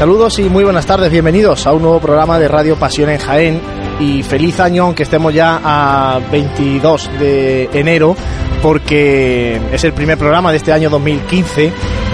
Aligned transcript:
Saludos 0.00 0.38
y 0.38 0.48
muy 0.48 0.64
buenas 0.64 0.86
tardes, 0.86 1.12
bienvenidos 1.12 1.66
a 1.66 1.74
un 1.74 1.82
nuevo 1.82 2.00
programa 2.00 2.38
de 2.38 2.48
Radio 2.48 2.74
Pasión 2.76 3.10
en 3.10 3.18
Jaén. 3.18 3.60
Y 4.00 4.22
feliz 4.22 4.58
año 4.58 4.84
aunque 4.84 5.02
estemos 5.02 5.34
ya 5.34 5.60
a 5.62 6.20
22 6.32 7.10
de 7.18 7.68
enero 7.74 8.16
porque 8.62 9.60
es 9.70 9.84
el 9.84 9.92
primer 9.92 10.16
programa 10.16 10.52
de 10.52 10.56
este 10.56 10.72
año 10.72 10.88
2015 10.88 11.70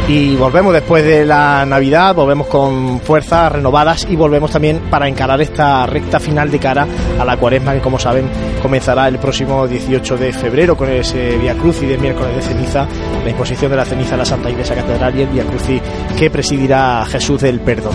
y 0.08 0.36
volvemos 0.36 0.72
después 0.72 1.04
de 1.04 1.24
la 1.24 1.64
Navidad, 1.66 2.14
volvemos 2.14 2.46
con 2.46 3.00
fuerzas 3.00 3.50
renovadas 3.50 4.06
y 4.08 4.14
volvemos 4.14 4.50
también 4.50 4.80
para 4.90 5.08
encarar 5.08 5.40
esta 5.40 5.84
recta 5.86 6.20
final 6.20 6.50
de 6.50 6.58
cara 6.58 6.86
a 7.18 7.24
la 7.24 7.36
cuaresma 7.36 7.74
que 7.74 7.80
como 7.80 7.98
saben 7.98 8.28
comenzará 8.62 9.08
el 9.08 9.18
próximo 9.18 9.66
18 9.66 10.16
de 10.16 10.32
febrero 10.32 10.76
con 10.76 10.90
ese 10.90 11.36
Via 11.38 11.54
Crucis 11.54 11.88
de 11.88 11.98
miércoles 11.98 12.36
de 12.36 12.42
ceniza, 12.42 12.86
la 13.26 13.30
imposición 13.30 13.70
de 13.72 13.76
la 13.76 13.84
ceniza 13.84 14.14
a 14.14 14.18
la 14.18 14.24
Santa 14.24 14.48
Iglesia 14.48 14.76
Catedral 14.76 15.18
y 15.18 15.22
el 15.22 15.28
Via 15.28 15.44
Crucis 15.44 15.82
que 16.16 16.30
presidirá 16.30 17.04
Jesús 17.06 17.42
del 17.42 17.58
Perdón. 17.60 17.94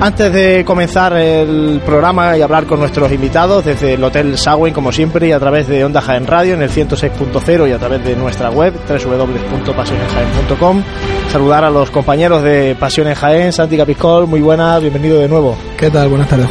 Antes 0.00 0.32
de 0.32 0.64
comenzar 0.64 1.16
el 1.16 1.80
programa 1.86 2.36
y 2.36 2.42
hablar 2.42 2.66
con 2.66 2.80
nuestros 2.80 3.12
invitados 3.12 3.64
desde 3.64 3.94
el 3.94 4.02
Hotel 4.02 4.36
Sagüen 4.36 4.74
como 4.74 4.90
siempre 4.90 5.28
y 5.28 5.32
a 5.32 5.38
través 5.38 5.68
de 5.68 5.84
Onda 5.84 6.00
Jaén 6.00 6.26
Radio 6.26 6.54
en 6.54 6.62
el 6.62 6.70
106.0 6.70 7.68
y 7.68 7.72
a 7.72 7.78
través 7.78 8.04
de 8.04 8.16
nuestra 8.16 8.50
web 8.50 8.74
www.pasionenjaen.com 8.88 10.82
saludar 11.30 11.64
a 11.64 11.70
los 11.70 11.90
compañeros 11.90 12.42
de 12.42 12.76
Pasión 12.78 13.06
en 13.06 13.14
Jaén, 13.14 13.52
Santi 13.52 13.76
Capiscol, 13.76 14.26
muy 14.26 14.40
buenas, 14.40 14.80
bienvenido 14.80 15.20
de 15.20 15.28
nuevo. 15.28 15.56
¿Qué 15.76 15.90
tal? 15.90 16.08
Buenas 16.08 16.28
tardes, 16.28 16.48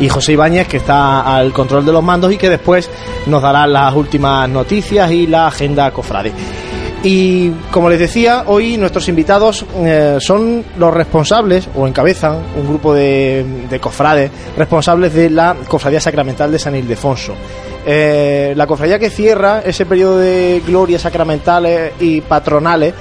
Y 0.00 0.08
José 0.08 0.32
Ibáñez, 0.32 0.68
que 0.68 0.78
está 0.78 1.20
al 1.36 1.52
control 1.52 1.84
de 1.84 1.92
los 1.92 2.02
mandos 2.02 2.32
y 2.32 2.38
que 2.38 2.48
después 2.48 2.90
nos 3.26 3.42
dará 3.42 3.66
las 3.66 3.94
últimas 3.94 4.48
noticias 4.48 5.10
y 5.10 5.26
la 5.26 5.48
agenda 5.48 5.90
cofrade. 5.90 6.32
Y 7.02 7.50
como 7.70 7.88
les 7.88 8.00
decía, 8.00 8.44
hoy 8.46 8.76
nuestros 8.76 9.08
invitados 9.08 9.64
eh, 9.76 10.18
son 10.20 10.64
los 10.78 10.92
responsables, 10.92 11.68
o 11.76 11.86
encabezan 11.86 12.38
un 12.56 12.66
grupo 12.66 12.92
de, 12.92 13.44
de 13.70 13.80
cofrades 13.80 14.30
responsables 14.56 15.14
de 15.14 15.30
la 15.30 15.56
Cofradía 15.68 16.00
Sacramental 16.00 16.50
de 16.50 16.58
San 16.58 16.74
Ildefonso. 16.74 17.34
Eh, 17.90 18.52
la 18.54 18.66
cofradía 18.66 18.98
que 18.98 19.08
cierra 19.08 19.62
ese 19.64 19.86
periodo 19.86 20.18
de 20.18 20.62
glorias 20.66 21.00
sacramentales 21.00 21.92
y 21.98 22.20
patronales 22.20 22.92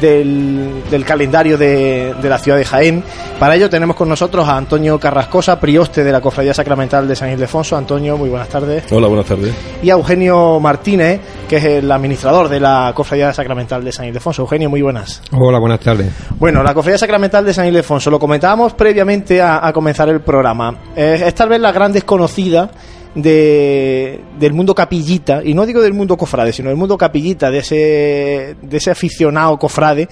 del, 0.00 1.04
calendario 1.04 1.58
de, 1.58 2.14
la 2.22 2.38
ciudad 2.38 2.56
de 2.56 2.64
Jaén. 2.64 3.02
Para 3.40 3.56
ello 3.56 3.68
tenemos 3.68 3.96
con 3.96 4.08
nosotros 4.08 4.48
a 4.48 4.56
Antonio 4.56 5.00
Carrascosa, 5.00 5.58
prioste 5.58 6.04
de 6.04 6.12
la 6.12 6.20
cofradía 6.20 6.54
sacramental 6.54 7.08
de 7.08 7.16
San 7.16 7.32
Ildefonso. 7.32 7.76
Antonio, 7.76 8.16
muy 8.16 8.28
buenas 8.28 8.48
tardes. 8.48 8.84
Hola, 8.92 9.08
buenas 9.08 9.26
tardes. 9.26 9.52
Y 9.82 9.90
a 9.90 9.94
Eugenio 9.94 10.60
Martínez, 10.60 11.20
que 11.48 11.56
es 11.56 11.64
el 11.64 11.90
administrador 11.90 12.48
de 12.48 12.60
la 12.60 12.92
cofradía 12.94 13.32
sacramental 13.32 13.82
de 13.82 13.90
San 13.90 14.06
Ildefonso. 14.06 14.42
Eugenio, 14.42 14.70
muy 14.70 14.80
buenas. 14.80 15.22
Hola, 15.32 15.58
buenas 15.58 15.80
tardes. 15.80 16.12
Bueno, 16.38 16.62
la 16.62 16.72
cofradía 16.72 16.98
sacramental 16.98 17.44
de 17.44 17.52
San 17.52 17.66
Ildefonso, 17.66 18.12
lo 18.12 18.20
comentábamos 18.20 18.74
previamente 18.74 19.42
a, 19.42 19.72
comenzar 19.72 20.08
el 20.08 20.20
programa. 20.20 20.78
es 20.94 21.34
tal 21.34 21.48
vez 21.48 21.60
la 21.60 21.72
gran 21.72 21.92
desconocida 21.92 22.70
de, 23.16 24.20
del 24.38 24.52
mundo 24.52 24.74
capillita, 24.74 25.42
y 25.42 25.54
no 25.54 25.66
digo 25.66 25.82
del 25.82 25.94
mundo 25.94 26.16
cofrade, 26.16 26.52
sino 26.52 26.68
del 26.68 26.78
mundo 26.78 26.96
capillita, 26.96 27.50
de 27.50 27.58
ese, 27.58 28.56
de 28.62 28.76
ese 28.76 28.90
aficionado 28.92 29.58
cofrade, 29.58 30.08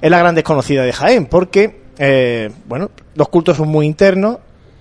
es 0.00 0.10
la 0.10 0.18
gran 0.18 0.34
desconocida 0.34 0.84
de 0.84 0.92
Jaén, 0.92 1.26
porque, 1.26 1.80
eh, 1.98 2.50
bueno, 2.66 2.90
los 3.14 3.28
cultos 3.28 3.56
son 3.56 3.68
muy 3.68 3.86
internos, 3.86 4.38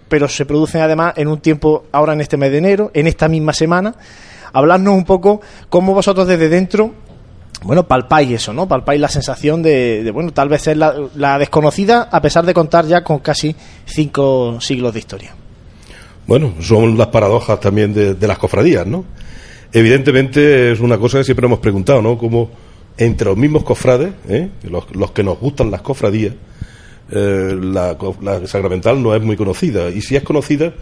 pero 0.09 0.27
se 0.27 0.45
producen 0.45 0.81
además 0.81 1.13
en 1.17 1.27
un 1.27 1.39
tiempo, 1.39 1.85
ahora 1.91 2.13
en 2.13 2.21
este 2.21 2.37
mes 2.37 2.51
de 2.51 2.57
enero, 2.59 2.91
en 2.93 3.07
esta 3.07 3.27
misma 3.27 3.53
semana. 3.53 3.95
Hablarnos 4.51 4.93
un 4.93 5.05
poco 5.05 5.41
cómo 5.69 5.95
vosotros 5.95 6.27
desde 6.27 6.49
dentro 6.49 6.93
bueno, 7.63 7.87
palpáis 7.87 8.29
eso, 8.29 8.51
¿no? 8.53 8.67
Palpáis 8.67 8.99
la 8.99 9.07
sensación 9.07 9.63
de, 9.63 10.11
bueno, 10.13 10.33
tal 10.33 10.49
vez 10.49 10.67
es 10.67 10.77
la, 10.77 11.37
desconocida, 11.39 12.09
a 12.11 12.21
pesar 12.21 12.45
de 12.45 12.53
contar 12.53 12.85
ya 12.85 13.03
con 13.03 13.19
casi 13.19 13.55
cinco 13.85 14.59
siglos 14.59 14.93
de 14.93 14.99
historia. 14.99 15.35
Bueno, 16.25 16.53
son 16.61 16.97
las 16.97 17.07
paradojas 17.07 17.59
también 17.59 17.93
de, 17.93 18.27
las 18.27 18.37
cofradías, 18.37 18.87
¿no? 18.87 19.05
Evidentemente 19.73 20.71
es 20.71 20.79
una 20.79 20.97
cosa 20.97 21.17
que 21.17 21.23
siempre 21.23 21.47
hemos 21.47 21.59
preguntado, 21.59 22.01
¿no? 22.01 22.17
Como 22.17 22.49
entre 22.97 23.27
los 23.27 23.37
mismos 23.37 23.63
cofrades, 23.63 24.13
¿eh? 24.29 24.49
los, 24.63 25.11
que 25.11 25.23
nos 25.23 25.39
gustan 25.39 25.71
las 25.71 25.81
cofradías, 25.81 26.33
eh, 27.11 27.57
la, 27.61 27.97
sacramental 28.45 29.01
no 29.01 29.15
es 29.15 29.21
muy 29.21 29.35
conocida. 29.35 29.89
Y 29.89 30.01
si 30.01 30.15
es 30.15 30.23
conocida, 30.23 30.73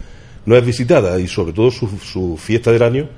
no 0.46 0.56
es 0.56 0.64
visitada. 0.64 1.18
Y 1.18 1.26
sobre 1.26 1.52
todo 1.52 1.70
su, 1.70 2.36
fiesta 2.38 2.70
del 2.70 2.82
año, 2.82 3.08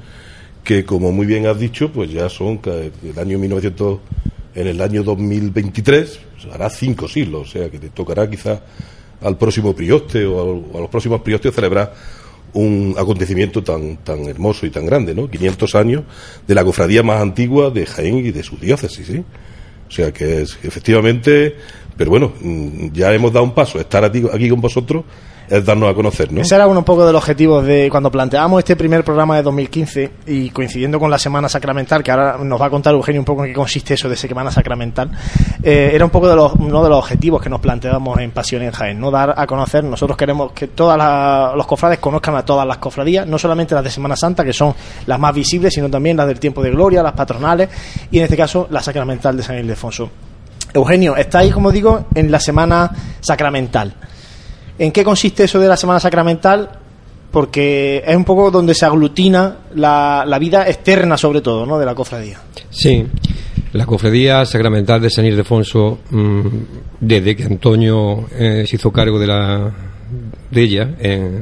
que 0.62 0.84
como 0.84 1.12
muy 1.12 1.26
bien 1.26 1.46
has 1.46 1.58
dicho, 1.58 1.92
pues 1.92 2.10
ya 2.10 2.28
son 2.28 2.60
el 2.64 3.18
año 3.18 3.38
1900, 3.38 3.98
en 4.54 4.66
el 4.68 4.80
año 4.80 5.02
2023, 5.02 6.20
pues 6.34 6.54
hará 6.54 6.70
cinco 6.70 7.08
siglos. 7.08 7.48
O 7.48 7.52
sea 7.52 7.68
que 7.68 7.78
te 7.78 7.90
tocará 7.90 8.30
quizás 8.30 8.60
al 9.24 9.36
próximo 9.36 9.74
prioste 9.74 10.24
o 10.24 10.62
a, 10.74 10.80
los 10.80 10.88
próximos 10.88 11.22
priostes 11.22 11.54
celebrar 11.54 11.94
un 12.52 12.94
acontecimiento 12.96 13.64
tan, 13.64 13.96
tan 13.98 14.26
hermoso 14.26 14.64
y 14.64 14.70
tan 14.70 14.86
grande, 14.86 15.14
¿no? 15.14 15.28
500 15.28 15.74
años 15.74 16.04
de 16.46 16.54
la 16.54 16.64
cofradía 16.64 17.02
más 17.02 17.20
antigua 17.20 17.70
de 17.70 17.84
Jaén 17.84 18.18
y 18.18 18.30
de 18.30 18.42
su 18.44 18.56
diócesis, 18.56 19.06
¿sí? 19.06 19.24
O 19.88 19.90
sea 19.90 20.12
que 20.12 20.42
es 20.42 20.58
efectivamente, 20.62 21.56
pero 21.96 22.10
bueno, 22.10 22.32
mm, 22.40 22.92
ya 22.92 23.12
hemos 23.12 23.32
dado 23.32 23.44
un 23.44 23.54
paso, 23.54 23.80
estar 23.80 24.04
aquí, 24.04 24.22
aquí 24.32 24.48
con 24.48 24.60
vosotros 24.60 25.04
es 25.48 25.64
darnos 25.64 25.90
a 25.90 25.94
conocer, 25.94 26.32
¿no? 26.32 26.40
Ese 26.40 26.54
era 26.54 26.66
uno 26.66 26.80
un 26.80 26.84
poco 26.84 27.06
de 27.06 27.12
los 27.12 27.22
objetivos 27.22 27.64
de 27.64 27.88
cuando 27.90 28.10
planteamos 28.10 28.58
este 28.58 28.76
primer 28.76 29.04
programa 29.04 29.36
de 29.36 29.42
2015 29.42 30.10
y 30.26 30.50
coincidiendo 30.50 30.98
con 30.98 31.10
la 31.10 31.18
Semana 31.18 31.48
Sacramental, 31.48 32.02
que 32.02 32.10
ahora 32.10 32.38
nos 32.38 32.60
va 32.60 32.66
a 32.66 32.70
contar 32.70 32.94
Eugenio 32.94 33.20
un 33.20 33.24
poco 33.24 33.44
en 33.44 33.50
qué 33.50 33.54
consiste 33.54 33.94
eso 33.94 34.08
de 34.08 34.16
Semana 34.16 34.50
Sacramental, 34.50 35.10
eh, 35.62 35.90
era 35.92 36.04
un 36.04 36.10
poco 36.10 36.28
de 36.28 36.36
los, 36.36 36.52
uno 36.54 36.82
de 36.82 36.88
los 36.88 36.98
objetivos 36.98 37.42
que 37.42 37.50
nos 37.50 37.60
planteamos 37.60 38.18
en 38.18 38.30
Pasión 38.30 38.62
en 38.62 38.70
Jaén, 38.70 38.98
¿no? 38.98 39.10
Dar 39.10 39.34
a 39.36 39.46
conocer, 39.46 39.84
nosotros 39.84 40.16
queremos 40.16 40.52
que 40.52 40.68
todos 40.68 40.96
los 41.56 41.66
cofrades 41.66 41.98
conozcan 41.98 42.36
a 42.36 42.44
todas 42.44 42.66
las 42.66 42.78
cofradías, 42.78 43.26
no 43.26 43.38
solamente 43.38 43.74
las 43.74 43.84
de 43.84 43.90
Semana 43.90 44.16
Santa, 44.16 44.44
que 44.44 44.52
son 44.52 44.74
las 45.06 45.18
más 45.18 45.34
visibles, 45.34 45.74
sino 45.74 45.90
también 45.90 46.16
las 46.16 46.26
del 46.26 46.40
tiempo 46.40 46.62
de 46.62 46.70
gloria, 46.70 47.02
las 47.02 47.12
patronales 47.12 47.68
y 48.10 48.18
en 48.18 48.24
este 48.24 48.36
caso 48.36 48.66
la 48.70 48.82
Sacramental 48.82 49.36
de 49.36 49.42
San 49.42 49.58
Ildefonso. 49.58 50.10
Eugenio, 50.72 51.16
estáis, 51.16 51.52
como 51.52 51.70
digo, 51.70 52.06
en 52.14 52.32
la 52.32 52.40
Semana 52.40 52.90
Sacramental. 53.20 53.94
¿En 54.78 54.90
qué 54.92 55.04
consiste 55.04 55.44
eso 55.44 55.60
de 55.60 55.68
la 55.68 55.76
Semana 55.76 56.00
Sacramental? 56.00 56.68
Porque 57.30 58.02
es 58.06 58.16
un 58.16 58.24
poco 58.24 58.50
donde 58.50 58.74
se 58.74 58.86
aglutina 58.86 59.58
la, 59.74 60.36
vida 60.40 60.68
externa, 60.68 61.16
sobre 61.16 61.40
todo, 61.40 61.66
¿no? 61.66 61.78
de 61.78 61.86
la 61.86 61.94
cofradía. 61.94 62.40
Sí, 62.70 63.06
la 63.72 63.86
cofradía 63.86 64.44
sacramental 64.44 65.00
de 65.00 65.10
San 65.10 65.24
Ildefonso, 65.24 65.98
mm, 66.10 66.46
desde 67.00 67.34
que 67.34 67.44
Antonio 67.44 68.26
eh, 68.32 68.64
se 68.66 68.76
hizo 68.76 68.92
cargo 68.92 69.18
de, 69.18 69.26
la, 69.26 69.72
de 70.50 70.62
ella, 70.62 70.90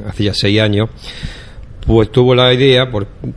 hace 0.07 0.23
ya 0.23 0.33
seis 0.33 0.59
años, 0.59 0.89
pues 1.85 2.11
tuvo 2.11 2.33
la 2.33 2.53
idea 2.53 2.89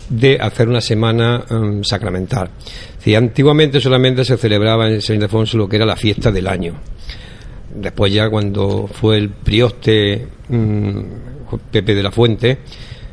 de 0.08 0.38
hacer 0.40 0.68
una 0.68 0.80
semana 0.80 1.44
mm, 1.48 1.82
sacramental. 1.82 2.50
Si 2.98 3.14
antiguamente 3.14 3.80
solamente 3.80 4.24
se 4.24 4.36
celebraba 4.36 4.88
en 4.88 5.02
San 5.02 5.16
Ildefonso 5.16 5.58
lo 5.58 5.68
que 5.68 5.76
era 5.76 5.86
la 5.86 5.96
fiesta 5.96 6.30
del 6.30 6.48
año 6.48 6.74
después 7.76 8.12
ya 8.12 8.28
cuando 8.28 8.86
fue 8.86 9.18
el 9.18 9.30
prioste 9.30 10.26
mm, 10.48 11.00
Pepe 11.70 11.94
de 11.94 12.02
la 12.02 12.10
Fuente, 12.10 12.58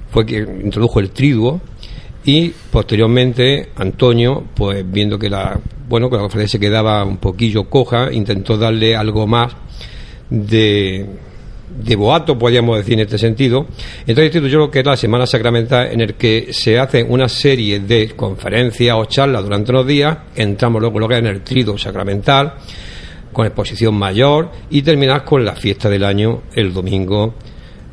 fue 0.09 0.25
que 0.25 0.37
introdujo 0.37 0.99
el 0.99 1.11
triduo 1.11 1.61
y 2.25 2.49
posteriormente 2.49 3.69
Antonio, 3.75 4.43
pues 4.55 4.83
viendo 4.89 5.19
que 5.19 5.29
la 5.29 5.59
bueno 5.87 6.09
que 6.09 6.17
la 6.17 6.47
se 6.47 6.59
quedaba 6.59 7.03
un 7.03 7.17
poquillo 7.17 7.69
coja, 7.69 8.11
intentó 8.11 8.57
darle 8.57 8.95
algo 8.95 9.27
más 9.27 9.53
de 10.29 11.05
de 11.77 11.95
boato, 11.95 12.37
podríamos 12.37 12.77
decir 12.77 12.93
en 12.93 13.01
este 13.01 13.17
sentido. 13.17 13.65
Entonces 14.01 14.25
instituyó 14.25 14.59
lo 14.59 14.71
que 14.71 14.79
es 14.79 14.85
la 14.85 14.97
Semana 14.97 15.25
Sacramental, 15.25 15.91
en 15.91 16.01
el 16.01 16.13
que 16.15 16.49
se 16.51 16.77
hacen 16.77 17.07
una 17.09 17.27
serie 17.27 17.79
de 17.79 18.09
conferencias 18.15 18.95
o 18.97 19.05
charlas 19.05 19.43
durante 19.43 19.71
unos 19.71 19.87
días, 19.87 20.17
entramos 20.35 20.81
luego 20.81 20.99
lo 20.99 21.07
que 21.07 21.15
es 21.15 21.19
en 21.19 21.27
el 21.27 21.41
trido 21.41 21.77
sacramental, 21.77 22.53
con 23.33 23.45
exposición 23.45 23.95
mayor 23.95 24.51
y 24.69 24.81
terminar 24.81 25.25
con 25.25 25.43
la 25.43 25.55
fiesta 25.55 25.89
del 25.89 26.03
año 26.03 26.43
el 26.53 26.73
domingo 26.73 27.33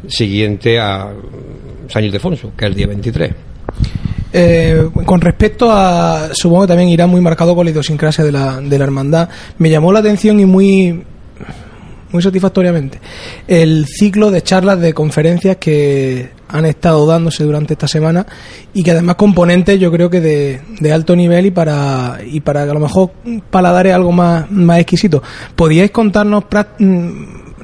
siguiente 0.07 0.79
a 0.79 1.13
San 1.89 2.05
Ildefonso, 2.05 2.53
que 2.57 2.65
es 2.65 2.71
el 2.71 2.77
día 2.77 2.87
23. 2.87 3.33
Eh, 4.33 4.89
con 5.05 5.21
respecto 5.21 5.71
a, 5.73 6.31
supongo 6.33 6.63
que 6.63 6.69
también 6.69 6.89
irá 6.91 7.07
muy 7.07 7.21
marcado 7.21 7.55
con 7.57 7.65
la 7.65 7.73
idiosincrasia 7.73 8.23
de 8.23 8.31
la, 8.31 8.61
de 8.61 8.79
la 8.79 8.85
hermandad, 8.85 9.29
me 9.59 9.71
llamó 9.71 9.93
la 9.93 9.99
atención 9.99 10.39
y 10.39 10.47
muy 10.47 11.05
muy 12.13 12.23
satisfactoriamente 12.23 13.01
el 13.47 13.87
ciclo 13.87 14.31
de 14.31 14.43
charlas, 14.43 14.81
de 14.81 14.95
conferencias 14.95 15.57
que 15.57 16.31
han 16.49 16.65
estado 16.65 17.07
dándose 17.07 17.45
durante 17.45 17.75
esta 17.75 17.87
semana 17.87 18.27
y 18.75 18.83
que 18.83 18.91
además 18.91 19.17
componentes 19.17 19.79
yo 19.79 19.91
creo 19.93 20.11
que 20.11 20.21
de, 20.21 20.61
de 20.81 20.93
alto 20.93 21.15
nivel 21.15 21.47
y 21.47 21.51
para 21.51 22.19
y 22.25 22.41
para 22.41 22.63
a 22.63 22.67
lo 22.67 22.81
mejor 22.81 23.13
paladares 23.51 23.95
algo 23.95 24.13
más, 24.13 24.51
más 24.51 24.81
exquisito. 24.81 25.23
¿Podríais 25.55 25.91
contarnos 25.91 26.45
mm, 26.79 27.11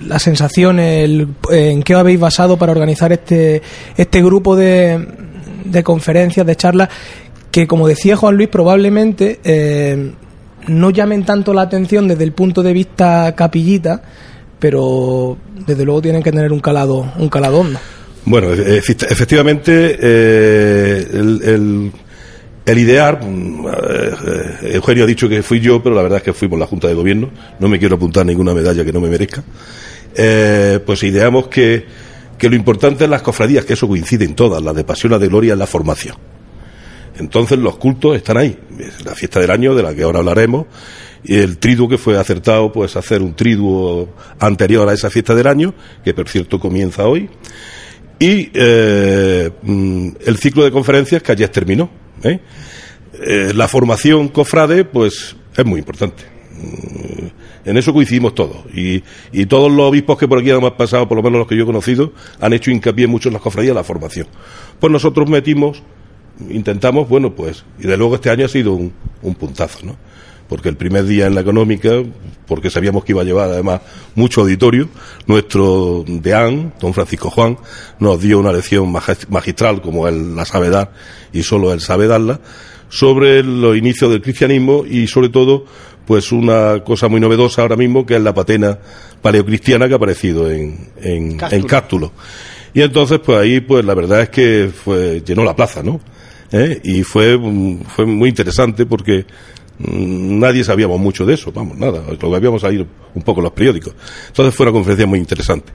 las 0.06 0.22
sensaciones, 0.22 1.10
en 1.50 1.82
qué 1.82 1.94
habéis 1.94 2.20
basado 2.20 2.56
para 2.56 2.72
organizar 2.72 3.12
este, 3.12 3.62
este 3.96 4.22
grupo 4.22 4.54
de, 4.54 5.06
de 5.64 5.82
conferencias, 5.82 6.46
de 6.46 6.56
charlas, 6.56 6.88
que 7.50 7.66
como 7.66 7.88
decía 7.88 8.16
Juan 8.16 8.36
Luis, 8.36 8.48
probablemente 8.48 9.40
eh, 9.42 10.12
no 10.68 10.90
llamen 10.90 11.24
tanto 11.24 11.54
la 11.54 11.62
atención 11.62 12.08
desde 12.08 12.24
el 12.24 12.32
punto 12.32 12.62
de 12.62 12.72
vista 12.72 13.34
capillita, 13.34 14.02
pero 14.58 15.36
desde 15.66 15.84
luego 15.84 16.02
tienen 16.02 16.22
que 16.22 16.30
tener 16.32 16.52
un 16.52 16.60
calado, 16.60 17.12
un 17.18 17.28
calado 17.28 17.58
hondo. 17.60 17.78
Bueno, 18.24 18.52
e- 18.52 18.78
efe- 18.80 19.06
efectivamente, 19.10 19.96
eh, 20.00 21.06
el, 21.12 21.92
el, 22.66 22.78
idear, 22.78 23.24
mm, 23.24 23.66
eh, 23.68 24.72
Eugenio 24.74 25.04
ha 25.04 25.06
dicho 25.06 25.28
que 25.28 25.42
fui 25.42 25.60
yo, 25.60 25.82
pero 25.82 25.94
la 25.94 26.02
verdad 26.02 26.18
es 26.18 26.24
que 26.24 26.32
fuimos 26.32 26.58
la 26.58 26.66
Junta 26.66 26.88
de 26.88 26.94
Gobierno, 26.94 27.30
no 27.60 27.68
me 27.68 27.78
quiero 27.78 27.96
apuntar 27.96 28.26
ninguna 28.26 28.52
medalla 28.54 28.84
que 28.84 28.92
no 28.92 29.00
me 29.00 29.08
merezca, 29.08 29.44
eh, 30.16 30.80
pues 30.84 31.02
ideamos 31.04 31.46
que, 31.48 31.84
que 32.38 32.48
lo 32.48 32.56
importante 32.56 33.04
en 33.04 33.10
las 33.10 33.22
cofradías, 33.22 33.64
que 33.64 33.74
eso 33.74 33.86
coincide 33.86 34.24
en 34.24 34.34
todas, 34.34 34.62
las 34.62 34.74
de 34.74 34.82
Pasión, 34.84 35.12
la 35.12 35.18
de 35.18 35.28
Gloria, 35.28 35.52
es 35.52 35.58
la 35.58 35.66
formación. 35.66 36.16
Entonces 37.18 37.58
los 37.58 37.76
cultos 37.78 38.14
están 38.16 38.36
ahí. 38.36 38.58
La 39.04 39.14
fiesta 39.14 39.40
del 39.40 39.50
año, 39.50 39.74
de 39.74 39.82
la 39.82 39.94
que 39.94 40.02
ahora 40.02 40.18
hablaremos, 40.18 40.66
el 41.28 41.58
triduo 41.58 41.88
que 41.88 41.98
fue 41.98 42.18
acertado, 42.18 42.70
pues 42.72 42.96
hacer 42.96 43.22
un 43.22 43.34
triduo 43.34 44.08
anterior 44.38 44.88
a 44.88 44.92
esa 44.92 45.10
fiesta 45.10 45.34
del 45.34 45.46
año, 45.46 45.74
que 46.04 46.14
por 46.14 46.28
cierto 46.28 46.60
comienza 46.60 47.06
hoy, 47.06 47.28
y 48.18 48.50
eh, 48.54 49.50
mm, 49.62 50.08
el 50.24 50.36
ciclo 50.38 50.64
de 50.64 50.70
conferencias 50.70 51.22
que 51.22 51.32
ayer 51.32 51.48
terminó. 51.48 51.90
¿eh? 52.22 52.40
Eh, 53.14 53.52
la 53.54 53.68
formación 53.68 54.28
cofrade, 54.28 54.84
pues 54.84 55.36
es 55.56 55.64
muy 55.64 55.80
importante. 55.80 56.24
Mm, 56.52 57.26
En 57.66 57.76
eso 57.76 57.92
coincidimos 57.92 58.34
todos. 58.34 58.58
Y, 58.72 59.02
y 59.32 59.46
todos 59.46 59.70
los 59.70 59.86
obispos 59.90 60.16
que 60.16 60.28
por 60.28 60.38
aquí 60.38 60.50
han 60.50 60.60
pasado, 60.76 61.08
por 61.08 61.16
lo 61.16 61.22
menos 61.22 61.40
los 61.40 61.48
que 61.48 61.56
yo 61.56 61.64
he 61.64 61.66
conocido, 61.66 62.12
han 62.40 62.52
hecho 62.52 62.70
hincapié 62.70 63.08
mucho 63.08 63.28
en 63.28 63.32
las 63.34 63.42
cofradías 63.42 63.74
la 63.74 63.82
formación. 63.82 64.28
Pues 64.78 64.92
nosotros 64.92 65.28
metimos 65.28 65.82
intentamos, 66.50 67.08
bueno, 67.08 67.34
pues, 67.34 67.64
y 67.78 67.86
de 67.86 67.96
luego 67.96 68.14
este 68.16 68.30
año 68.30 68.44
ha 68.44 68.48
sido 68.48 68.72
un, 68.74 68.92
un 69.22 69.34
puntazo, 69.34 69.84
¿no? 69.84 69.96
Porque 70.48 70.68
el 70.68 70.76
primer 70.76 71.04
día 71.06 71.26
en 71.26 71.34
la 71.34 71.40
económica, 71.40 71.90
porque 72.46 72.70
sabíamos 72.70 73.04
que 73.04 73.12
iba 73.12 73.22
a 73.22 73.24
llevar 73.24 73.50
además 73.50 73.80
mucho 74.14 74.42
auditorio, 74.42 74.88
nuestro 75.26 76.04
deán, 76.06 76.72
don 76.80 76.94
Francisco 76.94 77.30
Juan, 77.30 77.58
nos 77.98 78.20
dio 78.20 78.38
una 78.38 78.52
lección 78.52 78.92
magis- 78.92 79.28
magistral, 79.28 79.82
como 79.82 80.06
él 80.06 80.36
la 80.36 80.44
sabe 80.44 80.70
dar, 80.70 80.92
y 81.32 81.42
solo 81.42 81.72
él 81.72 81.80
sabe 81.80 82.06
darla, 82.06 82.40
sobre 82.88 83.42
los 83.42 83.76
inicios 83.76 84.10
del 84.12 84.22
cristianismo 84.22 84.84
y 84.88 85.08
sobre 85.08 85.28
todo, 85.30 85.64
pues 86.06 86.30
una 86.30 86.84
cosa 86.84 87.08
muy 87.08 87.18
novedosa 87.20 87.62
ahora 87.62 87.74
mismo, 87.76 88.06
que 88.06 88.14
es 88.14 88.22
la 88.22 88.32
patena 88.32 88.78
paleocristiana 89.20 89.88
que 89.88 89.94
ha 89.94 89.96
aparecido 89.96 90.48
en, 90.48 90.90
en, 91.02 91.36
Cástulo. 91.36 91.60
en 91.60 91.66
Cástulo. 91.66 92.12
Y 92.72 92.82
entonces, 92.82 93.18
pues 93.24 93.38
ahí, 93.38 93.60
pues 93.60 93.84
la 93.84 93.94
verdad 93.94 94.20
es 94.22 94.28
que 94.28 94.70
fue, 94.72 95.22
llenó 95.26 95.42
la 95.42 95.56
plaza, 95.56 95.82
¿no? 95.82 96.00
¿Eh? 96.52 96.80
Y 96.84 97.02
fue, 97.02 97.36
mm, 97.36 97.80
fue 97.88 98.06
muy 98.06 98.28
interesante 98.28 98.86
porque 98.86 99.26
nadie 99.78 100.64
sabíamos 100.64 100.98
mucho 100.98 101.26
de 101.26 101.34
eso, 101.34 101.52
vamos, 101.52 101.76
nada, 101.76 102.02
lo 102.08 102.18
que 102.18 102.36
habíamos 102.36 102.62
salido 102.62 102.86
un 103.14 103.22
poco 103.22 103.40
los 103.40 103.52
periódicos. 103.52 103.94
Entonces 104.28 104.54
fue 104.54 104.64
una 104.64 104.72
conferencia 104.72 105.06
muy 105.06 105.18
interesante. 105.18 105.72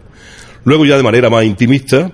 Luego 0.63 0.85
ya 0.85 0.97
de 0.97 1.03
manera 1.03 1.29
más 1.29 1.43
intimista, 1.43 2.11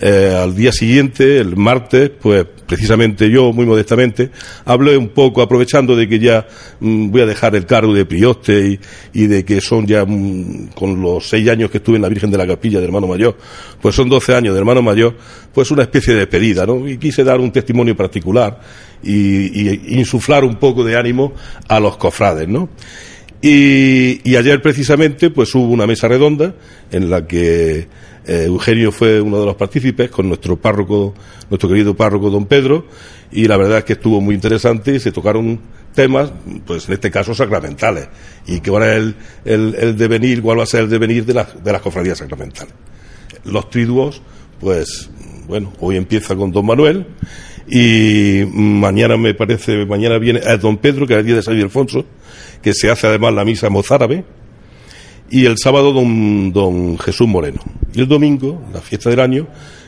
eh, 0.00 0.36
al 0.36 0.56
día 0.56 0.72
siguiente, 0.72 1.38
el 1.38 1.56
martes, 1.56 2.10
pues 2.20 2.44
precisamente 2.66 3.30
yo, 3.30 3.52
muy 3.52 3.64
modestamente, 3.64 4.30
hablé 4.64 4.96
un 4.96 5.08
poco, 5.08 5.40
aprovechando 5.40 5.94
de 5.94 6.08
que 6.08 6.18
ya 6.18 6.46
mm, 6.80 7.10
voy 7.10 7.20
a 7.20 7.26
dejar 7.26 7.54
el 7.54 7.64
cargo 7.64 7.94
de 7.94 8.04
prioste 8.04 8.80
y, 9.12 9.26
de 9.26 9.44
que 9.44 9.60
son 9.60 9.86
ya, 9.86 10.04
mm, 10.04 10.70
con 10.74 11.00
los 11.00 11.28
seis 11.28 11.48
años 11.48 11.70
que 11.70 11.78
estuve 11.78 11.96
en 11.96 12.02
la 12.02 12.08
Virgen 12.08 12.30
de 12.30 12.38
la 12.38 12.46
Capilla 12.46 12.80
de 12.80 12.86
hermano 12.86 13.06
mayor, 13.06 13.36
pues 13.80 13.94
son 13.94 14.08
doce 14.08 14.34
años 14.34 14.54
de 14.54 14.58
hermano 14.58 14.82
mayor, 14.82 15.16
pues 15.52 15.70
una 15.70 15.82
especie 15.82 16.12
de 16.14 16.20
despedida, 16.20 16.66
¿no? 16.66 16.88
Y 16.88 16.98
quise 16.98 17.22
dar 17.22 17.38
un 17.38 17.52
testimonio 17.52 17.96
particular 17.96 18.60
y 19.02 19.96
insuflar 19.98 20.44
un 20.44 20.56
poco 20.56 20.82
de 20.82 20.96
ánimo 20.96 21.34
a 21.68 21.78
los 21.78 21.96
cofrades, 21.98 22.48
¿no? 22.48 22.70
Y, 23.46 24.36
ayer 24.36 24.62
precisamente 24.62 25.28
pues 25.28 25.54
hubo 25.54 25.68
una 25.68 25.86
mesa 25.86 26.08
redonda 26.08 26.54
en 26.90 27.10
la 27.10 27.26
que 27.26 27.80
eh, 28.26 28.44
Eugenio 28.46 28.90
fue 28.90 29.20
uno 29.20 29.38
de 29.38 29.44
los 29.44 29.54
partícipes 29.56 30.08
con 30.08 30.28
nuestro 30.28 30.56
párroco, 30.56 31.12
nuestro 31.50 31.68
querido 31.68 31.94
párroco 31.94 32.30
don 32.30 32.46
Pedro, 32.46 32.86
y 33.30 33.46
la 33.46 33.58
verdad 33.58 33.78
es 33.78 33.84
que 33.84 33.92
estuvo 33.92 34.22
muy 34.22 34.34
interesante 34.34 34.94
y 34.94 34.98
se 34.98 35.12
tocaron 35.12 35.60
temas, 35.94 36.32
pues 36.66 36.88
en 36.88 36.94
este 36.94 37.10
caso 37.10 37.34
sacramentales, 37.34 38.08
y 38.46 38.60
que 38.60 38.70
ahora 38.70 38.96
el, 38.96 39.14
el, 39.44 39.74
el 39.78 39.98
devenir, 39.98 40.40
cuál 40.40 40.60
va 40.60 40.62
a 40.62 40.66
ser 40.66 40.84
el 40.84 40.88
devenir 40.88 41.26
de 41.26 41.34
las, 41.34 41.62
de 41.62 41.70
las 41.70 41.82
cofradías 41.82 42.16
sacramentales. 42.16 42.72
Los 43.44 43.68
triduos, 43.68 44.22
pues 44.58 45.10
bueno, 45.46 45.70
hoy 45.80 45.98
empieza 45.98 46.34
con 46.34 46.50
don 46.50 46.64
Manuel, 46.64 47.04
y 47.68 48.42
mañana 48.54 49.18
me 49.18 49.34
parece, 49.34 49.84
mañana 49.84 50.16
viene 50.16 50.40
eh, 50.42 50.56
don 50.56 50.78
Pedro, 50.78 51.06
que 51.06 51.12
es 51.12 51.20
el 51.20 51.26
día 51.26 51.36
de 51.36 51.42
San 51.42 51.54
Ildefonso, 51.54 52.06
que 52.64 52.72
se 52.74 52.90
hace 52.90 53.06
además 53.06 53.32
la 53.34 53.44
misa 53.44 53.70
mozárabe, 53.70 54.24
y 55.30 55.46
el 55.46 55.56
sábado 55.58 55.92
don, 55.92 56.52
don 56.52 56.98
Jesús 56.98 57.28
Moreno. 57.28 57.60
Y 57.94 58.00
el 58.00 58.08
domingo, 58.08 58.62
la 58.72 58.80
fiesta 58.80 59.10
del 59.10 59.20
año, 59.20 59.46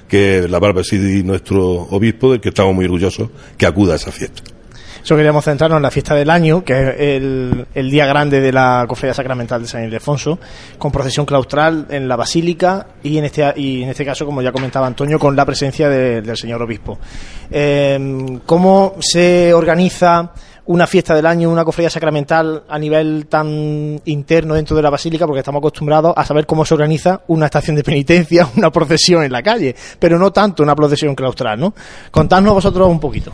que 0.09 0.47
la 0.49 0.59
barba 0.59 0.83
y 0.93 1.23
nuestro 1.25 1.63
obispo, 1.91 2.31
del 2.33 2.41
que 2.41 2.51
estamos 2.51 2.75
muy 2.75 2.85
orgullosos, 2.85 3.31
que 3.57 3.67
acuda 3.67 3.95
a 3.95 3.97
esa 3.97 4.13
fiesta. 4.13 4.43
Eso 5.03 5.15
queríamos 5.15 5.45
centrarnos 5.45 5.77
en 5.77 5.83
la 5.85 5.91
fiesta 5.93 6.17
del 6.17 6.31
año, 6.31 6.65
que 6.65 6.73
es 6.73 6.95
el, 6.99 7.67
el 7.75 7.91
día 7.91 8.07
grande 8.07 8.41
de 8.41 8.51
la 8.53 8.85
Cofradía 8.89 9.15
Sacramental 9.15 9.63
de 9.63 9.69
San 9.69 9.85
Ildefonso, 9.85 10.39
con 10.79 10.91
procesión 10.91 11.25
claustral 11.25 11.87
en 11.91 12.09
la 12.09 12.17
Basílica 12.17 12.89
y 13.05 13.17
en 13.19 13.25
este, 13.27 13.53
y 13.57 13.85
en 13.85 13.91
este 13.91 14.05
caso, 14.05 14.27
como 14.27 14.43
ya 14.43 14.51
comentaba 14.51 14.87
Antonio, 14.89 15.19
con 15.21 15.37
la 15.37 15.45
presencia 15.47 15.89
de- 15.89 16.23
del 16.23 16.37
señor 16.37 16.61
obispo. 16.63 16.99
Eh, 17.51 18.41
¿Cómo 18.47 18.97
se 18.99 19.55
organiza 19.55 20.33
una 20.67 20.87
fiesta 20.87 21.15
del 21.15 21.27
año, 21.27 21.51
una 21.51 21.65
cofradía 21.65 21.91
sacramental 21.91 22.65
a 22.69 22.79
nivel 22.79 23.27
tan 23.27 24.01
interno 24.05 24.55
dentro 24.55 24.77
de 24.77 24.83
la 24.83 24.91
Basílica? 24.91 25.27
Porque 25.27 25.41
estamos 25.41 25.61
acostumbrados 25.61 26.13
a 26.17 26.25
saber 26.25 26.47
cómo 26.47 26.65
se 26.65 26.75
organiza 26.75 27.23
una 27.29 27.47
estación 27.47 27.77
de 27.77 27.85
penitencia, 27.85 28.49
una 28.57 28.71
procesión 28.71 29.25
en 29.25 29.33
la 29.33 29.43
calle, 29.43 29.75
pero 29.99 30.19
no 30.19 30.33
tanto 30.33 30.63
una 30.63 30.75
procesión 30.75 31.15
claustral, 31.15 31.59
¿no? 31.59 31.75
Contadnos 32.11 32.55
vosotros 32.55 32.89
un 32.89 33.01
poquito. 33.01 33.33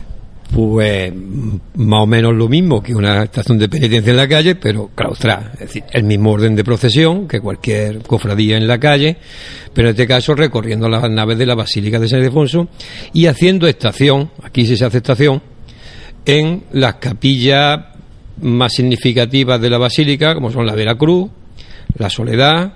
Pues 0.53 1.11
mm, 1.11 1.55
más 1.75 2.03
o 2.03 2.07
menos 2.07 2.35
lo 2.35 2.47
mismo 2.47 2.81
que 2.81 2.93
una 2.93 3.23
estación 3.23 3.57
de 3.57 3.69
penitencia 3.69 4.11
en 4.11 4.17
la 4.17 4.27
calle, 4.27 4.55
pero 4.55 4.91
claustral. 4.93 5.51
Es 5.53 5.59
decir, 5.59 5.83
el 5.91 6.03
mismo 6.03 6.31
orden 6.31 6.55
de 6.55 6.63
procesión 6.63 7.27
que 7.27 7.41
cualquier 7.41 8.03
cofradía 8.03 8.57
en 8.57 8.67
la 8.67 8.79
calle, 8.79 9.17
pero 9.73 9.87
en 9.87 9.93
este 9.93 10.07
caso 10.07 10.35
recorriendo 10.35 10.87
las 10.87 11.09
naves 11.09 11.39
de 11.39 11.47
la 11.47 11.55
Basílica 11.55 11.99
de 11.99 12.07
San 12.07 12.19
Ildefonso 12.19 12.67
y 13.13 13.25
haciendo 13.25 13.67
estación, 13.67 14.29
aquí 14.43 14.65
sí 14.65 14.77
se 14.77 14.85
hace 14.85 14.97
estación, 14.97 15.41
en 16.25 16.63
las 16.71 16.95
capillas 16.95 17.79
más 18.41 18.73
significativas 18.73 19.59
de 19.61 19.69
la 19.69 19.77
Basílica, 19.77 20.33
como 20.33 20.51
son 20.51 20.65
la 20.65 20.73
Veracruz, 20.75 21.29
la 21.97 22.09
Soledad, 22.09 22.73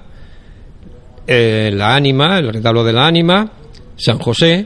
eh, 1.26 1.72
la 1.74 1.96
Ánima, 1.96 2.38
el 2.40 2.54
retablo 2.54 2.84
de 2.84 2.94
la 2.94 3.08
Ánima, 3.08 3.52
San 3.96 4.20
José 4.20 4.66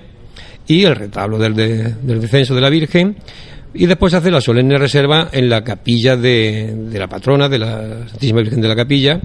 y 0.68 0.84
el 0.84 0.96
retablo 0.96 1.38
del, 1.40 1.56
de- 1.56 1.96
del 2.02 2.22
descenso 2.22 2.54
de 2.56 2.62
la 2.62 2.70
Virgen. 2.70 3.16
Y 3.74 3.86
después 3.86 4.12
se 4.12 4.18
hace 4.18 4.30
la 4.32 4.42
solemne 4.42 4.78
reserva 4.78 5.30
en 5.32 5.50
la 5.50 5.64
capilla 5.64 6.18
de, 6.18 6.74
de 6.90 7.00
la 7.00 7.08
patrona, 7.08 7.48
de 7.48 7.58
la 7.60 8.08
Santísima 8.10 8.42
Virgen 8.42 8.60
de 8.62 8.68
la 8.68 8.76
Capilla. 8.76 9.20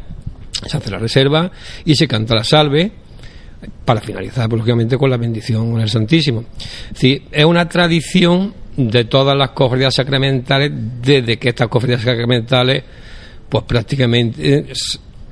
Se 0.66 0.76
hace 0.76 0.90
la 0.90 0.98
reserva 0.98 1.50
y 1.84 1.96
se 1.96 2.06
canta 2.06 2.34
la 2.34 2.44
salve 2.44 2.92
para 3.84 4.00
finalizar, 4.00 4.48
lógicamente, 4.50 4.96
con 4.96 5.10
la 5.10 5.16
bendición 5.16 5.72
con 5.72 5.80
el 5.80 5.88
Santísimo. 5.88 6.44
Es 6.94 7.20
es 7.32 7.44
una 7.44 7.68
tradición 7.68 8.54
de 8.76 9.04
todas 9.04 9.36
las 9.36 9.50
cofradías 9.50 9.94
sacramentales, 9.94 10.70
desde 11.02 11.38
que 11.38 11.50
estas 11.50 11.68
cofradías 11.68 12.02
sacramentales, 12.02 12.82
pues 13.48 13.64
prácticamente 13.64 14.58
eh, 14.58 14.72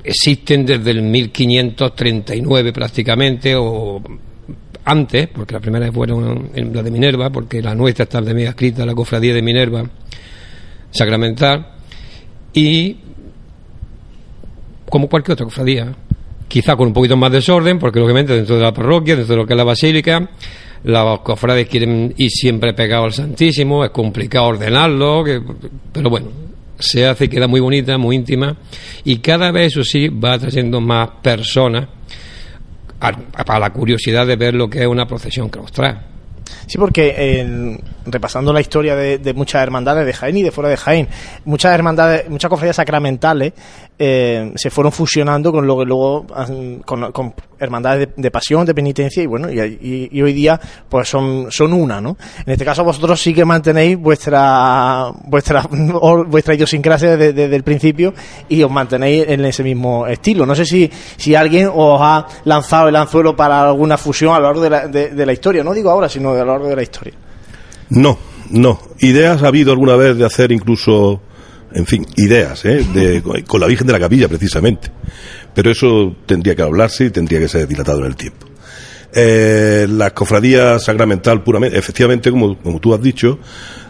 existen 0.02 0.64
desde 0.64 0.90
el 0.90 1.02
1539 1.02 2.72
prácticamente, 2.72 3.54
o 3.56 4.02
antes, 4.84 5.28
porque 5.28 5.54
la 5.54 5.60
primera 5.60 5.90
fueron 5.92 6.50
en 6.54 6.74
la 6.74 6.82
de 6.82 6.90
Minerva, 6.90 7.30
porque 7.30 7.62
la 7.62 7.74
nuestra 7.74 8.04
está 8.04 8.22
también 8.22 8.48
escrita, 8.48 8.84
la 8.84 8.94
cofradía 8.94 9.34
de 9.34 9.42
Minerva 9.42 9.84
sacramental, 10.90 11.66
y 12.52 12.96
como 14.88 15.08
cualquier 15.08 15.32
otra 15.32 15.44
cofradía, 15.44 15.94
quizá 16.46 16.76
con 16.76 16.88
un 16.88 16.92
poquito 16.92 17.16
más 17.16 17.30
de 17.30 17.38
desorden, 17.38 17.78
porque 17.78 17.98
lógicamente 17.98 18.34
dentro 18.34 18.56
de 18.56 18.62
la 18.62 18.72
parroquia, 18.72 19.16
dentro 19.16 19.34
de 19.34 19.40
lo 19.42 19.46
que 19.46 19.54
es 19.54 19.56
la 19.56 19.64
basílica, 19.64 20.30
los 20.84 21.20
cofrades 21.20 21.68
quieren 21.68 22.14
ir 22.16 22.30
siempre 22.30 22.74
pegados 22.74 23.18
al 23.18 23.26
Santísimo, 23.26 23.84
es 23.84 23.90
complicado 23.90 24.46
ordenarlo, 24.46 25.24
pero 25.92 26.10
bueno, 26.10 26.28
se 26.78 27.06
hace, 27.06 27.28
queda 27.28 27.48
muy 27.48 27.60
bonita, 27.60 27.96
muy 27.98 28.16
íntima, 28.16 28.56
y 29.04 29.18
cada 29.18 29.50
vez 29.50 29.72
eso 29.72 29.82
sí 29.82 30.08
va 30.08 30.34
atrayendo 30.34 30.80
más 30.80 31.08
personas 31.22 31.88
a, 33.00 33.12
a 33.36 33.58
la 33.58 33.70
curiosidad 33.70 34.26
de 34.26 34.36
ver 34.36 34.54
lo 34.54 34.68
que 34.68 34.82
es 34.82 34.86
una 34.86 35.06
procesión 35.06 35.48
claustral. 35.48 36.13
Sí, 36.66 36.78
porque 36.78 37.14
eh, 37.16 37.78
repasando 38.06 38.52
la 38.52 38.60
historia 38.60 38.96
de, 38.96 39.34
muchas 39.34 39.62
hermandades 39.62 40.06
de 40.06 40.12
Jaén 40.12 40.36
y 40.36 40.42
de 40.42 40.50
fuera 40.50 40.68
de 40.68 40.76
Jaén, 40.76 41.08
muchas 41.44 41.74
hermandades, 41.74 42.28
muchas 42.28 42.48
cofradías 42.48 42.76
sacramentales 42.76 43.52
eh, 43.98 44.52
se 44.56 44.70
fueron 44.70 44.92
fusionando 44.92 45.52
con 45.52 45.66
lo 45.66 45.78
que 45.78 45.84
luego 45.84 46.26
con, 46.84 47.12
con 47.12 47.34
hermandades 47.58 48.08
de, 48.16 48.30
pasión, 48.30 48.66
de 48.66 48.74
penitencia 48.74 49.22
y 49.22 49.26
bueno, 49.26 49.50
y, 49.50 50.20
hoy 50.20 50.32
día 50.32 50.60
pues 50.88 51.08
son, 51.08 51.46
son 51.50 51.72
una, 51.72 52.00
¿no? 52.00 52.16
En 52.44 52.52
este 52.52 52.64
caso 52.64 52.84
vosotros 52.84 53.20
sí 53.20 53.32
que 53.32 53.44
mantenéis 53.44 53.98
vuestra 53.98 55.10
vuestra 55.24 55.66
vuestra 56.26 56.54
idiosincrasia 56.54 57.16
desde, 57.16 57.54
el 57.54 57.62
principio 57.62 58.14
y 58.48 58.62
os 58.62 58.70
mantenéis 58.70 59.26
en 59.28 59.44
ese 59.44 59.62
mismo 59.62 60.06
estilo. 60.06 60.44
No 60.44 60.54
sé 60.54 60.64
si, 60.64 60.90
si 61.16 61.34
alguien 61.34 61.70
os 61.72 62.00
ha 62.02 62.26
lanzado 62.44 62.88
el 62.88 62.96
anzuelo 62.96 63.36
para 63.36 63.62
alguna 63.68 63.96
fusión 63.96 64.34
a 64.34 64.38
lo 64.38 64.46
largo 64.46 64.60
de 64.60 64.70
la, 64.70 64.88
de 64.88 65.26
la 65.26 65.32
historia, 65.32 65.62
no 65.62 65.72
digo 65.72 65.90
ahora, 65.90 66.08
sino 66.08 66.33
a 66.40 66.44
lo 66.44 66.52
largo 66.52 66.68
de 66.68 66.76
la 66.76 66.82
historia. 66.82 67.14
No, 67.90 68.18
no. 68.50 68.80
Ideas 69.00 69.42
ha 69.42 69.48
habido 69.48 69.72
alguna 69.72 69.96
vez 69.96 70.16
de 70.16 70.24
hacer 70.24 70.52
incluso, 70.52 71.20
en 71.72 71.86
fin, 71.86 72.06
ideas, 72.16 72.64
¿eh? 72.64 72.84
De- 72.94 73.22
con 73.46 73.60
la 73.60 73.66
Virgen 73.66 73.86
de 73.86 73.92
la 73.92 74.00
Capilla, 74.00 74.28
precisamente. 74.28 74.90
Pero 75.54 75.70
eso 75.70 76.16
tendría 76.26 76.54
que 76.54 76.62
hablarse 76.62 77.06
y 77.06 77.10
tendría 77.10 77.38
que 77.40 77.48
ser 77.48 77.66
dilatado 77.68 78.00
en 78.00 78.06
el 78.06 78.16
tiempo. 78.16 78.46
Eh, 79.16 79.86
la 79.88 80.10
cofradía 80.10 80.76
sacramental 80.80 81.44
puramente, 81.44 81.78
efectivamente, 81.78 82.32
como, 82.32 82.58
como 82.58 82.80
tú 82.80 82.92
has 82.92 83.00
dicho, 83.00 83.38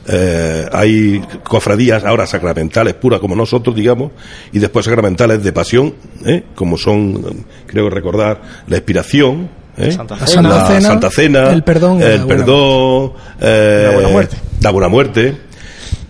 eh, 0.06 0.68
hay 0.70 1.22
cofradías 1.42 2.04
ahora 2.04 2.26
sacramentales 2.26 2.92
puras 2.92 3.20
como 3.20 3.34
nosotros, 3.34 3.74
digamos, 3.74 4.12
y 4.52 4.58
después 4.58 4.84
sacramentales 4.84 5.42
de 5.42 5.50
pasión, 5.52 5.94
¿eh? 6.26 6.42
como 6.54 6.76
son, 6.76 7.46
creo 7.66 7.88
recordar, 7.88 8.42
la 8.66 8.76
expiración, 8.76 9.48
¿eh? 9.76 9.92
Santa 9.92 10.16
La 10.16 10.26
Santa 10.26 10.48
la 10.48 10.66
Cena, 10.66 10.80
Santa 10.80 11.10
Cena, 11.10 11.52
el 11.52 11.62
perdón 11.62 12.00
la 12.00 12.06
el 12.06 12.24
buena 12.24 12.36
perdón, 12.36 13.12
eh, 13.40 13.82
La 13.86 13.92
buena 13.92 14.08
muerte. 14.08 14.36
la 14.60 14.70
buena 14.70 14.88
muerte. 14.88 15.36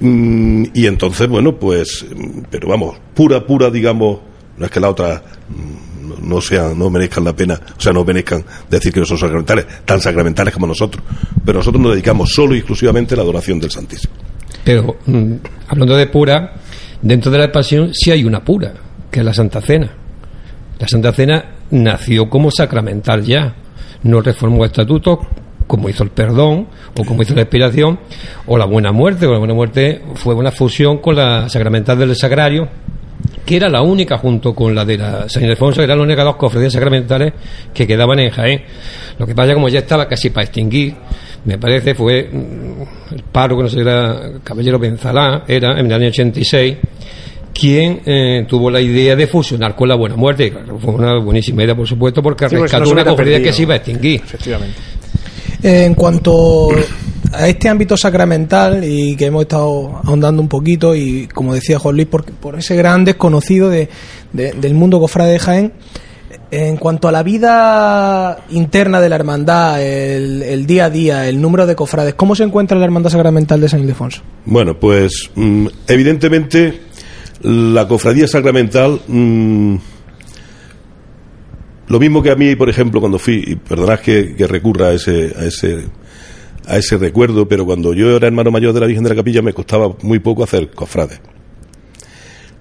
Mm, 0.00 0.64
y 0.74 0.86
entonces, 0.86 1.28
bueno, 1.28 1.56
pues, 1.56 2.04
mm, 2.14 2.42
pero 2.50 2.68
vamos, 2.68 2.96
pura, 3.14 3.46
pura, 3.46 3.70
digamos, 3.70 4.18
no 4.56 4.64
es 4.64 4.70
que 4.70 4.80
la 4.80 4.90
otra 4.90 5.22
mm, 5.48 6.08
no, 6.08 6.16
no 6.20 6.40
sean, 6.40 6.78
no 6.78 6.90
merezcan 6.90 7.24
la 7.24 7.34
pena, 7.34 7.58
o 7.76 7.80
sea, 7.80 7.92
no 7.92 8.04
merezcan 8.04 8.44
decir 8.68 8.92
que 8.92 9.00
no 9.00 9.06
son 9.06 9.18
sacramentales, 9.18 9.66
tan 9.84 10.00
sacramentales 10.00 10.52
como 10.52 10.66
nosotros. 10.66 11.02
Pero 11.44 11.58
nosotros 11.58 11.82
nos 11.82 11.92
dedicamos 11.92 12.30
solo 12.32 12.54
y 12.54 12.58
exclusivamente 12.58 13.14
a 13.14 13.18
la 13.18 13.22
adoración 13.22 13.58
del 13.60 13.70
Santísimo. 13.70 14.12
Pero 14.64 14.96
mm, 15.06 15.32
hablando 15.68 15.96
de 15.96 16.06
pura, 16.06 16.54
dentro 17.00 17.30
de 17.30 17.38
la 17.38 17.52
pasión 17.52 17.92
sí 17.94 18.10
hay 18.10 18.24
una 18.24 18.44
pura, 18.44 18.74
que 19.10 19.20
es 19.20 19.26
la 19.26 19.34
Santa 19.34 19.60
Cena. 19.60 19.90
La 20.78 20.88
Santa 20.88 21.12
Cena 21.12 21.53
nació 21.70 22.28
como 22.28 22.50
sacramental 22.50 23.24
ya, 23.24 23.54
no 24.02 24.20
reformó 24.20 24.64
estatutos 24.64 25.18
como 25.66 25.88
hizo 25.88 26.02
el 26.02 26.10
perdón 26.10 26.68
o 26.98 27.04
como 27.04 27.22
hizo 27.22 27.34
la 27.34 27.42
expiración 27.42 27.98
o 28.46 28.58
la 28.58 28.66
buena 28.66 28.92
muerte, 28.92 29.26
o 29.26 29.32
la 29.32 29.38
buena 29.38 29.54
muerte 29.54 30.02
fue 30.14 30.34
una 30.34 30.50
fusión 30.50 30.98
con 30.98 31.16
la 31.16 31.48
sacramental 31.48 31.98
del 31.98 32.14
sagrario 32.14 32.68
que 33.44 33.56
era 33.56 33.68
la 33.68 33.82
única 33.82 34.16
junto 34.18 34.54
con 34.54 34.74
la 34.74 34.84
de 34.84 34.96
la 34.96 35.28
San 35.28 35.42
Ildefonso, 35.44 35.80
que 35.80 35.84
eran 35.84 35.98
las 35.98 36.06
únicas 36.06 36.24
dos 36.24 36.36
cofradías 36.36 36.72
sacramentales 36.72 37.32
que 37.74 37.86
quedaban 37.86 38.18
en 38.20 38.30
Jaén. 38.30 38.62
Lo 39.18 39.26
que 39.26 39.34
pasa 39.34 39.52
como 39.54 39.68
ya 39.68 39.80
estaba 39.80 40.08
casi 40.08 40.30
para 40.30 40.44
extinguir, 40.44 40.94
me 41.44 41.58
parece, 41.58 41.94
fue 41.94 42.28
mm, 42.32 43.14
el 43.14 43.22
párroco, 43.30 43.64
no 43.64 43.68
sé, 43.68 43.80
era 43.80 44.32
Caballero 44.42 44.78
Benzalá, 44.78 45.44
era 45.46 45.78
en 45.78 45.86
el 45.86 45.92
año 45.92 46.08
86, 46.08 46.76
quien 47.54 48.00
eh, 48.04 48.44
tuvo 48.48 48.70
la 48.70 48.80
idea 48.80 49.16
de 49.16 49.26
fusionar 49.26 49.74
con 49.76 49.88
la 49.88 49.94
Buena 49.94 50.16
Muerte. 50.16 50.46
Y 50.46 50.50
claro, 50.50 50.78
fue 50.78 50.92
una 50.94 51.18
buenísima 51.20 51.62
idea, 51.64 51.74
por 51.74 51.86
supuesto, 51.88 52.22
porque 52.22 52.48
Sí, 52.48 52.56
rescató 52.56 52.90
una 52.90 53.04
cofradía 53.04 53.42
que 53.42 53.52
se 53.52 53.62
iba 53.62 53.74
a 53.74 53.76
extinguir. 53.78 54.20
Efectivamente. 54.24 54.76
Eh, 55.62 55.84
En 55.84 55.94
cuanto 55.94 56.68
a 57.32 57.48
este 57.48 57.68
ámbito 57.68 57.96
sacramental 57.96 58.84
y 58.84 59.16
que 59.16 59.26
hemos 59.26 59.42
estado 59.42 60.00
ahondando 60.04 60.42
un 60.42 60.48
poquito 60.48 60.94
y 60.94 61.26
como 61.32 61.54
decía 61.54 61.78
Juan 61.78 61.96
Luis, 61.96 62.06
por, 62.08 62.24
por 62.24 62.58
ese 62.58 62.76
gran 62.76 63.04
desconocido 63.04 63.70
de- 63.70 63.88
de- 64.32 64.52
del 64.52 64.74
mundo 64.74 65.00
cofrade 65.00 65.32
de 65.32 65.38
Jaén, 65.38 65.72
en 66.50 66.76
cuanto 66.76 67.08
a 67.08 67.12
la 67.12 67.22
vida 67.24 68.38
interna 68.50 69.00
de 69.00 69.08
la 69.08 69.16
hermandad, 69.16 69.82
el, 69.82 70.42
el 70.42 70.66
día 70.66 70.84
a 70.84 70.90
día, 70.90 71.28
el 71.28 71.40
número 71.40 71.66
de 71.66 71.74
cofrades, 71.74 72.14
¿cómo 72.14 72.36
se 72.36 72.44
encuentra 72.44 72.78
la 72.78 72.84
hermandad 72.84 73.10
sacramental 73.10 73.60
de 73.60 73.68
San 73.68 73.80
Ildefonso? 73.80 74.22
Bueno, 74.44 74.78
pues 74.78 75.30
mm, 75.34 75.66
evidentemente 75.88 76.82
la 77.44 77.86
cofradía 77.86 78.26
sacramental, 78.26 79.00
mm, 79.06 79.76
lo 81.88 82.00
mismo 82.00 82.22
que 82.22 82.30
a 82.30 82.36
mí, 82.36 82.56
por 82.56 82.70
ejemplo, 82.70 83.00
cuando 83.00 83.18
fui, 83.18 83.44
y 83.46 83.56
perdonad 83.56 84.00
que, 84.00 84.34
recurra 84.48 84.88
a 84.88 84.92
ese, 84.94 85.34
a 85.38 85.44
ese 85.44 85.84
a 86.66 86.78
ese 86.78 86.96
recuerdo, 86.96 87.46
pero 87.46 87.66
cuando 87.66 87.92
yo 87.92 88.16
era 88.16 88.26
hermano 88.26 88.50
mayor 88.50 88.72
de 88.72 88.80
la 88.80 88.86
Virgen 88.86 89.04
de 89.04 89.10
la 89.10 89.16
Capilla 89.16 89.42
me 89.42 89.52
costaba 89.52 89.94
muy 90.00 90.18
poco 90.18 90.42
hacer 90.44 90.70
cofrades. 90.70 91.20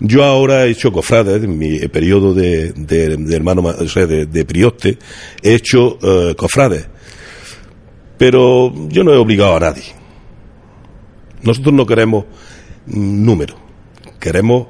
Yo 0.02 0.26
ahora 0.26 0.66
he 0.66 0.72
hecho 0.72 0.92
cofrades, 0.92 1.42
en 1.42 1.58
mi 1.58 1.80
periodo 1.88 2.34
de, 2.34 2.74
de- 2.74 3.34
hermano, 3.34 3.62
de, 3.72 4.46
prioste, 4.46 4.98
he 5.42 5.54
hecho 5.54 5.98
eh, 6.02 6.36
cofrades. 6.36 6.86
Pero 8.18 8.74
yo 8.90 9.06
no 9.06 9.14
he 9.14 9.18
obligado 9.18 9.56
a 9.56 9.60
nadie. 9.62 9.84
Nosotros 11.42 11.74
no 11.74 11.86
queremos 11.86 12.26
mm, 12.88 13.24
número, 13.26 13.56
queremos 14.20 14.68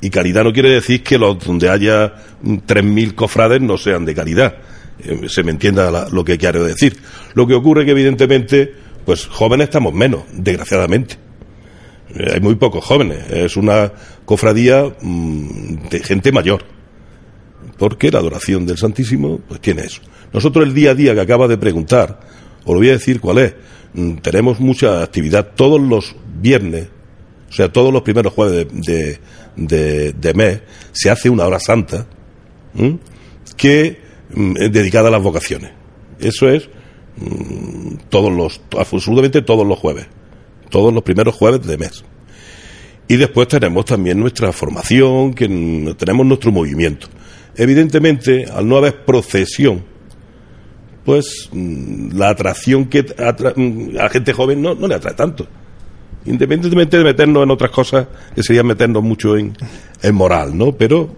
Y 0.00 0.10
calidad 0.10 0.44
no 0.44 0.52
quiere 0.52 0.70
decir 0.70 1.02
que 1.02 1.18
los 1.18 1.38
donde 1.44 1.68
haya 1.68 2.14
mm, 2.42 2.54
3.000 2.66 3.14
cofrades 3.14 3.60
no 3.60 3.76
sean 3.78 4.04
de 4.04 4.14
calidad. 4.14 4.56
Eh, 4.98 5.26
se 5.28 5.42
me 5.42 5.50
entienda 5.50 6.08
lo 6.10 6.24
que 6.24 6.38
quiero 6.38 6.64
decir. 6.64 6.96
Lo 7.34 7.46
que 7.46 7.54
ocurre 7.54 7.84
que 7.84 7.90
evidentemente, 7.92 8.72
pues 9.04 9.26
jóvenes 9.26 9.64
estamos 9.68 9.94
menos, 9.94 10.24
desgraciadamente. 10.32 11.16
Eh, 12.14 12.32
hay 12.34 12.40
muy 12.40 12.54
pocos 12.56 12.84
jóvenes. 12.84 13.30
Es 13.30 13.56
una 13.56 13.92
cofradía 14.24 14.84
mm, 15.00 15.88
de 15.90 16.00
gente 16.00 16.32
mayor. 16.32 16.64
Porque 17.78 18.10
la 18.10 18.20
adoración 18.20 18.64
del 18.66 18.78
Santísimo, 18.78 19.40
pues 19.46 19.60
tiene 19.60 19.82
eso. 19.82 20.00
Nosotros 20.32 20.66
el 20.66 20.74
día 20.74 20.92
a 20.92 20.94
día 20.94 21.14
que 21.14 21.20
acaba 21.20 21.48
de 21.48 21.58
preguntar, 21.58 22.20
os 22.64 22.72
lo 22.72 22.78
voy 22.78 22.88
a 22.88 22.92
decir 22.92 23.20
cuál 23.20 23.38
es. 23.38 23.54
Mm, 23.94 24.16
Tenemos 24.16 24.60
mucha 24.60 25.02
actividad 25.02 25.52
todos 25.54 25.80
los 25.80 26.16
viernes, 26.40 26.88
o 27.48 27.52
sea, 27.52 27.72
todos 27.72 27.92
los 27.92 28.02
primeros 28.02 28.32
jueves 28.32 28.66
de, 28.72 29.18
de, 29.56 30.34
mes, 30.34 30.60
se 30.92 31.10
hace 31.10 31.30
una 31.30 31.46
hora 31.46 31.60
santa 31.60 32.06
que 33.56 33.98
mm, 34.34 34.54
dedicada 34.70 35.08
a 35.08 35.12
las 35.12 35.22
vocaciones. 35.22 35.70
Eso 36.18 36.48
es 36.48 36.68
mm, 37.16 37.96
todos 38.08 38.32
los, 38.32 38.60
absolutamente 38.78 39.42
todos 39.42 39.66
los 39.66 39.78
jueves, 39.78 40.06
todos 40.70 40.92
los 40.92 41.02
primeros 41.02 41.34
jueves 41.34 41.66
de 41.66 41.78
mes. 41.78 42.04
Y 43.08 43.16
después 43.16 43.46
tenemos 43.46 43.84
también 43.84 44.18
nuestra 44.18 44.52
formación, 44.52 45.32
que 45.32 45.48
mm, 45.48 45.94
tenemos 45.94 46.26
nuestro 46.26 46.50
movimiento. 46.50 47.06
Evidentemente, 47.54 48.46
al 48.52 48.68
no 48.68 48.76
haber 48.76 49.04
procesión, 49.04 49.84
pues 51.04 51.48
la 51.52 52.30
atracción 52.30 52.86
que 52.86 53.06
a 53.16 54.08
gente 54.08 54.32
joven 54.32 54.60
no, 54.60 54.74
no 54.74 54.88
le 54.88 54.96
atrae 54.96 55.14
tanto. 55.14 55.46
Independientemente 56.26 56.98
de 56.98 57.04
meternos 57.04 57.42
en 57.42 57.50
otras 57.50 57.70
cosas, 57.70 58.06
que 58.34 58.42
sería 58.42 58.62
meternos 58.62 59.02
mucho 59.02 59.36
en, 59.36 59.56
en 60.02 60.14
moral, 60.14 60.56
¿no? 60.56 60.72
Pero 60.72 61.08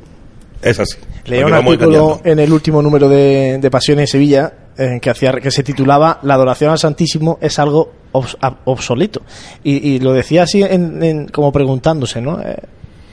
es 0.63 0.79
así. 0.81 0.97
Leí 1.27 1.43
¿Para 1.43 1.61
un 1.61 1.67
artículo 1.67 2.21
en 2.25 2.39
el 2.39 2.53
último 2.53 2.83
número 2.83 3.09
de, 3.09 3.59
de 3.61 3.71
Pasión 3.71 4.01
en 4.01 4.07
Sevilla 4.07 4.53
eh, 4.77 4.99
que, 5.01 5.11
hacía, 5.11 5.33
que 5.33 5.51
se 5.51 5.63
titulaba 5.63 6.21
La 6.23 6.35
adoración 6.35 6.71
al 6.71 6.79
Santísimo 6.79 7.39
es 7.41 7.59
algo 7.59 7.93
obs- 8.13 8.37
ab- 8.41 8.59
obsoleto. 8.65 9.23
Y, 9.65 9.77
y 9.95 9.99
lo 10.01 10.13
decía 10.13 10.45
así 10.45 10.63
en- 10.63 11.03
en- 11.03 11.29
como 11.29 11.53
preguntándose, 11.53 12.21
¿no? 12.21 12.41
Eh, 12.41 12.57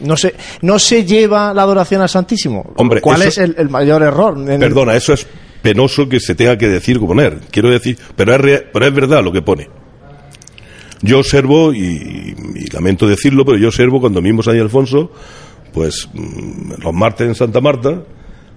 no 0.02 0.18
se, 0.18 0.34
no 0.62 0.78
se 0.80 1.06
lleva 1.06 1.54
la 1.54 1.62
adoración 1.64 2.02
al 2.02 2.10
Santísimo. 2.10 2.74
Hombre, 2.76 3.02
¿Cuál 3.02 3.22
eso- 3.22 3.30
es 3.30 3.38
el, 3.40 3.56
el 3.58 3.70
mayor 3.70 4.04
error? 4.04 4.38
En- 4.50 4.60
Perdona, 4.60 4.96
eso 4.96 5.14
es 5.14 5.26
penoso 5.62 6.08
que 6.08 6.20
se 6.20 6.36
tenga 6.36 6.58
que 6.58 6.68
decir 6.68 6.98
o 6.98 7.08
poner. 7.08 7.40
Quiero 7.52 7.70
decir, 7.70 7.98
pero 8.16 8.34
es, 8.36 8.42
rea- 8.42 8.62
pero 8.72 8.86
es 8.86 8.94
verdad 8.94 9.24
lo 9.24 9.32
que 9.32 9.42
pone. 9.42 9.68
Yo 11.06 11.20
observo, 11.20 11.72
y, 11.72 12.34
lamento 12.74 13.08
decirlo, 13.08 13.46
pero 13.46 13.60
yo 13.60 13.68
observo 13.68 14.02
cuando 14.02 14.24
mismo 14.24 14.42
San 14.42 14.60
Alfonso, 14.60 15.12
pues 15.72 16.10
mm, 16.12 16.82
los 16.82 16.94
martes 16.96 17.28
en 17.28 17.36
Santa 17.36 17.62
Marta, 17.62 18.02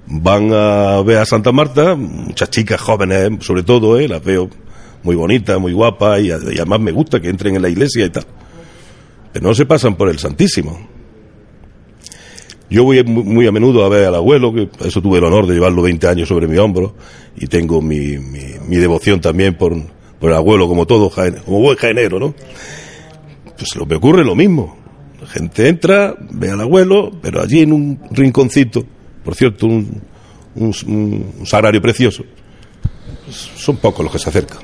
van 0.07 0.51
a 0.55 1.03
ver 1.03 1.19
a 1.19 1.27
Santa 1.27 1.53
Marta, 1.53 1.95
muchas 1.95 2.49
chicas 2.49 2.81
jóvenes, 2.81 3.45
sobre 3.45 3.65
todo, 3.65 3.99
¿eh? 3.99 4.09
las 4.09 4.25
veo 4.25 4.49
muy 5.03 5.15
bonitas, 5.15 5.61
muy 5.61 5.75
guapas, 5.75 6.23
y, 6.23 6.31
además 6.31 6.81
me 6.81 6.91
gusta 6.91 7.21
que 7.21 7.29
entren 7.29 7.55
en 7.55 7.61
la 7.61 7.69
iglesia 7.69 8.07
y 8.07 8.11
tal. 8.11 8.25
Pero 9.31 9.47
no 9.47 9.55
se 9.55 9.67
pasan 9.67 9.97
por 9.97 10.09
el 10.09 10.19
Santísimo. 10.19 10.89
Yo 12.71 12.85
voy 12.85 13.05
muy, 13.05 13.47
a 13.47 13.53
menudo 13.53 13.85
a 13.85 13.91
ver 13.91 14.07
al 14.07 14.15
abuelo, 14.15 14.55
que 14.55 14.71
eso 14.87 15.03
tuve 15.03 15.19
el 15.19 15.25
honor 15.25 15.47
de 15.47 15.53
llevarlo 15.53 15.83
20 15.83 16.09
años 16.09 16.29
sobre 16.29 16.49
mi 16.49 16.57
hombro, 16.57 16.95
y 17.37 17.47
tengo 17.47 17.83
mi, 17.83 18.17
mi 18.17 18.77
devoción 18.77 19.21
también 19.21 19.55
por, 19.55 19.77
por 20.19 20.31
el 20.31 20.37
abuelo, 20.37 20.69
como 20.69 20.87
todo, 20.87 21.11
como 21.45 21.61
buen 21.61 21.77
jaenero, 21.77 22.19
¿no? 22.19 22.35
Pues 23.57 23.75
lo 23.77 23.87
que 23.87 23.97
ocurre 23.97 24.25
lo 24.25 24.35
mismo. 24.35 24.77
La 25.21 25.27
gente 25.27 25.69
entra, 25.69 26.15
ve 26.31 26.51
al 26.51 26.61
abuelo, 26.61 27.11
pero 27.21 27.43
allí 27.43 27.61
en 27.61 27.73
un 27.73 28.01
rinconcito, 28.11 28.85
por 29.25 29.35
cierto, 29.35 29.67
un, 29.67 30.01
un, 30.55 30.75
un 30.87 31.47
sagrario 31.47 31.83
precioso, 31.83 32.25
pues 33.25 33.37
son 33.57 33.77
pocos 33.77 34.05
los 34.05 34.13
que 34.13 34.19
se 34.19 34.29
acercan. 34.29 34.59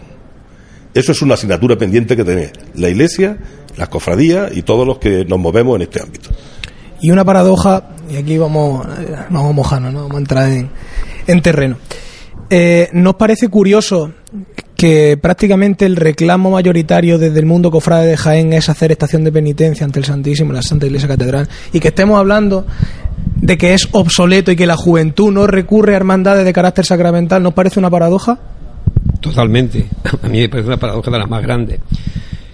Eso 0.95 1.11
es 1.11 1.23
una 1.23 1.35
asignatura 1.35 1.77
pendiente 1.77 2.17
que 2.17 2.25
tiene 2.25 2.53
la 2.75 2.89
iglesia, 2.89 3.37
las 3.77 3.89
cofradías 3.89 4.57
y 4.57 4.63
todos 4.63 4.87
los 4.87 4.99
que 4.99 5.25
nos 5.25 5.41
movemos 5.41 5.75
en 5.77 5.83
este 5.83 6.01
ámbito. 6.01 6.31
Y 7.01 7.11
una 7.11 7.25
paradoja, 7.25 7.91
y 8.09 8.17
aquí 8.17 8.39
vamos, 8.39 8.87
vamos 9.29 9.73
a 9.73 9.81
¿no? 9.81 10.03
vamos 10.03 10.15
a 10.15 10.19
entrar 10.19 10.51
en... 10.51 10.71
en 11.27 11.43
terreno. 11.43 11.77
Eh, 12.49 12.89
¿Nos 12.93 13.15
parece 13.17 13.49
curioso 13.49 14.13
que 14.85 15.17
prácticamente 15.17 15.87
el 15.87 15.97
reclamo 15.97 16.51
mayoritario 16.51 17.17
desde 17.17 17.39
el 17.39 17.47
mundo 17.47 17.71
cofrade 17.71 18.07
de 18.07 18.19
Jaén 18.19 18.53
es 18.53 18.69
hacer 18.69 18.93
estación 18.93 19.25
de 19.25 19.33
penitencia 19.33 19.87
ante 19.87 19.99
el 19.99 20.05
Santísimo 20.05 20.53
la 20.53 20.61
Santa 20.61 20.85
Iglesia 20.85 21.09
Catedral 21.09 21.49
y 21.73 21.81
que 21.81 21.89
estemos 21.89 22.19
hablando 22.19 22.67
de 23.35 23.57
que 23.57 23.73
es 23.73 23.89
obsoleto 23.93 24.53
y 24.53 24.57
que 24.57 24.67
la 24.67 24.77
juventud 24.77 25.33
no 25.33 25.47
recurre 25.47 25.95
a 25.95 25.97
hermandades 25.97 26.45
de 26.45 26.53
carácter 26.53 26.85
sacramental, 26.85 27.43
¿nos 27.43 27.55
parece 27.55 27.79
una 27.79 27.89
paradoja? 27.89 28.39
Totalmente. 29.21 29.87
A 30.23 30.29
mí 30.29 30.41
me 30.41 30.51
parece 30.51 30.69
una 30.69 30.77
paradoja 30.77 31.11
de 31.11 31.19
las 31.19 31.31
más 31.31 31.43
grandes. 31.43 31.81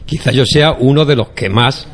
Quizá 0.07 0.31
yo 0.31 0.47
sea 0.47 0.71
uno 0.79 1.05
de 1.05 1.17
los 1.17 1.31
que 1.31 1.49
más 1.49 1.89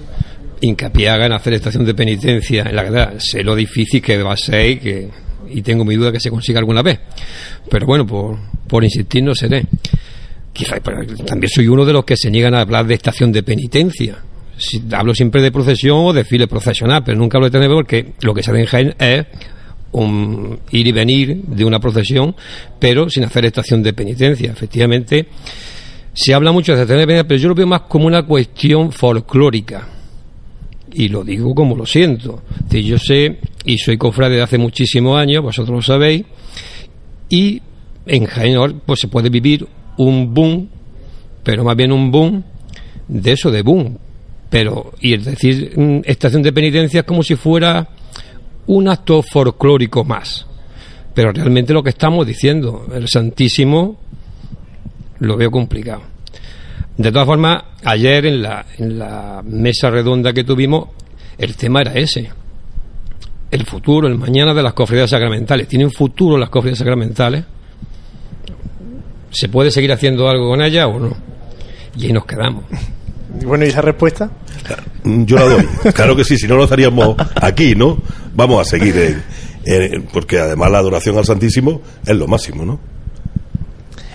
hincapié 0.60 1.08
haga 1.08 1.24
en 1.24 1.32
hacer 1.32 1.54
estación 1.54 1.86
de 1.86 1.94
penitencia 1.94 2.64
en 2.64 2.76
la 2.76 2.82
catedral. 2.82 3.16
Sé 3.22 3.42
lo 3.42 3.54
difícil 3.54 4.02
que 4.02 4.22
va 4.22 4.34
a 4.34 4.36
ser 4.36 4.68
y, 4.68 4.76
que, 4.76 5.08
y 5.48 5.62
tengo 5.62 5.86
mi 5.86 5.96
duda 5.96 6.12
que 6.12 6.20
se 6.20 6.28
consiga 6.28 6.58
alguna 6.58 6.82
vez. 6.82 7.00
Pero 7.70 7.86
bueno, 7.86 8.06
por, 8.06 8.36
por 8.68 8.84
insistir 8.84 9.22
no 9.22 9.34
seré. 9.34 9.64
Quizá, 10.56 10.80
también 10.80 11.50
soy 11.50 11.68
uno 11.68 11.84
de 11.84 11.92
los 11.92 12.06
que 12.06 12.16
se 12.16 12.30
niegan 12.30 12.54
a 12.54 12.62
hablar 12.62 12.86
de 12.86 12.94
estación 12.94 13.30
de 13.30 13.42
penitencia. 13.42 14.16
Si, 14.56 14.82
hablo 14.90 15.14
siempre 15.14 15.42
de 15.42 15.52
procesión 15.52 15.98
o 15.98 16.14
de 16.14 16.20
desfile 16.20 16.46
procesional, 16.46 17.04
pero 17.04 17.18
nunca 17.18 17.36
hablo 17.36 17.50
de 17.50 17.58
TNB 17.58 17.74
porque 17.74 18.12
lo 18.22 18.32
que 18.32 18.42
se 18.42 18.50
hace 18.50 18.60
en 18.60 18.66
Jaén 18.66 18.94
es 18.98 19.26
un 19.92 20.58
ir 20.70 20.86
y 20.86 20.92
venir 20.92 21.42
de 21.42 21.62
una 21.62 21.78
procesión, 21.78 22.34
pero 22.78 23.10
sin 23.10 23.24
hacer 23.24 23.44
estación 23.44 23.82
de 23.82 23.92
penitencia. 23.92 24.50
Efectivamente, 24.50 25.28
se 26.14 26.32
habla 26.32 26.52
mucho 26.52 26.72
de 26.72 26.80
estación 26.80 27.00
de 27.00 27.06
penitencia, 27.06 27.28
pero 27.28 27.40
yo 27.40 27.48
lo 27.50 27.54
veo 27.54 27.66
más 27.66 27.82
como 27.82 28.06
una 28.06 28.22
cuestión 28.22 28.92
folclórica. 28.92 29.86
Y 30.94 31.08
lo 31.08 31.22
digo 31.22 31.54
como 31.54 31.76
lo 31.76 31.84
siento. 31.84 32.44
Si 32.70 32.82
yo 32.82 32.98
sé, 32.98 33.40
y 33.66 33.76
soy 33.76 33.98
cofrade 33.98 34.36
de 34.36 34.42
hace 34.42 34.56
muchísimos 34.56 35.18
años, 35.18 35.42
vosotros 35.42 35.76
lo 35.76 35.82
sabéis, 35.82 36.24
y 37.28 37.60
en 38.06 38.24
Jaén 38.24 38.80
pues 38.86 39.00
se 39.00 39.08
puede 39.08 39.28
vivir 39.28 39.68
un 39.98 40.32
boom, 40.32 40.68
pero 41.42 41.64
más 41.64 41.76
bien 41.76 41.92
un 41.92 42.10
boom 42.10 42.44
de 43.08 43.32
eso, 43.32 43.50
de 43.50 43.62
boom. 43.62 43.98
Pero, 44.50 44.92
y 45.00 45.14
es 45.14 45.24
decir, 45.24 45.72
mm, 45.76 46.00
estación 46.04 46.42
de 46.42 46.52
penitencia 46.52 47.00
es 47.00 47.06
como 47.06 47.22
si 47.22 47.36
fuera 47.36 47.88
un 48.66 48.88
acto 48.88 49.22
folclórico 49.22 50.04
más. 50.04 50.46
Pero 51.14 51.32
realmente 51.32 51.72
lo 51.72 51.82
que 51.82 51.90
estamos 51.90 52.26
diciendo, 52.26 52.86
el 52.94 53.08
Santísimo, 53.08 53.98
lo 55.20 55.36
veo 55.36 55.50
complicado. 55.50 56.02
De 56.96 57.10
todas 57.10 57.26
formas, 57.26 57.62
ayer 57.84 58.26
en 58.26 58.42
la, 58.42 58.66
en 58.78 58.98
la 58.98 59.42
mesa 59.44 59.90
redonda 59.90 60.32
que 60.32 60.44
tuvimos, 60.44 60.88
el 61.38 61.56
tema 61.56 61.82
era 61.82 61.94
ese. 61.94 62.30
El 63.50 63.64
futuro, 63.64 64.08
el 64.08 64.18
mañana 64.18 64.54
de 64.54 64.62
las 64.62 64.72
cofradías 64.72 65.10
sacramentales. 65.10 65.68
¿Tienen 65.68 65.90
futuro 65.90 66.38
las 66.38 66.50
cofradías 66.50 66.78
sacramentales? 66.78 67.44
¿Se 69.36 69.50
puede 69.50 69.70
seguir 69.70 69.92
haciendo 69.92 70.30
algo 70.30 70.48
con 70.48 70.62
ella 70.62 70.86
o 70.86 70.98
no? 70.98 71.14
Y 71.94 72.06
ahí 72.06 72.12
nos 72.12 72.24
quedamos. 72.24 72.64
Bueno, 73.44 73.66
¿y 73.66 73.68
esa 73.68 73.82
respuesta? 73.82 74.30
Yo 75.04 75.36
la 75.36 75.42
doy. 75.42 75.66
Claro 75.92 76.16
que 76.16 76.24
sí, 76.24 76.38
si 76.38 76.48
no 76.48 76.56
lo 76.56 76.64
estaríamos 76.64 77.16
aquí, 77.34 77.74
¿no? 77.74 77.98
Vamos 78.34 78.66
a 78.66 78.70
seguir, 78.70 78.96
en, 78.96 79.22
en, 79.66 80.02
porque 80.04 80.38
además 80.38 80.70
la 80.70 80.78
adoración 80.78 81.18
al 81.18 81.26
Santísimo 81.26 81.82
es 82.06 82.16
lo 82.16 82.26
máximo, 82.26 82.64
¿no? 82.64 82.80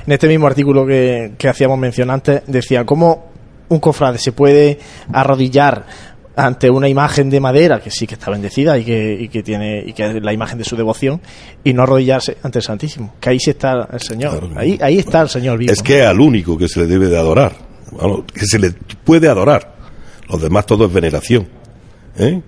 En 0.08 0.12
este 0.12 0.28
mismo 0.28 0.48
artículo 0.48 0.88
que, 0.88 1.34
que 1.38 1.48
hacíamos 1.48 1.78
mención 1.78 2.10
antes, 2.10 2.42
decía 2.48 2.84
cómo 2.84 3.30
un 3.70 3.80
cofrade 3.80 4.18
se 4.18 4.32
puede 4.32 4.80
arrodillar 5.14 5.86
ante 6.36 6.70
una 6.70 6.88
imagen 6.88 7.30
de 7.30 7.40
madera 7.40 7.80
que 7.82 7.92
sí 7.92 8.08
que 8.08 8.14
está 8.16 8.32
bendecida 8.32 8.78
y 8.78 8.86
que, 8.86 9.18
y 9.20 9.28
que 9.28 9.44
tiene 9.44 9.84
y 9.86 9.94
que 9.94 10.06
es 10.08 10.24
la 10.24 10.32
imagen 10.32 10.58
de 10.58 10.64
su 10.64 10.76
devoción 10.78 11.22
y 11.64 11.74
no 11.74 11.84
arrodillarse 11.84 12.38
ante 12.44 12.60
el 12.60 12.64
Santísimo 12.64 13.16
que 13.20 13.30
ahí 13.32 13.40
sí 13.40 13.50
está 13.52 13.88
el 13.92 14.00
Señor 14.00 14.40
Claro. 14.40 14.60
ahí 14.60 14.80
ahí 14.82 14.98
está 14.98 15.22
el 15.22 15.30
Señor 15.30 15.58
vivo 15.58 15.72
Es 15.72 15.84
que 15.84 16.02
es 16.02 16.06
al 16.08 16.20
único 16.22 16.58
que 16.58 16.68
se 16.68 16.80
le 16.82 16.88
debe 16.88 17.08
de 17.08 17.18
adorar, 17.18 17.54
Vamos, 17.92 18.24
que 18.34 18.46
se 18.46 18.58
le 18.58 18.72
puede 19.04 19.28
adorar. 19.28 19.76
Los 20.30 20.42
demás 20.42 20.66
todo 20.66 20.86
es 20.86 20.94
veneración. 20.94 21.48
¿eh? 22.18 22.42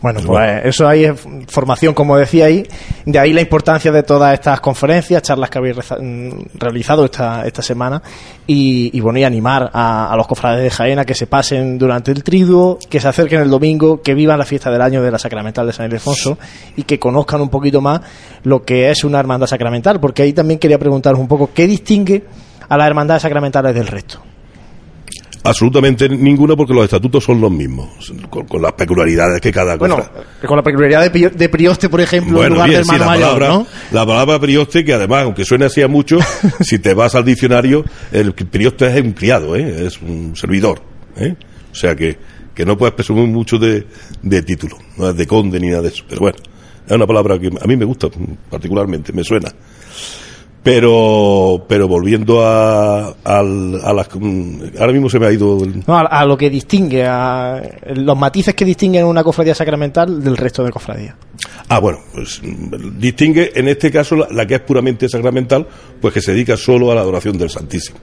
Bueno, 0.00 0.20
pues 0.24 0.60
eso 0.66 0.86
ahí 0.86 1.04
es 1.04 1.14
formación, 1.48 1.94
como 1.94 2.16
decía 2.16 2.44
ahí. 2.46 2.64
De 3.06 3.18
ahí 3.18 3.32
la 3.32 3.40
importancia 3.40 3.90
de 3.90 4.02
todas 4.02 4.34
estas 4.34 4.60
conferencias, 4.60 5.22
charlas 5.22 5.50
que 5.50 5.58
habéis 5.58 5.76
reza- 5.76 5.96
mm, 6.00 6.58
realizado 6.58 7.04
esta, 7.06 7.44
esta 7.46 7.62
semana. 7.62 8.02
Y, 8.46 8.90
y 8.96 9.00
bueno, 9.00 9.18
y 9.18 9.24
animar 9.24 9.70
a, 9.72 10.12
a 10.12 10.16
los 10.16 10.26
cofrades 10.26 10.62
de 10.62 10.70
Jaén 10.70 10.98
a 10.98 11.04
que 11.04 11.14
se 11.14 11.26
pasen 11.26 11.78
durante 11.78 12.12
el 12.12 12.22
triduo, 12.22 12.78
que 12.88 13.00
se 13.00 13.08
acerquen 13.08 13.40
el 13.40 13.50
domingo, 13.50 14.00
que 14.02 14.14
vivan 14.14 14.38
la 14.38 14.44
fiesta 14.44 14.70
del 14.70 14.82
año 14.82 15.02
de 15.02 15.10
la 15.10 15.18
Sacramental 15.18 15.66
de 15.66 15.72
San 15.72 15.86
Ildefonso 15.86 16.38
y 16.76 16.82
que 16.84 16.98
conozcan 16.98 17.40
un 17.40 17.48
poquito 17.48 17.80
más 17.80 18.00
lo 18.44 18.62
que 18.62 18.90
es 18.90 19.02
una 19.04 19.18
hermandad 19.18 19.46
sacramental. 19.46 19.98
Porque 20.00 20.22
ahí 20.22 20.32
también 20.32 20.58
quería 20.60 20.78
preguntaros 20.78 21.18
un 21.18 21.28
poco 21.28 21.50
qué 21.54 21.66
distingue 21.66 22.24
a 22.68 22.76
las 22.76 22.86
hermandades 22.86 23.22
sacramentales 23.22 23.74
del 23.74 23.86
resto. 23.86 24.20
Absolutamente 25.46 26.08
ninguno 26.08 26.56
porque 26.56 26.72
los 26.72 26.84
estatutos 26.84 27.22
son 27.22 27.38
los 27.40 27.50
mismos, 27.50 28.12
con, 28.30 28.46
con 28.46 28.62
las 28.62 28.72
peculiaridades 28.72 29.42
que 29.42 29.52
cada 29.52 29.76
Bueno, 29.76 29.98
cofra- 29.98 30.46
con 30.46 30.56
la 30.56 30.62
peculiaridad 30.62 31.02
de, 31.02 31.10
Pri- 31.10 31.36
de 31.36 31.48
Prioste, 31.50 31.90
por 31.90 32.00
ejemplo, 32.00 32.42
en 32.42 32.52
lugar 32.54 32.68
bien, 32.68 32.78
del 32.80 32.86
sí, 32.86 32.98
la 32.98 33.06
mayor, 33.06 33.22
palabra, 33.38 33.48
¿no? 33.48 33.66
la 33.92 34.06
palabra 34.06 34.38
prioste, 34.40 34.82
que 34.84 34.94
además, 34.94 35.24
aunque 35.24 35.44
suene 35.44 35.66
así 35.66 35.82
a 35.82 35.88
mucho, 35.88 36.18
si 36.60 36.78
te 36.78 36.94
vas 36.94 37.14
al 37.14 37.26
diccionario, 37.26 37.84
el 38.10 38.32
prioste 38.32 38.86
es 38.86 39.04
un 39.04 39.12
criado, 39.12 39.54
¿eh? 39.54 39.86
es 39.86 40.00
un 40.00 40.34
servidor. 40.34 40.80
¿eh? 41.18 41.34
O 41.70 41.74
sea 41.74 41.94
que, 41.94 42.16
que 42.54 42.64
no 42.64 42.78
puedes 42.78 42.94
presumir 42.94 43.26
mucho 43.28 43.58
de, 43.58 43.86
de 44.22 44.42
título, 44.42 44.78
no 44.96 45.10
es 45.10 45.16
de 45.16 45.26
conde 45.26 45.60
ni 45.60 45.68
nada 45.68 45.82
de 45.82 45.88
eso. 45.88 46.04
Pero 46.08 46.22
bueno, 46.22 46.38
es 46.86 46.92
una 46.92 47.06
palabra 47.06 47.38
que 47.38 47.48
a 47.48 47.66
mí 47.66 47.76
me 47.76 47.84
gusta 47.84 48.08
particularmente, 48.48 49.12
me 49.12 49.22
suena. 49.22 49.50
Pero, 50.64 51.66
pero 51.68 51.86
volviendo 51.86 52.40
a, 52.44 53.08
al- 53.22 53.80
a 53.84 53.92
las. 53.92 54.08
mm, 54.18 54.62
Ahora 54.80 54.92
mismo 54.94 55.10
se 55.10 55.18
me 55.20 55.26
ha 55.26 55.32
ido. 55.32 55.62
el- 55.62 55.84
No, 55.86 55.96
a, 55.98 56.00
a 56.06 56.24
lo 56.24 56.38
que 56.38 56.48
distingue, 56.48 57.04
a 57.06 57.60
los 57.94 58.16
matices 58.18 58.54
que 58.54 58.64
distinguen 58.64 59.04
una 59.04 59.22
cofradía 59.22 59.54
sacramental 59.54 60.24
del 60.24 60.38
resto 60.38 60.64
de 60.64 60.70
cofradías. 60.72 61.16
Ah, 61.68 61.78
bueno, 61.80 61.98
pues 62.14 62.40
mm, 62.42 62.98
distingue 62.98 63.52
en 63.54 63.68
este 63.68 63.90
caso 63.90 64.16
la, 64.16 64.26
la 64.30 64.46
que 64.46 64.54
es 64.54 64.60
puramente 64.62 65.06
sacramental, 65.06 65.68
pues 66.00 66.14
que 66.14 66.22
se 66.22 66.32
dedica 66.32 66.56
solo 66.56 66.90
a 66.90 66.94
la 66.94 67.02
adoración 67.02 67.36
del 67.36 67.50
Santísimo. 67.50 67.98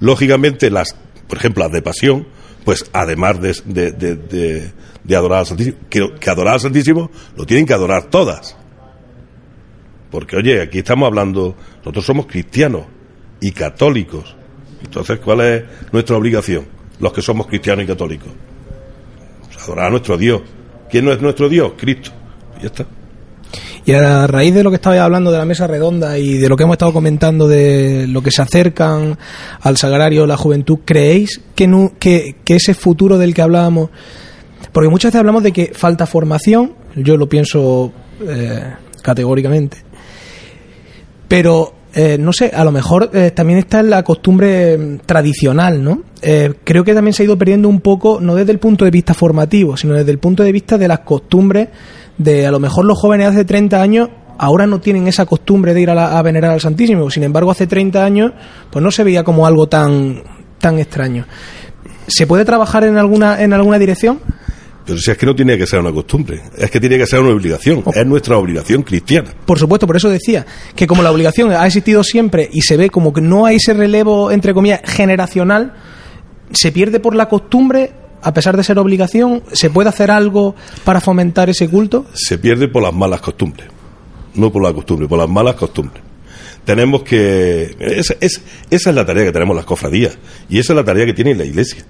Lógicamente, 0.00 0.70
las, 0.70 0.96
por 1.28 1.36
ejemplo, 1.36 1.62
las 1.62 1.72
de 1.72 1.82
pasión, 1.82 2.26
pues 2.64 2.86
además 2.94 3.38
de, 3.40 3.54
de, 3.66 3.92
de- 3.92 4.16
de- 4.16 4.72
de 5.04 5.16
adorar 5.16 5.40
al 5.40 5.46
Santísimo, 5.46 5.76
que, 5.90 6.14
que 6.18 6.30
adorar 6.30 6.54
al 6.54 6.60
Santísimo 6.60 7.10
lo 7.36 7.44
tienen 7.44 7.66
que 7.66 7.74
adorar 7.74 8.04
todas. 8.04 8.56
Porque, 10.12 10.36
oye, 10.36 10.60
aquí 10.60 10.78
estamos 10.78 11.06
hablando, 11.06 11.56
nosotros 11.78 12.04
somos 12.04 12.26
cristianos 12.26 12.82
y 13.40 13.50
católicos. 13.50 14.36
Entonces, 14.84 15.18
¿cuál 15.18 15.40
es 15.40 15.62
nuestra 15.90 16.16
obligación? 16.16 16.66
Los 17.00 17.14
que 17.14 17.22
somos 17.22 17.46
cristianos 17.46 17.84
y 17.84 17.88
católicos. 17.88 18.28
Adorar 19.64 19.86
a 19.86 19.90
nuestro 19.90 20.18
Dios. 20.18 20.42
¿Quién 20.90 21.06
no 21.06 21.12
es 21.12 21.22
nuestro 21.22 21.48
Dios? 21.48 21.72
Cristo. 21.78 22.10
Y 22.58 22.60
ya 22.60 22.66
está. 22.66 22.86
Y 23.86 23.92
a 23.92 24.26
raíz 24.26 24.54
de 24.54 24.62
lo 24.62 24.70
que 24.70 24.76
estabais 24.76 25.00
hablando 25.00 25.32
de 25.32 25.38
la 25.38 25.46
mesa 25.46 25.66
redonda 25.66 26.18
y 26.18 26.36
de 26.36 26.48
lo 26.48 26.56
que 26.56 26.64
hemos 26.64 26.74
estado 26.74 26.92
comentando 26.92 27.48
de 27.48 28.06
lo 28.06 28.22
que 28.22 28.30
se 28.30 28.42
acercan 28.42 29.18
al 29.60 29.76
sagrario 29.78 30.26
la 30.26 30.36
juventud, 30.36 30.80
¿creéis 30.84 31.40
que, 31.54 32.36
que 32.44 32.54
ese 32.54 32.74
futuro 32.74 33.18
del 33.18 33.34
que 33.34 33.42
hablábamos, 33.42 33.90
porque 34.72 34.88
muchas 34.88 35.10
veces 35.10 35.20
hablamos 35.20 35.42
de 35.42 35.52
que 35.52 35.72
falta 35.74 36.06
formación, 36.06 36.74
yo 36.94 37.16
lo 37.16 37.28
pienso 37.28 37.92
eh, 38.28 38.72
categóricamente, 39.02 39.78
pero 41.32 41.72
eh, 41.94 42.18
no 42.20 42.30
sé, 42.32 42.50
a 42.54 42.62
lo 42.62 42.72
mejor 42.72 43.08
eh, 43.14 43.30
también 43.30 43.58
está 43.58 43.80
en 43.80 43.88
la 43.88 44.02
costumbre 44.02 44.76
mm, 44.76 44.98
tradicional, 45.06 45.82
¿no? 45.82 46.02
Eh, 46.20 46.52
creo 46.62 46.84
que 46.84 46.92
también 46.92 47.14
se 47.14 47.22
ha 47.22 47.24
ido 47.26 47.38
perdiendo 47.38 47.70
un 47.70 47.80
poco, 47.80 48.18
no 48.20 48.34
desde 48.34 48.52
el 48.52 48.58
punto 48.58 48.84
de 48.84 48.90
vista 48.90 49.14
formativo, 49.14 49.76
sino 49.78 49.94
desde 49.94 50.10
el 50.10 50.18
punto 50.18 50.42
de 50.42 50.52
vista 50.52 50.76
de 50.76 50.88
las 50.88 50.98
costumbres 51.00 51.68
de 52.18 52.46
a 52.46 52.50
lo 52.50 52.60
mejor 52.60 52.84
los 52.84 52.98
jóvenes 52.98 53.28
hace 53.28 53.46
30 53.46 53.80
años 53.80 54.08
ahora 54.36 54.66
no 54.66 54.80
tienen 54.80 55.08
esa 55.08 55.24
costumbre 55.24 55.72
de 55.72 55.80
ir 55.80 55.88
a, 55.90 55.94
la- 55.94 56.18
a 56.18 56.22
venerar 56.22 56.50
al 56.50 56.60
Santísimo, 56.60 57.10
sin 57.10 57.22
embargo 57.22 57.50
hace 57.50 57.66
30 57.66 58.04
años 58.04 58.32
pues 58.70 58.82
no 58.82 58.90
se 58.90 59.02
veía 59.04 59.24
como 59.24 59.46
algo 59.46 59.68
tan 59.68 60.22
tan 60.58 60.78
extraño. 60.78 61.24
¿Se 62.08 62.26
puede 62.26 62.44
trabajar 62.44 62.84
en 62.84 62.98
alguna 62.98 63.42
en 63.42 63.52
alguna 63.54 63.78
dirección? 63.78 64.20
Pero 64.84 64.98
si 64.98 65.10
es 65.12 65.16
que 65.16 65.26
no 65.26 65.34
tiene 65.34 65.56
que 65.56 65.66
ser 65.66 65.78
una 65.78 65.92
costumbre, 65.92 66.42
es 66.58 66.70
que 66.70 66.80
tiene 66.80 66.98
que 66.98 67.06
ser 67.06 67.20
una 67.20 67.30
obligación, 67.30 67.84
es 67.94 68.06
nuestra 68.06 68.36
obligación 68.36 68.82
cristiana. 68.82 69.32
Por 69.46 69.58
supuesto, 69.58 69.86
por 69.86 69.96
eso 69.96 70.08
decía 70.10 70.44
que 70.74 70.86
como 70.88 71.02
la 71.02 71.10
obligación 71.12 71.52
ha 71.52 71.66
existido 71.66 72.02
siempre 72.02 72.48
y 72.52 72.62
se 72.62 72.76
ve 72.76 72.90
como 72.90 73.12
que 73.12 73.20
no 73.20 73.46
hay 73.46 73.56
ese 73.56 73.74
relevo, 73.74 74.30
entre 74.32 74.52
comillas, 74.54 74.80
generacional, 74.84 75.74
se 76.52 76.72
pierde 76.72 76.98
por 77.00 77.14
la 77.14 77.28
costumbre, 77.28 77.92
a 78.22 78.34
pesar 78.34 78.56
de 78.56 78.64
ser 78.64 78.78
obligación, 78.78 79.42
¿se 79.52 79.70
puede 79.70 79.88
hacer 79.88 80.10
algo 80.10 80.54
para 80.84 81.00
fomentar 81.00 81.48
ese 81.48 81.68
culto? 81.68 82.04
Se 82.14 82.38
pierde 82.38 82.66
por 82.68 82.82
las 82.82 82.92
malas 82.92 83.20
costumbres, 83.20 83.68
no 84.34 84.50
por 84.50 84.62
la 84.64 84.72
costumbre, 84.72 85.06
por 85.06 85.18
las 85.18 85.28
malas 85.28 85.54
costumbres. 85.54 86.02
Tenemos 86.64 87.02
que... 87.02 87.74
Es, 87.80 88.14
es- 88.20 88.42
esa 88.70 88.90
es 88.90 88.96
la 88.96 89.04
tarea 89.06 89.24
que 89.24 89.32
tenemos 89.32 89.54
las 89.56 89.64
cofradías 89.64 90.16
y 90.48 90.58
esa 90.58 90.72
es 90.72 90.76
la 90.76 90.84
tarea 90.84 91.06
que 91.06 91.12
tiene 91.14 91.34
la 91.34 91.44
Iglesia. 91.44 91.84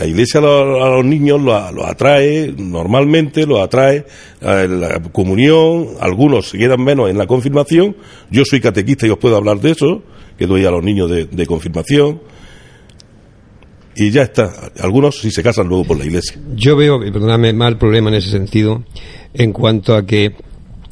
La 0.00 0.06
iglesia 0.06 0.40
a 0.40 0.42
los, 0.42 1.04
niños 1.04 1.42
los 1.42 1.74
lo 1.74 1.86
atrae, 1.86 2.54
normalmente 2.56 3.44
los 3.44 3.60
atrae 3.60 4.06
a 4.40 4.62
la 4.62 5.02
comunión, 5.12 5.88
algunos 6.00 6.48
se 6.48 6.56
quedan 6.56 6.82
menos 6.82 7.10
en 7.10 7.18
la 7.18 7.26
confirmación. 7.26 7.94
Yo 8.30 8.46
soy 8.46 8.62
catequista 8.62 9.06
y 9.06 9.10
os 9.10 9.18
puedo 9.18 9.36
hablar 9.36 9.60
de 9.60 9.72
eso, 9.72 10.02
que 10.38 10.46
doy 10.46 10.64
a 10.64 10.70
los 10.70 10.82
niños 10.82 11.10
de, 11.10 11.26
de 11.26 11.44
confirmación. 11.44 12.22
Y 13.94 14.10
ya 14.10 14.22
está. 14.22 14.50
Algunos 14.80 15.20
sí 15.20 15.30
se 15.30 15.42
casan 15.42 15.68
luego 15.68 15.84
por 15.84 15.98
la 15.98 16.06
iglesia. 16.06 16.40
Yo 16.54 16.76
veo, 16.76 17.04
y 17.04 17.10
perdóname, 17.12 17.52
mal 17.52 17.76
problema 17.76 18.08
en 18.08 18.14
ese 18.14 18.30
sentido, 18.30 18.82
en 19.34 19.52
cuanto 19.52 19.94
a 19.94 20.06
que 20.06 20.34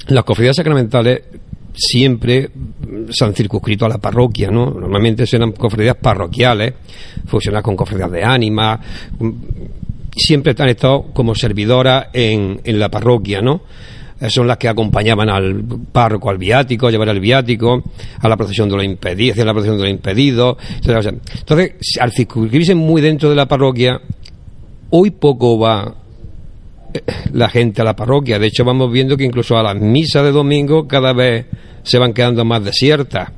las 0.08 0.24
cofradías 0.24 0.56
sacramentales 0.56 1.22
siempre 1.78 2.50
se 3.10 3.24
han 3.24 3.34
circunscrito 3.34 3.86
a 3.86 3.88
la 3.88 3.98
parroquia, 3.98 4.50
¿no? 4.50 4.66
Normalmente 4.66 5.26
serán 5.26 5.52
cofradías 5.52 5.96
parroquiales, 5.96 6.74
fusionadas 7.26 7.62
con 7.62 7.76
cofradías 7.76 8.10
de 8.10 8.24
ánima, 8.24 8.80
siempre 10.16 10.54
han 10.58 10.68
estado 10.68 11.04
como 11.14 11.36
servidoras 11.36 12.08
en, 12.12 12.60
en 12.64 12.78
la 12.80 12.90
parroquia, 12.90 13.40
¿no? 13.40 13.62
Eh, 14.20 14.28
son 14.28 14.48
las 14.48 14.56
que 14.56 14.68
acompañaban 14.68 15.30
al 15.30 15.62
párroco 15.92 16.30
al 16.30 16.38
viático, 16.38 16.88
a 16.88 16.90
llevar 16.90 17.10
el 17.10 17.20
viático, 17.20 17.84
a 18.18 18.28
la 18.28 18.36
procesión 18.36 18.68
de 18.68 18.74
los 18.74 18.84
impedidos, 18.84 19.36
la 19.38 19.52
procesión 19.52 19.76
de 19.76 19.84
los 19.84 19.92
impedidos. 19.92 20.56
Entonces, 20.74 21.98
al 22.00 22.12
circunscribirse 22.12 22.74
muy 22.74 23.00
dentro 23.00 23.30
de 23.30 23.36
la 23.36 23.46
parroquia, 23.46 24.00
hoy 24.90 25.12
poco 25.12 25.60
va 25.60 25.94
la 27.32 27.48
gente 27.48 27.82
a 27.82 27.84
la 27.84 27.96
parroquia. 27.96 28.38
De 28.38 28.46
hecho, 28.46 28.64
vamos 28.64 28.90
viendo 28.92 29.16
que 29.16 29.24
incluso 29.24 29.56
a 29.56 29.62
las 29.62 29.76
misas 29.76 30.24
de 30.24 30.32
domingo 30.32 30.86
cada 30.86 31.12
vez 31.12 31.46
se 31.82 31.98
van 31.98 32.12
quedando 32.12 32.44
más 32.44 32.64
desiertas. 32.64 33.30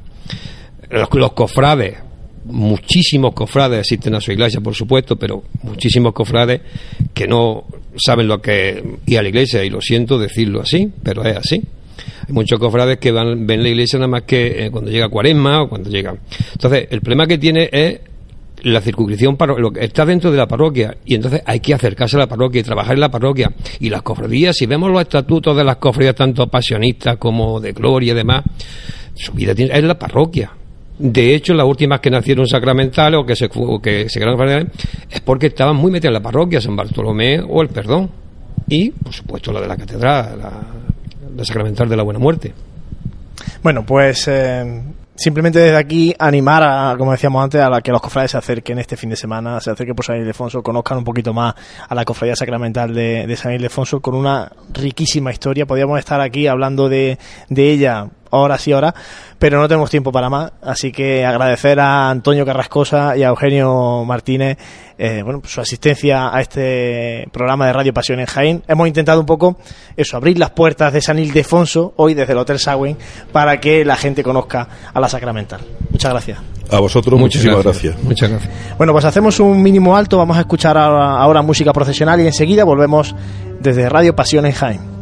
Los, 0.91 1.33
cofrades, 1.33 1.97
muchísimos 2.45 3.33
cofrades 3.35 3.81
asisten 3.81 4.15
a 4.15 4.21
su 4.21 4.33
iglesia, 4.33 4.61
por 4.61 4.75
supuesto, 4.75 5.17
pero 5.17 5.45
muchísimos 5.63 6.13
cofrades 6.13 6.61
que 7.15 7.29
no 7.29 7.65
saben 7.97 8.27
lo 8.27 8.41
que 8.41 8.83
ir 9.07 9.19
a 9.19 9.23
la 9.23 9.29
iglesia, 9.29 9.65
y 9.65 9.71
lo 9.71 9.81
siento 9.81 10.19
decirlo 10.19 10.61
así, 10.61 10.91
pero 11.03 11.25
es 11.25 11.37
así. 11.37 11.63
Hay 12.27 12.33
muchos 12.33 12.59
cofrades 12.59 12.99
que 12.99 13.13
van, 13.13 13.47
ven 13.47 13.63
la 13.63 13.69
iglesia 13.69 13.99
nada 13.99 14.09
más 14.09 14.23
que 14.23 14.67
eh, 14.67 14.71
cuando 14.71 14.91
llega 14.91 15.09
cuaresma 15.09 15.63
o 15.63 15.69
cuando 15.69 15.91
llega. 15.91 16.17
Entonces, 16.53 16.89
el 16.91 17.01
problema 17.03 17.27
que 17.27 17.39
tiene 17.39 17.69
es 17.71 18.01
la 18.63 18.81
circunscripción 18.81 19.37
está 19.81 20.05
dentro 20.05 20.31
de 20.31 20.37
la 20.37 20.47
parroquia 20.47 20.97
y 21.05 21.15
entonces 21.15 21.43
hay 21.45 21.61
que 21.61 21.75
acercarse 21.75 22.17
a 22.17 22.21
la 22.21 22.27
parroquia 22.27 22.61
y 22.61 22.65
trabajar 22.65 22.95
en 22.95 23.01
la 23.01 23.11
parroquia 23.11 23.53
y 23.79 23.91
las 23.91 24.03
cofradías 24.03 24.57
si 24.57 24.67
vemos 24.67 24.91
los 24.91 25.01
estatutos 25.01 25.57
de 25.57 25.65
las 25.65 25.77
cofradías 25.77 26.15
tanto 26.15 26.47
pasionistas 26.47 27.17
como 27.17 27.61
de 27.61 27.73
gloria 27.73 28.13
y 28.13 28.17
demás 28.17 28.45
su 29.15 29.33
vida 29.33 29.55
tiene, 29.55 29.77
es 29.77 29.85
la 29.85 29.99
parroquia 29.99 30.53
de 31.01 31.35
hecho, 31.35 31.55
las 31.55 31.67
últimas 31.67 31.99
que 32.01 32.11
nacieron 32.11 32.47
sacramentales 32.47 33.19
o 33.19 33.25
que 33.25 33.35
se, 33.35 33.49
o 33.55 33.81
que 33.81 34.07
se 34.11 34.21
crearon 34.21 34.71
es 35.11 35.21
porque 35.23 35.47
estaban 35.47 35.75
muy 35.75 35.91
metidas 35.91 36.11
en 36.11 36.15
la 36.15 36.21
parroquia, 36.21 36.61
San 36.61 36.77
Bartolomé 36.77 37.41
o 37.41 37.63
el 37.63 37.69
Perdón. 37.69 38.11
Y, 38.69 38.91
por 38.91 39.15
supuesto, 39.15 39.51
la 39.51 39.63
de 39.63 39.67
la 39.67 39.79
catedral, 39.79 40.39
la, 40.39 40.51
la 41.35 41.45
sacramental 41.45 41.89
de 41.89 41.97
la 41.97 42.03
Buena 42.03 42.21
Muerte. 42.21 42.53
Bueno, 43.63 43.87
pues 43.87 44.29
eh, 44.29 44.83
simplemente 45.21 45.59
desde 45.59 45.77
aquí 45.77 46.15
animar 46.19 46.63
a, 46.63 46.97
como 46.97 47.13
decíamos 47.13 47.45
antes, 47.45 47.61
a 47.61 47.69
la 47.69 47.83
que 47.83 47.93
los 47.93 48.01
cofrades 48.01 48.31
se 48.31 48.39
acerquen 48.39 48.79
este 48.79 48.97
fin 48.97 49.11
de 49.11 49.17
semana, 49.17 49.61
se 49.61 49.71
acerquen 49.71 49.95
por 49.95 50.05
San 50.05 50.17
Ildefonso, 50.17 50.63
conozcan 50.63 50.97
un 50.97 51.05
poquito 51.05 51.35
más 51.35 51.55
a 51.87 51.95
la 51.95 52.07
cofradía 52.07 52.35
sacramental 52.35 52.95
de, 52.95 53.27
de 53.27 53.37
San 53.37 53.53
Ildefonso 53.53 54.01
con 54.01 54.15
una 54.15 54.51
riquísima 54.73 55.31
historia. 55.31 55.67
Podríamos 55.67 55.99
estar 55.99 56.23
aquí 56.23 56.47
hablando 56.47 56.89
de, 56.89 57.19
de 57.51 57.71
ella 57.71 58.09
horas 58.31 58.67
y 58.69 58.73
horas, 58.73 58.95
pero 59.39 59.61
no 59.61 59.69
tenemos 59.69 59.91
tiempo 59.91 60.13
para 60.13 60.29
más, 60.29 60.53
así 60.63 60.93
que 60.93 61.25
agradecer 61.25 61.81
a 61.81 62.11
Antonio 62.11 62.45
Carrascosa 62.47 63.17
y 63.17 63.23
a 63.23 63.29
Eugenio 63.29 64.05
Martínez 64.05 64.59
eh, 65.03 65.23
bueno, 65.25 65.41
su 65.47 65.63
asistencia 65.63 66.29
a 66.29 66.43
este 66.43 67.27
programa 67.33 67.67
de 67.67 67.73
Radio 67.73 67.95
Pasión 67.95 68.21
en 68.21 68.27
Jaén. 68.27 68.63
Hemos 68.69 68.87
intentado 68.87 69.19
un 69.19 69.25
poco 69.25 69.57
eso, 69.97 70.19
abrir 70.19 70.39
las 70.39 70.51
puertas 70.51 70.93
de 70.93 71.01
San 71.01 71.19
Ildefonso 71.19 71.95
hoy 71.97 72.13
desde 72.13 72.35
el 72.35 72.39
Hotel 72.39 72.59
Sagüen 72.59 72.99
para 73.33 73.59
que 73.61 73.83
la 73.87 73.97
gente 73.97 74.23
conozca 74.23 74.69
a 74.93 75.01
la 75.01 75.09
Sacramental. 75.09 75.63
Muchas 75.89 76.11
gracias. 76.13 76.39
A 76.71 76.81
vosotros, 76.81 77.19
Muchas 77.19 77.43
muchísimas 77.43 77.65
gracias. 77.65 78.03
Muchas 78.03 78.29
gracias. 78.29 78.53
Bueno, 78.77 78.93
pues 78.93 79.07
hacemos 79.07 79.41
un 79.41 79.63
mínimo 79.63 79.97
alto, 79.97 80.19
vamos 80.19 80.37
a 80.37 80.41
escuchar 80.41 80.77
ahora, 80.77 81.17
ahora 81.19 81.41
música 81.41 81.73
profesional 81.73 82.21
y 82.21 82.27
enseguida 82.27 82.65
volvemos 82.65 83.15
desde 83.59 83.89
Radio 83.89 84.15
Pasión 84.15 84.45
en 84.45 84.53
Jaén. 84.53 85.00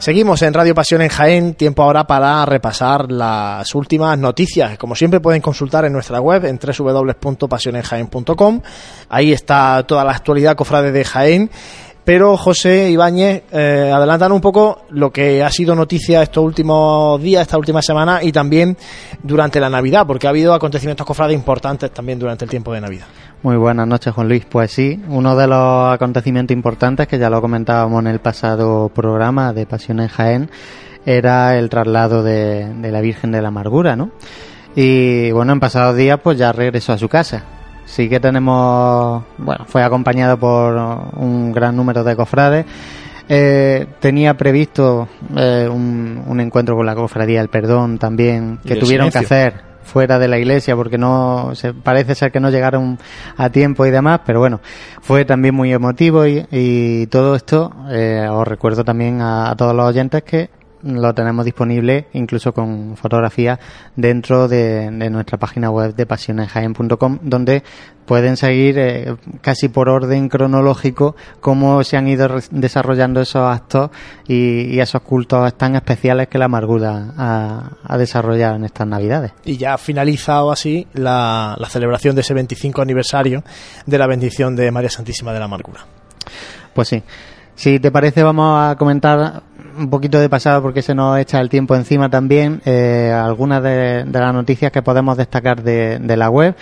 Seguimos 0.00 0.40
en 0.40 0.54
Radio 0.54 0.74
Pasión 0.74 1.02
en 1.02 1.10
Jaén, 1.10 1.52
tiempo 1.52 1.82
ahora 1.82 2.06
para 2.06 2.46
repasar 2.46 3.12
las 3.12 3.74
últimas 3.74 4.18
noticias. 4.18 4.78
Como 4.78 4.94
siempre 4.94 5.20
pueden 5.20 5.42
consultar 5.42 5.84
en 5.84 5.92
nuestra 5.92 6.22
web 6.22 6.46
en 6.46 6.58
www.pasionenjaén.com. 6.58 8.62
Ahí 9.10 9.34
está 9.34 9.84
toda 9.86 10.02
la 10.02 10.12
actualidad 10.12 10.56
cofrade 10.56 10.90
de 10.90 11.04
Jaén. 11.04 11.50
Pero 12.04 12.36
José 12.36 12.90
Ibáñez, 12.90 13.42
eh, 13.52 13.90
adelantan 13.94 14.32
un 14.32 14.40
poco 14.40 14.82
lo 14.90 15.10
que 15.12 15.42
ha 15.42 15.50
sido 15.50 15.74
noticia 15.74 16.22
estos 16.22 16.42
últimos 16.42 17.20
días, 17.22 17.42
esta 17.42 17.58
última 17.58 17.82
semana 17.82 18.22
y 18.22 18.32
también 18.32 18.76
durante 19.22 19.60
la 19.60 19.68
Navidad, 19.68 20.06
porque 20.06 20.26
ha 20.26 20.30
habido 20.30 20.54
acontecimientos 20.54 21.06
cofrades 21.06 21.36
importantes 21.36 21.90
también 21.92 22.18
durante 22.18 22.44
el 22.44 22.50
tiempo 22.50 22.72
de 22.72 22.80
Navidad. 22.80 23.06
Muy 23.42 23.56
buenas 23.56 23.86
noches, 23.86 24.12
Juan 24.12 24.28
Luis. 24.28 24.44
Pues 24.44 24.70
sí, 24.70 25.00
uno 25.08 25.36
de 25.36 25.46
los 25.46 25.94
acontecimientos 25.94 26.54
importantes, 26.54 27.06
que 27.06 27.18
ya 27.18 27.30
lo 27.30 27.40
comentábamos 27.40 28.00
en 28.00 28.08
el 28.08 28.18
pasado 28.18 28.90
programa 28.90 29.52
de 29.52 29.66
Pasión 29.66 30.00
en 30.00 30.08
Jaén, 30.08 30.50
era 31.06 31.56
el 31.56 31.70
traslado 31.70 32.22
de, 32.22 32.66
la 32.82 33.00
Virgen 33.00 33.32
de 33.32 33.40
la 33.40 33.48
Amargura, 33.48 33.96
¿no? 33.96 34.10
Y 34.74 35.30
bueno, 35.32 35.52
en 35.52 35.60
pasados 35.60 35.96
días 35.96 36.20
pues 36.22 36.38
ya 36.38 36.52
regresó 36.52 36.92
a 36.92 36.98
su 36.98 37.08
casa. 37.08 37.59
Sí 37.90 38.08
que 38.08 38.20
tenemos, 38.20 39.24
bueno, 39.36 39.64
fue 39.66 39.82
acompañado 39.82 40.38
por 40.38 40.76
un 41.16 41.50
gran 41.50 41.74
número 41.74 42.04
de 42.04 42.14
cofrades. 42.14 42.64
Eh, 43.28 43.84
tenía 43.98 44.34
previsto 44.34 45.08
eh, 45.36 45.68
un, 45.68 46.38
encuentro 46.40 46.76
con 46.76 46.86
la 46.86 46.94
cofradía 46.94 47.40
del 47.40 47.48
perdón 47.48 47.98
también 47.98 48.58
que 48.64 48.76
tuvieron 48.76 49.10
que 49.10 49.18
hacer 49.18 49.54
fuera 49.82 50.20
de 50.20 50.28
la 50.28 50.38
iglesia 50.38 50.76
porque 50.76 50.98
no 50.98 51.50
se, 51.54 51.74
parece 51.74 52.14
ser 52.14 52.30
que 52.30 52.38
no 52.38 52.50
llegaron 52.50 52.98
a 53.36 53.50
tiempo 53.50 53.84
y 53.86 53.90
demás, 53.90 54.20
pero 54.24 54.38
bueno, 54.38 54.60
fue 55.00 55.24
también 55.24 55.54
muy 55.54 55.72
emotivo 55.72 56.26
y, 56.26 57.06
todo 57.10 57.34
esto 57.34 57.72
eh, 57.90 58.26
os 58.30 58.46
recuerdo 58.46 58.84
también 58.84 59.20
a, 59.20 59.54
todos 59.56 59.74
los 59.74 59.86
oyentes 59.86 60.22
que 60.22 60.50
lo 60.82 61.14
tenemos 61.14 61.44
disponible 61.44 62.06
incluso 62.12 62.52
con 62.52 62.96
fotografías 62.96 63.58
dentro 63.96 64.48
de, 64.48 64.90
nuestra 64.90 65.38
página 65.38 65.70
web 65.70 65.94
de 65.94 66.06
pasionesjaen.com 66.06 67.18
donde 67.22 67.62
pueden 68.06 68.36
seguir 68.36 68.78
eh, 68.78 69.16
casi 69.40 69.68
por 69.68 69.88
orden 69.88 70.28
cronológico 70.28 71.14
cómo 71.40 71.84
se 71.84 71.96
han 71.96 72.08
ido 72.08 72.28
desarrollando 72.50 73.20
esos 73.20 73.42
actos 73.42 73.90
y, 74.26 74.78
esos 74.80 75.02
cultos 75.02 75.54
tan 75.54 75.76
especiales 75.76 76.28
que 76.28 76.38
la 76.38 76.46
amargura 76.46 77.12
ha, 77.16 77.98
desarrollado 77.98 78.56
en 78.56 78.64
estas 78.64 78.86
navidades. 78.86 79.32
Y 79.44 79.58
ya 79.58 79.74
ha 79.74 79.78
finalizado 79.78 80.50
así 80.50 80.86
la, 80.94 81.54
la 81.58 81.68
celebración 81.68 82.14
de 82.14 82.22
ese 82.22 82.32
25 82.32 82.80
aniversario 82.80 83.44
de 83.84 83.98
la 83.98 84.06
bendición 84.06 84.56
de 84.56 84.70
María 84.70 84.88
Santísima 84.88 85.32
de 85.32 85.38
la 85.38 85.44
Amargura. 85.44 85.80
Pues 86.74 86.88
sí. 86.88 87.02
Si 87.54 87.78
te 87.78 87.90
parece, 87.90 88.22
vamos 88.22 88.58
a 88.58 88.74
comentar 88.76 89.42
un 89.76 89.90
poquito 89.90 90.18
de 90.18 90.28
pasada 90.28 90.60
porque 90.60 90.82
se 90.82 90.94
nos 90.94 91.18
echa 91.18 91.40
el 91.40 91.48
tiempo 91.48 91.74
encima 91.74 92.08
también 92.08 92.60
eh, 92.64 93.12
algunas 93.12 93.62
de, 93.62 94.04
las 94.10 94.34
noticias 94.34 94.72
que 94.72 94.82
podemos 94.82 95.16
destacar 95.16 95.62
de, 95.62 96.16
la 96.16 96.30
web. 96.30 96.54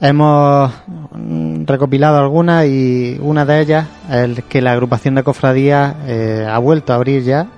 Hemos 0.00 0.72
mm, 1.12 1.64
recopilado 1.66 2.18
algunas 2.18 2.66
y 2.66 3.18
una 3.20 3.44
de 3.44 3.60
ellas 3.60 3.86
es 4.10 4.44
que 4.44 4.62
la 4.62 4.72
agrupación 4.72 5.14
de 5.14 5.22
cofradías 5.22 5.94
eh, 6.06 6.46
ha 6.48 6.58
vuelto 6.58 6.92
a 6.92 6.96
abrir 6.96 7.22
ya 7.22 7.48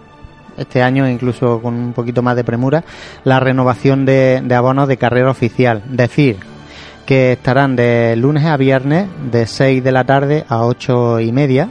este 0.56 0.82
año 0.82 1.08
incluso 1.08 1.60
con 1.62 1.74
un 1.74 1.92
poquito 1.92 2.22
más 2.22 2.36
de 2.36 2.44
premura 2.44 2.84
la 3.24 3.40
renovación 3.40 4.04
de, 4.04 4.42
de 4.44 4.54
abonos 4.54 4.88
de 4.88 4.96
carrera 4.96 5.30
oficial. 5.30 5.82
Decir 5.88 6.38
que 7.06 7.32
estarán 7.32 7.76
de 7.76 8.14
lunes 8.16 8.44
a 8.44 8.56
viernes 8.56 9.08
de 9.30 9.46
6 9.46 9.82
de 9.82 9.92
la 9.92 10.04
tarde 10.04 10.44
a 10.48 10.64
8 10.64 11.20
y 11.20 11.32
media 11.32 11.68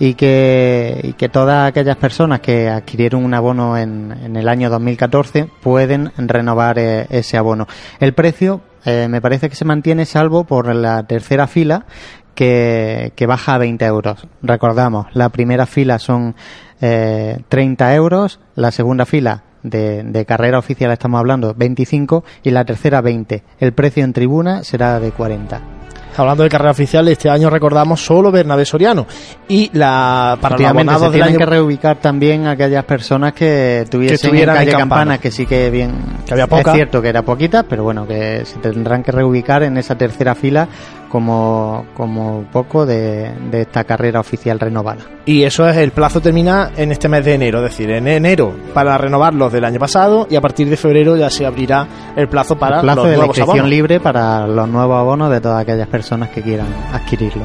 y 0.00 0.14
que, 0.14 1.14
todas 1.32 1.68
aquellas 1.68 1.96
personas 1.96 2.40
que 2.40 2.68
adquirieron 2.68 3.24
un 3.24 3.34
abono 3.34 3.76
en, 3.76 4.12
en 4.12 4.36
el 4.36 4.48
año 4.48 4.70
2014 4.70 5.48
pueden 5.60 6.12
renovar 6.16 6.78
eh, 6.78 7.06
ese 7.10 7.36
abono. 7.36 7.66
El 7.98 8.14
precio 8.14 8.60
eh, 8.84 9.08
me 9.08 9.20
parece 9.20 9.48
que 9.48 9.56
se 9.56 9.64
mantiene 9.64 10.06
salvo 10.06 10.44
por 10.44 10.74
la 10.74 11.02
tercera 11.02 11.46
fila 11.46 11.86
que, 12.34 13.12
que 13.16 13.26
baja 13.26 13.54
a 13.54 13.58
20 13.58 13.84
euros. 13.84 14.26
Recordamos, 14.42 15.06
la 15.12 15.28
primera 15.30 15.66
fila 15.66 15.98
son 15.98 16.36
eh, 16.80 17.38
30 17.48 17.94
euros, 17.94 18.40
la 18.54 18.70
segunda 18.70 19.04
fila 19.04 19.42
de, 19.64 20.04
de, 20.04 20.24
carrera 20.24 20.58
oficial 20.58 20.92
estamos 20.92 21.18
hablando 21.18 21.52
25 21.54 22.24
y 22.44 22.50
la 22.50 22.64
tercera 22.64 23.00
20. 23.00 23.42
El 23.58 23.72
precio 23.72 24.04
en 24.04 24.12
tribuna 24.12 24.62
será 24.62 25.00
de 25.00 25.10
40 25.10 25.77
hablando 26.18 26.42
de 26.42 26.48
carrera 26.48 26.70
oficial, 26.70 27.06
este 27.08 27.28
año 27.28 27.50
recordamos 27.50 28.04
solo 28.04 28.30
Bernabé 28.30 28.64
Soriano. 28.64 29.06
Y 29.48 29.70
la 29.72 30.38
para 30.40 30.56
los 30.56 30.66
abonados 30.66 31.06
se 31.06 31.10
tienen 31.10 31.36
que 31.36 31.46
reubicar 31.46 31.96
también 31.98 32.46
a 32.46 32.52
aquellas 32.52 32.84
personas 32.84 33.32
que 33.32 33.86
tuviesen 33.90 34.32
que 34.32 34.46
calle 34.46 34.72
Campana. 34.72 35.18
que 35.18 35.30
sí 35.30 35.46
que 35.46 35.70
bien 35.70 35.92
que 36.26 36.32
había 36.32 36.46
poca. 36.46 36.70
es 36.70 36.76
cierto 36.76 37.02
que 37.02 37.08
era 37.08 37.22
poquita, 37.22 37.62
pero 37.62 37.84
bueno, 37.84 38.06
que 38.06 38.44
se 38.44 38.58
tendrán 38.58 39.02
que 39.02 39.12
reubicar 39.12 39.62
en 39.62 39.76
esa 39.78 39.96
tercera 39.96 40.34
fila 40.34 40.68
como, 41.08 41.86
como 41.94 42.44
poco 42.52 42.86
de, 42.86 43.32
esta 43.52 43.84
carrera 43.84 44.20
oficial 44.20 44.60
renovada. 44.60 45.00
Y 45.24 45.42
eso 45.42 45.68
es 45.68 45.76
el 45.76 45.90
plazo 45.90 46.20
termina 46.20 46.70
en 46.76 46.92
este 46.92 47.08
mes 47.08 47.24
de 47.24 47.34
enero, 47.34 47.58
es 47.58 47.70
decir, 47.70 47.90
en 47.90 48.08
enero 48.08 48.52
para 48.72 48.96
renovar 48.96 49.34
los 49.34 49.52
del 49.52 49.64
año 49.64 49.78
pasado 49.78 50.26
y 50.30 50.36
a 50.36 50.40
partir 50.40 50.68
de 50.68 50.76
febrero 50.76 51.16
ya 51.16 51.30
se 51.30 51.46
abrirá 51.46 51.86
el 52.16 52.28
plazo 52.28 52.58
para 52.58 52.76
el 52.76 52.82
plazo 52.82 53.02
los 53.02 53.10
de 53.10 53.16
nuevos 53.16 53.38
la 53.38 53.44
abonos. 53.44 53.68
libre 53.68 54.00
para 54.00 54.46
los 54.46 54.68
nuevos 54.68 54.98
abonos 54.98 55.30
de 55.30 55.40
todas 55.40 55.62
aquellas 55.62 55.88
personas 55.88 56.30
que 56.30 56.42
quieran 56.42 56.68
adquirirlo. 56.92 57.44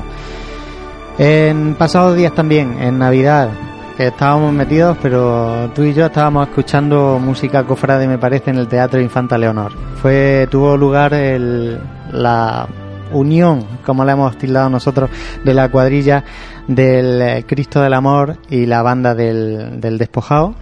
En 1.17 1.75
pasados 1.75 2.15
días 2.15 2.33
también, 2.33 2.81
en 2.81 2.97
Navidad, 2.97 3.49
que 3.95 4.07
estábamos 4.07 4.51
metidos, 4.51 4.97
pero 5.01 5.69
tú 5.75 5.83
y 5.83 5.93
yo 5.93 6.07
estábamos 6.07 6.47
escuchando 6.47 7.19
música 7.21 7.63
cofrade, 7.63 8.07
me 8.07 8.17
parece, 8.17 8.49
en 8.49 8.57
el 8.57 8.67
Teatro 8.67 8.99
Infanta 8.99 9.37
Leonor. 9.37 9.71
Fue, 10.01 10.47
tuvo 10.49 10.75
lugar 10.75 11.13
el, 11.13 11.79
la 12.11 12.67
unión, 13.13 13.65
como 13.85 14.03
la 14.05 14.13
hemos 14.13 14.37
tildado 14.37 14.69
nosotros, 14.69 15.09
de 15.43 15.53
la 15.53 15.69
cuadrilla 15.69 16.23
del 16.67 17.21
eh, 17.21 17.45
Cristo 17.47 17.81
del 17.81 17.93
Amor 17.93 18.37
y 18.49 18.65
la 18.65 18.81
banda 18.81 19.15
del, 19.15 19.79
del 19.79 19.97
Despojado. 19.97 20.55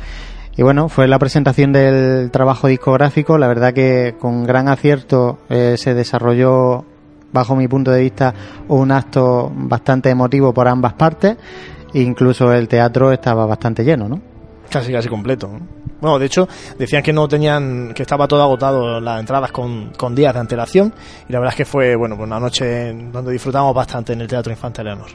Y 0.58 0.64
bueno, 0.64 0.90
fue 0.90 1.08
la 1.08 1.18
presentación 1.18 1.72
del 1.72 2.30
trabajo 2.30 2.68
discográfico. 2.68 3.38
La 3.38 3.48
verdad 3.48 3.74
que 3.74 4.16
con 4.20 4.44
gran 4.44 4.68
acierto 4.68 5.40
eh, 5.50 5.76
se 5.78 5.94
desarrolló, 5.94 6.86
bajo 7.32 7.56
mi 7.56 7.68
punto 7.68 7.92
de 7.92 8.02
vista, 8.02 8.34
un 8.68 8.92
acto 8.92 9.52
bastante 9.56 10.10
emotivo 10.10 10.54
por 10.54 10.68
ambas 10.68 10.94
partes. 10.94 11.38
Incluso 11.94 12.54
el 12.54 12.68
teatro 12.68 13.12
estaba 13.12 13.46
bastante 13.46 13.84
lleno, 13.84 14.08
¿no? 14.10 14.22
Casi, 14.70 14.92
casi 14.92 15.10
completo. 15.10 15.50
Bueno, 16.02 16.18
de 16.18 16.26
hecho, 16.26 16.48
decían 16.78 17.04
que 17.04 17.14
no 17.14 17.28
tenían, 17.28 17.94
que 17.94 18.02
estaba 18.02 18.28
todo 18.28 18.42
agotado 18.42 19.00
las 19.00 19.20
entradas 19.20 19.52
con, 19.52 19.92
con 19.96 20.16
días 20.16 20.34
de 20.34 20.40
antelación. 20.40 20.94
Y 21.30 21.32
la 21.32 21.40
verdad 21.40 21.54
es 21.54 21.58
que 21.58 21.66
fue, 21.66 21.96
bueno, 21.96 22.18
pues 22.18 22.28
una 22.28 22.40
noche 22.40 22.92
donde 23.12 23.32
disfrutamos 23.32 23.74
bastante 23.74 24.14
en 24.14 24.22
el 24.22 24.28
Teatro 24.28 24.52
Infante 24.52 24.84
Leonor. 24.84 25.10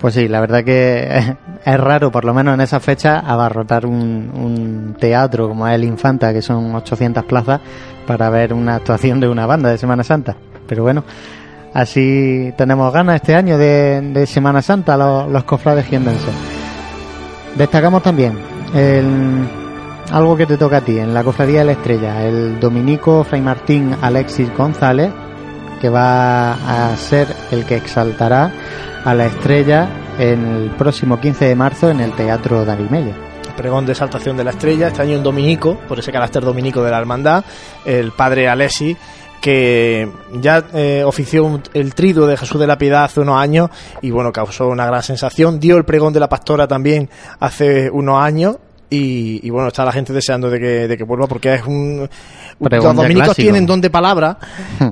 Pues 0.00 0.14
sí, 0.14 0.28
la 0.28 0.40
verdad 0.40 0.64
que 0.64 1.36
es 1.64 1.80
raro, 1.80 2.10
por 2.10 2.24
lo 2.24 2.32
menos 2.32 2.54
en 2.54 2.62
esa 2.62 2.80
fecha, 2.80 3.18
abarrotar 3.18 3.84
un, 3.84 4.30
un, 4.34 4.96
teatro 4.98 5.48
como 5.48 5.68
es 5.68 5.74
el 5.74 5.84
Infanta, 5.84 6.32
que 6.32 6.40
son 6.40 6.74
800 6.74 7.24
plazas, 7.24 7.60
para 8.06 8.30
ver 8.30 8.54
una 8.54 8.76
actuación 8.76 9.20
de 9.20 9.28
una 9.28 9.44
banda 9.44 9.68
de 9.68 9.76
Semana 9.76 10.02
Santa. 10.02 10.34
Pero 10.66 10.82
bueno, 10.82 11.04
así 11.74 12.54
tenemos 12.56 12.90
ganas 12.92 13.16
este 13.16 13.34
año 13.34 13.58
de, 13.58 14.24
Semana 14.26 14.62
Santa 14.62 14.96
los, 14.96 15.30
los 15.30 15.44
cofrades 15.44 15.84
giendenses. 15.84 16.34
Destacamos 17.58 18.02
también 18.02 18.38
el, 18.74 19.48
algo 20.12 20.36
que 20.36 20.46
te 20.46 20.56
toca 20.56 20.78
a 20.78 20.80
ti, 20.80 20.98
en 20.98 21.14
la 21.14 21.22
Cofradía 21.22 21.60
de 21.60 21.66
la 21.66 21.72
Estrella, 21.72 22.24
el 22.24 22.58
dominico 22.58 23.22
Fray 23.24 23.40
Martín 23.40 23.96
Alexis 24.02 24.52
González, 24.56 25.12
que 25.80 25.88
va 25.88 26.52
a 26.52 26.96
ser 26.96 27.28
el 27.50 27.64
que 27.64 27.76
exaltará 27.76 28.52
a 29.04 29.14
la 29.14 29.26
estrella 29.26 29.88
en 30.18 30.46
el 30.46 30.70
próximo 30.70 31.20
15 31.20 31.46
de 31.46 31.54
marzo 31.54 31.90
en 31.90 32.00
el 32.00 32.12
Teatro 32.12 32.64
Darimella. 32.64 33.14
Pregón 33.56 33.86
de 33.86 33.92
exaltación 33.92 34.36
de 34.36 34.44
la 34.44 34.50
estrella, 34.50 34.88
este 34.88 35.02
año 35.02 35.18
un 35.18 35.22
dominico, 35.22 35.78
por 35.86 35.98
ese 35.98 36.12
carácter 36.12 36.42
dominico 36.42 36.82
de 36.82 36.90
la 36.90 36.98
hermandad, 36.98 37.44
el 37.84 38.12
padre 38.12 38.48
Alexis 38.48 38.96
que 39.40 40.06
ya 40.34 40.64
eh, 40.74 41.02
ofició 41.06 41.62
el 41.72 41.94
trido 41.94 42.26
de 42.26 42.36
Jesús 42.36 42.60
de 42.60 42.66
la 42.66 42.76
Piedad 42.76 43.04
hace 43.04 43.20
unos 43.20 43.40
años 43.40 43.70
y 44.02 44.10
bueno, 44.10 44.32
causó 44.32 44.68
una 44.68 44.84
gran 44.84 45.02
sensación. 45.02 45.58
Dio 45.58 45.78
el 45.78 45.84
pregón 45.84 46.12
de 46.12 46.20
la 46.20 46.28
pastora 46.28 46.68
también 46.68 47.08
hace 47.38 47.88
unos 47.90 48.22
años 48.22 48.56
Y, 48.90 49.40
y 49.46 49.50
bueno, 49.50 49.68
está 49.68 49.84
la 49.84 49.92
gente 49.92 50.12
deseando 50.12 50.50
de 50.50 50.58
que, 50.58 50.88
de 50.88 50.96
que 50.96 51.04
vuelva 51.04 51.26
porque 51.28 51.54
es 51.54 51.64
un... 51.64 52.08
Los 52.58 52.82
dominicos 52.82 53.28
clásico. 53.28 53.34
tienen 53.44 53.64
don 53.64 53.80
de 53.80 53.88
palabra 53.88 54.36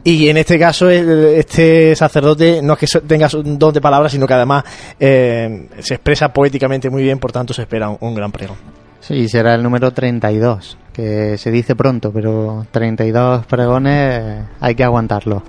y 0.04 0.28
en 0.28 0.36
este 0.38 0.58
caso 0.58 0.88
el- 0.88 1.34
este 1.36 1.94
sacerdote 1.96 2.60
no 2.62 2.74
es 2.74 2.78
que 2.78 3.00
tenga 3.00 3.28
don 3.32 3.72
de 3.74 3.80
palabra, 3.80 4.08
sino 4.08 4.26
que 4.26 4.34
además 4.34 4.64
eh, 5.00 5.68
se 5.80 5.94
expresa 5.94 6.32
poéticamente 6.32 6.88
muy 6.88 7.02
bien, 7.02 7.18
por 7.18 7.32
tanto 7.32 7.52
se 7.52 7.62
espera 7.62 7.90
un, 7.90 7.98
un 8.00 8.14
gran 8.14 8.30
pregón. 8.32 8.56
Sí, 9.00 9.28
será 9.28 9.54
el 9.54 9.62
número 9.62 9.90
32, 9.92 10.78
que 10.92 11.36
se 11.36 11.50
dice 11.50 11.74
pronto, 11.76 12.12
pero 12.12 12.66
32 12.70 13.46
pregones 13.46 14.20
eh, 14.22 14.42
hay 14.60 14.74
que 14.74 14.84
aguantarlo. 14.84 15.42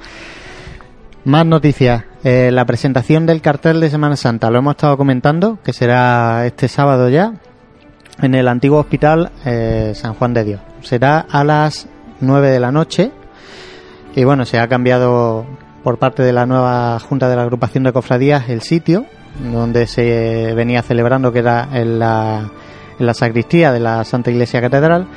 Más 1.26 1.46
noticias. 1.46 2.04
Eh, 2.24 2.50
la 2.52 2.66
presentación 2.66 3.26
del 3.26 3.42
cartel 3.42 3.80
de 3.80 3.90
Semana 3.90 4.16
Santa, 4.16 4.50
lo 4.50 4.60
hemos 4.60 4.72
estado 4.76 4.98
comentando, 4.98 5.60
que 5.64 5.72
será 5.74 6.46
este 6.46 6.68
sábado 6.68 7.10
ya, 7.10 7.34
en 8.22 8.36
el 8.36 8.48
antiguo 8.48 8.80
hospital 8.80 9.32
eh, 9.46 9.94
San 9.96 10.14
Juan 10.14 10.34
de 10.34 10.44
Dios. 10.44 10.62
Será 10.82 11.26
a 11.30 11.44
las 11.44 11.88
9 12.20 12.50
de 12.50 12.60
la 12.60 12.72
noche. 12.72 13.12
Y 14.16 14.24
bueno, 14.24 14.46
se 14.46 14.60
ha 14.60 14.68
cambiado 14.68 15.46
por 15.84 15.98
parte 15.98 16.24
de 16.24 16.34
la 16.34 16.46
nueva 16.46 17.00
Junta 17.00 17.30
de 17.30 17.36
la 17.36 17.44
Agrupación 17.44 17.84
de 17.84 17.94
Cofradías 17.94 18.50
el 18.50 18.62
sitio 18.62 19.06
donde 19.52 19.88
se 19.88 20.54
venía 20.56 20.82
celebrando, 20.82 21.32
que 21.32 21.40
era 21.40 21.70
en 21.74 22.00
la, 22.00 22.50
en 23.00 23.06
la 23.06 23.14
sacristía 23.14 23.72
de 23.72 23.80
la 23.80 24.04
Santa 24.04 24.32
Iglesia 24.32 24.62
Catedral, 24.62 25.08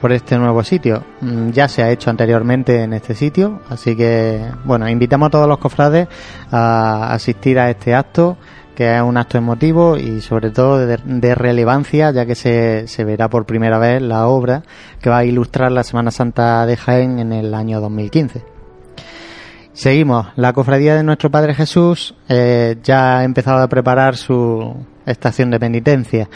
por 0.00 0.12
este 0.12 0.38
nuevo 0.38 0.62
sitio. 0.62 1.04
Mm, 1.20 1.50
Ya 1.50 1.68
se 1.68 1.82
ha 1.82 1.90
hecho 1.90 2.10
anteriormente 2.10 2.82
en 2.82 2.92
este 2.92 3.14
sitio, 3.14 3.60
así 3.68 3.96
que 3.96 4.40
bueno, 4.64 4.88
invitamos 4.88 5.28
a 5.28 5.30
todos 5.30 5.48
los 5.48 5.58
cofrades 5.58 6.08
a 6.50 7.12
asistir 7.12 7.58
a 7.58 7.70
este 7.70 7.94
acto 7.94 8.36
que 8.78 8.94
es 8.94 9.02
un 9.02 9.16
acto 9.16 9.38
emotivo 9.38 9.96
y 9.96 10.20
sobre 10.20 10.52
todo 10.52 10.78
de, 10.78 10.98
de 11.04 11.34
relevancia, 11.34 12.12
ya 12.12 12.24
que 12.26 12.36
se, 12.36 12.86
se 12.86 13.02
verá 13.02 13.28
por 13.28 13.44
primera 13.44 13.76
vez 13.76 14.00
la 14.00 14.28
obra 14.28 14.62
que 15.00 15.10
va 15.10 15.18
a 15.18 15.24
ilustrar 15.24 15.72
la 15.72 15.82
Semana 15.82 16.12
Santa 16.12 16.64
de 16.64 16.76
Jaén 16.76 17.18
en 17.18 17.32
el 17.32 17.54
año 17.54 17.80
2015. 17.80 18.44
Seguimos. 19.72 20.28
La 20.36 20.52
cofradía 20.52 20.94
de 20.94 21.02
nuestro 21.02 21.28
Padre 21.28 21.56
Jesús 21.56 22.14
eh, 22.28 22.76
ya 22.84 23.18
ha 23.18 23.24
empezado 23.24 23.60
a 23.64 23.68
preparar 23.68 24.14
su 24.14 24.76
estación 25.06 25.50
de 25.50 25.58
penitencia 25.58 26.28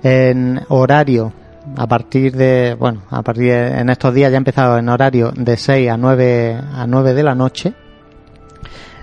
en 0.00 0.60
horario 0.68 1.32
a 1.76 1.88
partir 1.88 2.36
de 2.36 2.76
bueno 2.78 3.02
a 3.10 3.22
partir 3.22 3.46
de, 3.46 3.80
en 3.80 3.90
estos 3.90 4.14
días 4.14 4.30
ya 4.30 4.36
ha 4.36 4.38
empezado 4.38 4.78
en 4.78 4.88
horario 4.88 5.32
de 5.34 5.56
6 5.56 5.90
a 5.90 5.96
9 5.96 6.60
a 6.74 6.86
9 6.86 7.14
de 7.14 7.22
la 7.24 7.34
noche 7.34 7.74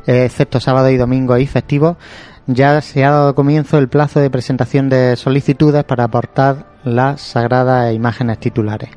eh, 0.08 0.26
excepto 0.26 0.60
sábado 0.60 0.90
y 0.90 0.98
domingo 0.98 1.38
y 1.38 1.46
festivos 1.46 1.98
ya 2.48 2.82
se 2.82 3.04
ha 3.04 3.12
dado 3.12 3.36
comienzo 3.36 3.78
el 3.78 3.90
plazo 3.90 4.20
de 4.20 4.30
presentación 4.30 4.90
de 4.90 5.16
solicitudes 5.16 5.84
para 5.84 6.06
aportar 6.06 6.66
las 6.84 7.22
sagradas 7.22 7.94
imágenes 7.94 8.40
titulares 8.40 8.90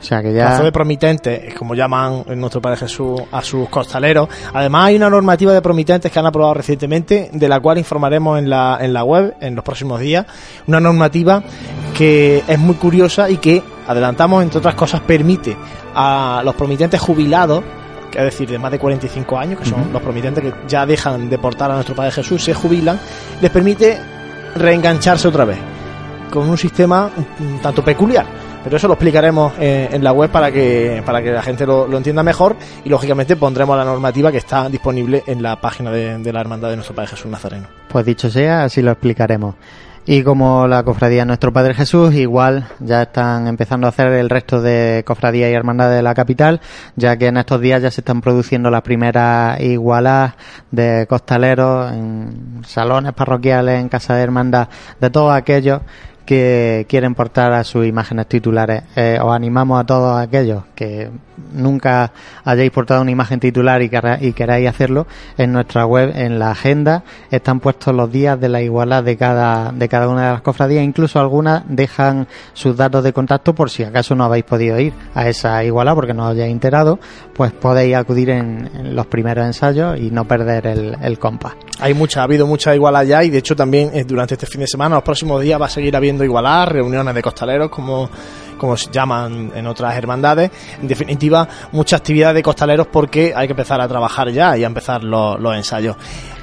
o 0.00 0.02
sea 0.02 0.22
que 0.22 0.32
ya 0.32 0.46
Plazo 0.46 0.64
de 0.64 0.72
promitentes, 0.72 1.54
como 1.54 1.74
llaman 1.74 2.24
en 2.26 2.40
nuestro 2.40 2.62
Padre 2.62 2.78
Jesús 2.78 3.20
a 3.30 3.42
sus 3.42 3.68
costaleros. 3.68 4.28
Además 4.54 4.86
hay 4.86 4.96
una 4.96 5.10
normativa 5.10 5.52
de 5.52 5.60
promitentes 5.60 6.10
que 6.10 6.18
han 6.18 6.26
aprobado 6.26 6.54
recientemente, 6.54 7.28
de 7.32 7.48
la 7.48 7.60
cual 7.60 7.76
informaremos 7.76 8.38
en 8.38 8.48
la, 8.48 8.78
en 8.80 8.94
la 8.94 9.04
web 9.04 9.34
en 9.40 9.54
los 9.54 9.62
próximos 9.62 10.00
días. 10.00 10.24
Una 10.66 10.80
normativa 10.80 11.42
que 11.96 12.42
es 12.48 12.58
muy 12.58 12.76
curiosa 12.76 13.28
y 13.28 13.36
que, 13.36 13.62
adelantamos, 13.86 14.42
entre 14.42 14.58
otras 14.58 14.74
cosas, 14.74 15.02
permite 15.02 15.54
a 15.94 16.40
los 16.44 16.54
promitentes 16.54 16.98
jubilados, 16.98 17.62
es 18.14 18.24
decir, 18.24 18.48
de 18.48 18.58
más 18.58 18.70
de 18.72 18.78
45 18.78 19.38
años, 19.38 19.60
que 19.60 19.66
son 19.68 19.92
los 19.92 20.02
promitentes 20.02 20.42
que 20.44 20.52
ya 20.68 20.84
dejan 20.86 21.28
de 21.30 21.38
portar 21.38 21.70
a 21.70 21.74
nuestro 21.74 21.94
Padre 21.94 22.12
Jesús, 22.12 22.42
se 22.42 22.54
jubilan, 22.54 22.98
les 23.40 23.50
permite 23.50 23.98
reengancharse 24.56 25.28
otra 25.28 25.44
vez, 25.44 25.58
con 26.30 26.48
un 26.48 26.58
sistema 26.58 27.10
un- 27.38 27.60
tanto 27.60 27.84
peculiar. 27.84 28.26
Pero 28.62 28.76
eso 28.76 28.88
lo 28.88 28.92
explicaremos 28.94 29.54
eh, 29.58 29.88
en 29.90 30.04
la 30.04 30.12
web 30.12 30.28
para 30.30 30.52
que, 30.52 31.02
para 31.06 31.22
que 31.22 31.30
la 31.30 31.40
gente 31.42 31.64
lo, 31.64 31.86
lo 31.86 31.96
entienda 31.96 32.22
mejor 32.22 32.56
y 32.84 32.90
lógicamente 32.90 33.34
pondremos 33.36 33.74
la 33.74 33.84
normativa 33.86 34.30
que 34.30 34.36
está 34.36 34.68
disponible 34.68 35.22
en 35.26 35.42
la 35.42 35.58
página 35.58 35.90
de, 35.90 36.18
de 36.18 36.30
la 36.32 36.42
Hermandad 36.42 36.68
de 36.68 36.76
nuestro 36.76 36.94
Padre 36.94 37.08
Jesús 37.12 37.30
Nazareno. 37.30 37.68
Pues 37.88 38.04
dicho 38.04 38.28
sea, 38.28 38.64
así 38.64 38.82
lo 38.82 38.90
explicaremos. 38.90 39.54
Y 40.06 40.22
como 40.22 40.66
la 40.66 40.82
cofradía 40.82 41.26
Nuestro 41.26 41.52
Padre 41.52 41.74
Jesús, 41.74 42.14
igual 42.14 42.66
ya 42.80 43.02
están 43.02 43.46
empezando 43.46 43.86
a 43.86 43.90
hacer 43.90 44.08
el 44.08 44.30
resto 44.30 44.62
de 44.62 45.04
cofradías 45.06 45.50
y 45.50 45.54
hermandades 45.54 45.96
de 45.96 46.02
la 46.02 46.14
capital, 46.14 46.60
ya 46.96 47.16
que 47.18 47.26
en 47.26 47.36
estos 47.36 47.60
días 47.60 47.82
ya 47.82 47.90
se 47.90 48.00
están 48.00 48.22
produciendo 48.22 48.70
las 48.70 48.82
primeras 48.82 49.60
igualas 49.60 50.34
de 50.70 51.06
costaleros 51.08 51.92
en 51.92 52.62
salones 52.66 53.12
parroquiales, 53.12 53.78
en 53.78 53.90
casa 53.90 54.14
de 54.14 54.22
hermandad, 54.22 54.68
de 55.00 55.10
todos 55.10 55.34
aquellos 55.34 55.82
que 56.30 56.86
quieren 56.88 57.16
portar 57.16 57.52
a 57.52 57.64
sus 57.64 57.84
imágenes 57.84 58.28
titulares. 58.28 58.84
Eh, 58.94 59.18
os 59.20 59.34
animamos 59.34 59.80
a 59.80 59.84
todos 59.84 60.16
aquellos 60.16 60.62
que 60.76 61.10
nunca 61.52 62.12
hayáis 62.44 62.70
portado 62.70 63.02
una 63.02 63.10
imagen 63.10 63.40
titular 63.40 63.82
y, 63.82 63.88
queráis 63.88 64.68
hacerlo, 64.68 65.08
en 65.36 65.52
nuestra 65.52 65.86
web, 65.86 66.12
en 66.14 66.38
la 66.38 66.52
agenda, 66.52 67.02
están 67.32 67.58
puestos 67.58 67.92
los 67.96 68.12
días 68.12 68.38
de 68.38 68.48
la 68.48 68.62
igualdad 68.62 69.02
de 69.02 69.16
cada, 69.16 69.72
de 69.72 69.88
cada 69.88 70.08
una 70.08 70.26
de 70.26 70.32
las 70.34 70.42
cofradías. 70.42 70.84
Incluso 70.84 71.18
algunas 71.18 71.64
dejan 71.66 72.28
sus 72.52 72.76
datos 72.76 73.02
de 73.02 73.12
contacto 73.12 73.52
por 73.52 73.68
si 73.68 73.82
acaso 73.82 74.14
no 74.14 74.22
habéis 74.22 74.44
podido 74.44 74.78
ir 74.78 74.92
a 75.16 75.28
esa 75.28 75.64
igualdad 75.64 75.96
porque 75.96 76.14
no 76.14 76.26
os 76.26 76.30
hayáis 76.30 76.52
enterado, 76.52 77.00
pues 77.34 77.50
podéis 77.50 77.96
acudir 77.96 78.30
en, 78.30 78.70
en 78.72 78.94
los 78.94 79.06
primeros 79.06 79.44
ensayos 79.46 79.98
y 79.98 80.12
no 80.12 80.28
perder 80.28 80.68
el, 80.68 80.96
el 81.02 81.18
compás. 81.18 81.54
Hay 81.80 81.94
mucha, 81.94 82.20
ha 82.20 82.24
habido 82.24 82.46
mucha 82.46 82.72
igualdad 82.72 83.02
ya 83.02 83.24
y 83.24 83.30
de 83.30 83.38
hecho 83.38 83.56
también 83.56 83.90
eh, 83.94 84.04
durante 84.04 84.34
este 84.34 84.46
fin 84.46 84.60
de 84.60 84.68
semana, 84.68 84.94
los 84.94 85.04
próximos 85.04 85.42
días 85.42 85.60
va 85.60 85.66
a 85.66 85.70
seguir 85.70 85.96
habiendo 85.96 86.19
igualdad, 86.24 86.66
reuniones 86.68 87.14
de 87.14 87.22
costaleros 87.22 87.70
como, 87.70 88.08
como 88.58 88.76
se 88.76 88.90
llaman 88.90 89.52
en 89.54 89.66
otras 89.66 89.94
hermandades. 89.96 90.50
En 90.80 90.88
definitiva, 90.88 91.46
mucha 91.72 91.96
actividad 91.96 92.34
de 92.34 92.42
costaleros 92.42 92.86
porque 92.88 93.32
hay 93.34 93.46
que 93.46 93.52
empezar 93.52 93.80
a 93.80 93.88
trabajar 93.88 94.30
ya 94.30 94.56
y 94.56 94.64
a 94.64 94.66
empezar 94.66 95.02
los, 95.04 95.38
los 95.40 95.54
ensayos. 95.56 95.96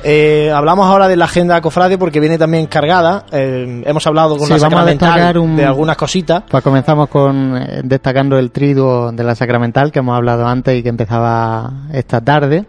Eh, 0.04 0.52
hablamos 0.54 0.88
ahora 0.88 1.08
de 1.08 1.16
la 1.18 1.26
agenda 1.26 1.60
cofrade 1.62 1.98
porque 1.98 2.20
viene 2.20 2.38
también 2.38 2.68
cargada. 2.68 3.26
Eh, 3.32 3.84
hemos 3.86 4.06
hablado 4.08 4.38
con 4.38 4.48
Sí, 4.48 4.54
la 4.54 4.60
sacramental 4.60 5.38
un- 5.38 5.56
de 5.56 5.66
algunas 5.66 5.98
cositas. 5.98 6.44
Pues 6.50 6.64
comenzamos 6.64 7.10
con 7.10 7.58
eh, 7.58 7.82
destacando 7.84 8.38
el 8.38 8.52
triduo 8.52 9.12
de 9.12 9.24
la 9.24 9.36
Sacramental 9.36 9.92
que 9.92 10.00
hemos 10.00 10.16
hablado 10.16 10.46
antes 10.48 10.78
y 10.78 10.84
que 10.84 10.90
empezaba 10.90 11.72
esta 11.92 12.22
tarde. 12.22 12.66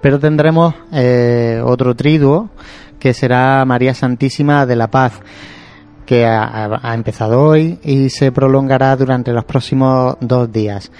Pero 0.00 0.18
tendremos 0.18 0.74
otro 1.64 1.94
triduo 1.96 2.50
que 2.98 3.14
será 3.14 3.64
María 3.64 3.94
Santísima 3.94 4.66
de 4.66 4.76
la 4.76 4.88
Paz 4.88 5.14
que 6.04 6.26
ha, 6.26 6.94
empezado 6.94 7.42
hoy 7.42 7.78
y 7.82 8.10
se 8.10 8.32
prolongará 8.32 8.96
durante 8.96 9.32
los 9.32 9.44
próximos 9.44 10.16
dos 10.20 10.50
días. 10.52 10.90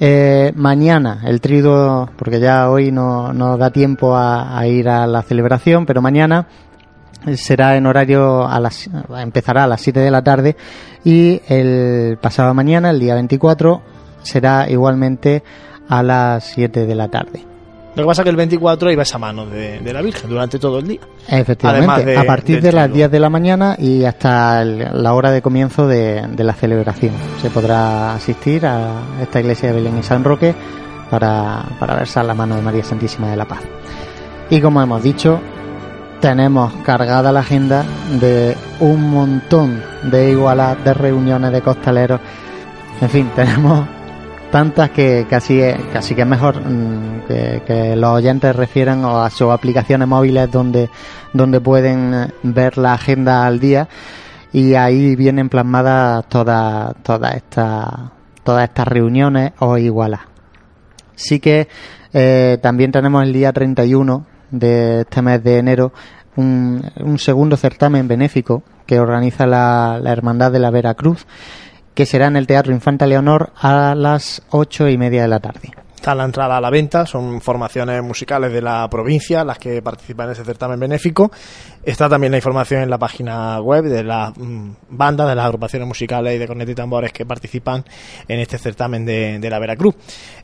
Eh, 0.00 0.52
mañana 0.56 1.22
el 1.24 1.40
triduo, 1.40 2.10
porque 2.16 2.40
ya 2.40 2.68
hoy 2.68 2.90
no 2.90 3.32
nos 3.32 3.58
da 3.58 3.70
tiempo 3.70 4.16
a, 4.16 4.58
a 4.58 4.66
ir 4.66 4.88
a 4.88 5.06
la 5.06 5.22
celebración, 5.22 5.86
pero 5.86 6.02
mañana 6.02 6.48
será 7.36 7.76
en 7.76 7.86
horario 7.86 8.46
a 8.46 8.60
las 8.60 8.90
empezará 9.16 9.64
a 9.64 9.66
las 9.66 9.80
7 9.80 10.00
de 10.00 10.10
la 10.10 10.22
tarde 10.22 10.56
y 11.04 11.40
el 11.48 12.18
pasado 12.20 12.52
mañana 12.52 12.90
el 12.90 13.00
día 13.00 13.14
24 13.14 13.82
será 14.22 14.68
igualmente 14.68 15.42
a 15.88 16.02
las 16.02 16.44
7 16.44 16.86
de 16.86 16.94
la 16.94 17.08
tarde 17.08 17.53
Lo 17.96 18.02
que 18.02 18.06
pasa 18.08 18.22
es 18.22 18.24
que 18.24 18.30
el 18.30 18.36
24 18.36 18.90
iba 18.90 19.02
esa 19.02 19.18
mano 19.18 19.46
de, 19.46 19.78
de 19.80 19.92
la 19.92 20.02
Virgen 20.02 20.28
durante 20.28 20.58
todo 20.58 20.78
el 20.80 20.88
día. 20.88 21.00
efectivamente 21.28 22.04
de- 22.04 22.16
a 22.18 22.24
partir 22.24 22.60
de 22.60 22.72
las 22.72 22.84
triduo. 22.84 22.96
10 22.96 23.10
de 23.12 23.20
la 23.20 23.30
mañana 23.30 23.76
y 23.78 24.04
hasta 24.04 24.62
el- 24.62 25.02
la 25.02 25.14
hora 25.14 25.30
de 25.30 25.40
comienzo 25.42 25.86
de, 25.86 26.26
de 26.28 26.44
la 26.44 26.54
celebración 26.54 27.12
se 27.40 27.50
podrá 27.50 28.14
asistir 28.14 28.66
a 28.66 29.00
esta 29.22 29.38
iglesia 29.40 29.68
de 29.68 29.76
Belén 29.76 29.98
y 29.98 30.02
San 30.02 30.24
Roque 30.24 30.54
para, 31.10 31.62
para 31.78 31.94
versar 31.94 32.24
la 32.24 32.34
mano 32.34 32.56
de 32.56 32.62
María 32.62 32.82
Santísima 32.82 33.28
de 33.30 33.36
la 33.36 33.44
Paz 33.44 33.60
y 34.50 34.60
como 34.60 34.82
hemos 34.82 35.02
dicho 35.02 35.40
tenemos 36.20 36.72
cargada 36.84 37.30
la 37.32 37.40
agenda 37.40 37.84
de 38.20 38.56
un 38.80 39.10
montón 39.10 39.82
de 40.04 40.30
igualas, 40.30 40.82
de 40.82 40.94
reuniones 40.94 41.52
de 41.52 41.60
costaleros. 41.60 42.18
En 43.00 43.10
fin, 43.10 43.30
tenemos 43.36 43.86
tantas 44.54 44.90
que 44.90 45.26
casi, 45.28 45.60
casi 45.92 46.14
que 46.14 46.20
es 46.20 46.26
mejor 46.28 46.60
mm, 46.60 47.22
que, 47.66 47.96
los 47.96 48.10
oyentes 48.10 48.54
refieran 48.54 49.04
a 49.04 49.28
sus 49.28 49.50
aplicaciones 49.50 50.06
móviles 50.06 50.48
donde, 50.48 50.90
donde 51.32 51.60
pueden 51.60 52.14
eh, 52.14 52.28
ver 52.44 52.78
la 52.78 52.92
agenda 52.92 53.46
al 53.46 53.58
día 53.58 53.88
y 54.52 54.74
ahí 54.74 55.16
vienen 55.16 55.48
plasmadas 55.48 56.28
todas 56.28 56.94
todas 57.02 57.34
estas 57.34 57.84
todas 58.44 58.62
estas 58.62 58.86
reuniones 58.86 59.54
o 59.58 59.76
igualas. 59.76 60.20
Sí 61.16 61.40
que 61.40 61.66
eh, 62.12 62.58
también 62.62 62.92
tenemos 62.92 63.24
el 63.24 63.32
día 63.32 63.52
31 63.52 64.24
de 64.52 65.00
este 65.00 65.20
mes 65.20 65.42
de 65.42 65.58
enero 65.58 65.92
un, 66.36 66.80
un 67.00 67.18
segundo 67.18 67.56
certamen 67.56 68.06
benéfico 68.06 68.62
que 68.86 69.00
organiza 69.00 69.48
la, 69.48 69.98
la 70.00 70.12
Hermandad 70.12 70.52
de 70.52 70.60
la 70.60 70.70
Veracruz, 70.70 71.26
que 71.94 72.06
será 72.06 72.26
en 72.26 72.36
el 72.36 72.46
Teatro 72.46 72.72
Infanta 72.72 73.06
Leonor 73.06 73.52
a 73.56 73.94
las 73.94 74.42
ocho 74.50 74.88
y 74.88 74.98
media 74.98 75.22
de 75.22 75.28
la 75.28 75.40
tarde. 75.40 75.70
está 75.94 76.14
la 76.14 76.24
entrada 76.24 76.58
a 76.58 76.60
la 76.60 76.68
venta, 76.68 77.06
son 77.06 77.40
formaciones 77.40 78.02
musicales 78.02 78.52
de 78.52 78.60
la 78.60 78.86
provincia 78.90 79.44
las 79.44 79.58
que 79.58 79.80
participan 79.80 80.26
en 80.26 80.32
ese 80.32 80.44
certamen 80.44 80.78
benéfico. 80.78 81.30
Está 81.82 82.08
también 82.08 82.32
la 82.32 82.38
información 82.38 82.82
en 82.82 82.90
la 82.90 82.98
página 82.98 83.60
web 83.60 83.84
de 83.84 84.02
las 84.02 84.36
mm, 84.36 84.70
bandas, 84.90 85.28
de 85.28 85.34
las 85.34 85.46
agrupaciones 85.46 85.88
musicales 85.88 86.34
y 86.34 86.38
de 86.38 86.46
cornetas 86.46 86.72
y 86.72 86.74
tambores 86.74 87.12
que 87.12 87.24
participan 87.24 87.84
en 88.28 88.40
este 88.40 88.58
certamen 88.58 89.06
de, 89.06 89.48
la 89.48 89.58
Veracruz. 89.58 89.94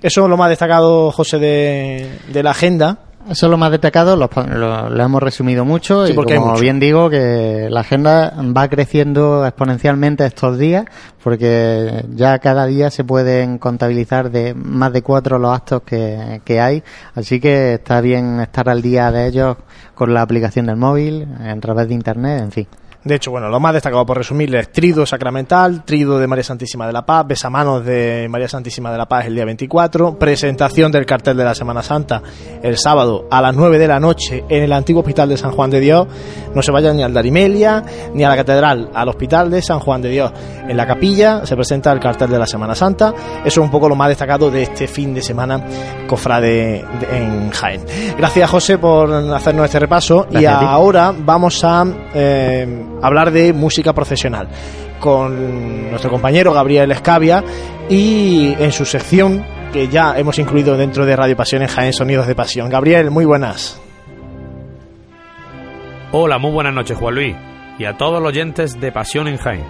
Eso 0.01 0.25
es 0.25 0.31
lo 0.31 0.37
más 0.37 0.49
destacado, 0.49 1.11
José, 1.11 1.39
de 1.39 2.43
la 2.43 2.53
agenda. 2.53 3.10
Eso 3.29 3.47
es 3.47 3.51
lo 3.51 3.59
más 3.59 3.71
destacado, 3.71 4.17
lo, 4.17 4.29
lo- 4.55 4.89
lo 4.91 5.03
hemos 5.05 5.23
resumido 5.23 5.65
mucho 5.65 6.07
Sí, 6.07 6.13
y 6.13 6.17
porque 6.17 6.37
como 6.37 6.49
mucho. 6.53 6.63
bien 6.63 6.81
digo 6.81 7.11
que 7.11 7.69
la 7.71 7.81
agenda 7.81 8.33
va 8.57 8.67
creciendo 8.69 9.45
exponencialmente 9.47 10.25
estos 10.25 10.59
días 10.59 10.87
porque 11.23 12.07
ya 12.15 12.39
cada 12.39 12.67
día 12.67 12.91
se 12.91 13.05
pueden 13.05 13.59
contabilizar 13.59 14.31
de 14.31 14.55
más 14.55 14.93
de 14.95 15.03
cuatro 15.03 15.39
los 15.39 15.55
actos 15.55 15.83
que, 15.83 16.41
que 16.45 16.61
hay, 16.61 16.83
así 17.15 17.41
que 17.41 17.75
está 17.75 18.01
bien 18.01 18.41
estar 18.41 18.69
al 18.71 18.81
día 18.81 19.13
de 19.13 19.27
ellos 19.27 19.57
con 19.95 20.15
la 20.15 20.23
aplicación 20.23 20.67
del 20.67 20.77
móvil, 20.77 21.29
a 21.47 21.55
través 21.61 21.89
de 21.89 21.95
internet, 21.95 22.41
en 22.43 22.53
fin. 22.53 22.67
De 23.03 23.15
hecho, 23.15 23.31
bueno, 23.31 23.49
lo 23.49 23.59
más 23.61 23.73
destacado 23.73 24.05
por 24.05 24.19
resumirles, 24.19 24.71
Trido 24.73 25.07
Sacramental, 25.07 25.85
Trido 25.87 26.19
de 26.19 26.27
María 26.27 26.45
Santísima 26.45 26.87
de 26.87 26.93
la 26.93 27.07
Paz, 27.07 27.27
Besamanos 27.27 27.83
de 27.83 28.27
María 28.29 28.47
Santísima 28.47 28.93
de 28.93 28.99
la 28.99 29.07
Paz 29.09 29.25
el 29.25 29.35
día 29.35 29.47
24, 29.47 30.19
presentación 30.19 30.93
del 30.93 31.07
cartel 31.07 31.35
de 31.39 31.45
la 31.45 31.55
Semana 31.55 31.83
Santa 31.83 32.23
el 32.63 32.77
sábado 32.77 33.27
a 33.31 33.41
las 33.41 33.57
9 33.57 33.79
de 33.79 33.89
la 33.89 33.99
noche 34.01 34.45
en 34.51 34.65
el 34.65 34.73
antiguo 34.75 35.01
Hospital 35.01 35.31
de 35.31 35.39
San 35.39 35.53
Juan 35.53 35.71
de 35.71 35.81
Dios. 35.81 36.07
No 36.55 36.61
se 36.61 36.71
vayan 36.73 36.95
ni 36.99 37.03
al 37.03 37.15
Darimelia 37.15 37.83
ni 38.13 38.23
a 38.23 38.29
la 38.29 38.37
Catedral, 38.37 38.91
al 38.93 39.09
Hospital 39.09 39.51
de 39.51 39.63
San 39.63 39.81
Juan 39.81 40.03
de 40.03 40.11
Dios. 40.11 40.31
En 40.69 40.77
la 40.77 40.87
capilla 40.87 41.47
se 41.47 41.57
presenta 41.57 41.91
el 41.93 42.01
cartel 42.01 42.29
de 42.31 42.39
la 42.39 42.47
Semana 42.47 42.75
Santa. 42.75 43.15
Eso 43.45 43.61
es 43.63 43.65
un 43.65 43.71
poco 43.71 43.89
lo 43.89 43.97
más 43.97 44.09
destacado 44.09 44.51
de 44.51 44.63
este 44.65 44.87
fin 44.87 45.15
de 45.15 45.23
semana 45.23 45.65
cofrade 46.07 46.85
de- 47.01 47.17
en 47.17 47.51
Jaén. 47.51 47.81
Gracias, 48.19 48.51
José, 48.51 48.77
por 48.77 49.11
hacernos 49.35 49.65
este 49.65 49.79
repaso. 49.79 50.27
y 50.31 50.45
a 50.45 50.59
ahora 50.71 51.15
vamos 51.17 51.65
a 51.65 51.87
eh, 52.15 52.87
hablar 53.03 53.31
de 53.31 53.53
música 53.53 53.93
profesional 53.93 54.49
con 55.01 55.91
nuestro 55.91 56.11
compañero 56.11 56.53
Gabriel 56.53 56.93
Escavia 56.93 57.43
y 57.89 58.55
en 58.59 58.71
su 58.73 58.85
sección 58.85 59.45
que 59.73 59.89
ya 59.89 60.19
hemos 60.19 60.39
incluido 60.39 60.77
dentro 60.77 61.07
de 61.07 61.17
Radio 61.17 61.37
Pasión 61.37 61.63
en 61.63 61.69
Jaén 61.69 61.93
Sonidos 61.93 62.27
de 62.27 62.35
Pasión. 62.35 62.69
Gabriel, 62.69 63.11
muy 63.11 63.25
buenas. 63.25 63.81
Hola, 66.13 66.39
muy 66.39 66.51
buenas 66.51 66.75
noches, 66.75 66.99
Juan 66.99 67.15
Luis, 67.15 67.37
y 67.79 67.85
a 67.85 67.97
todos 67.97 68.21
los 68.21 68.31
oyentes 68.31 68.81
de 68.81 68.91
Pasión 68.91 69.29
en 69.29 69.37
Jaén. 69.37 69.65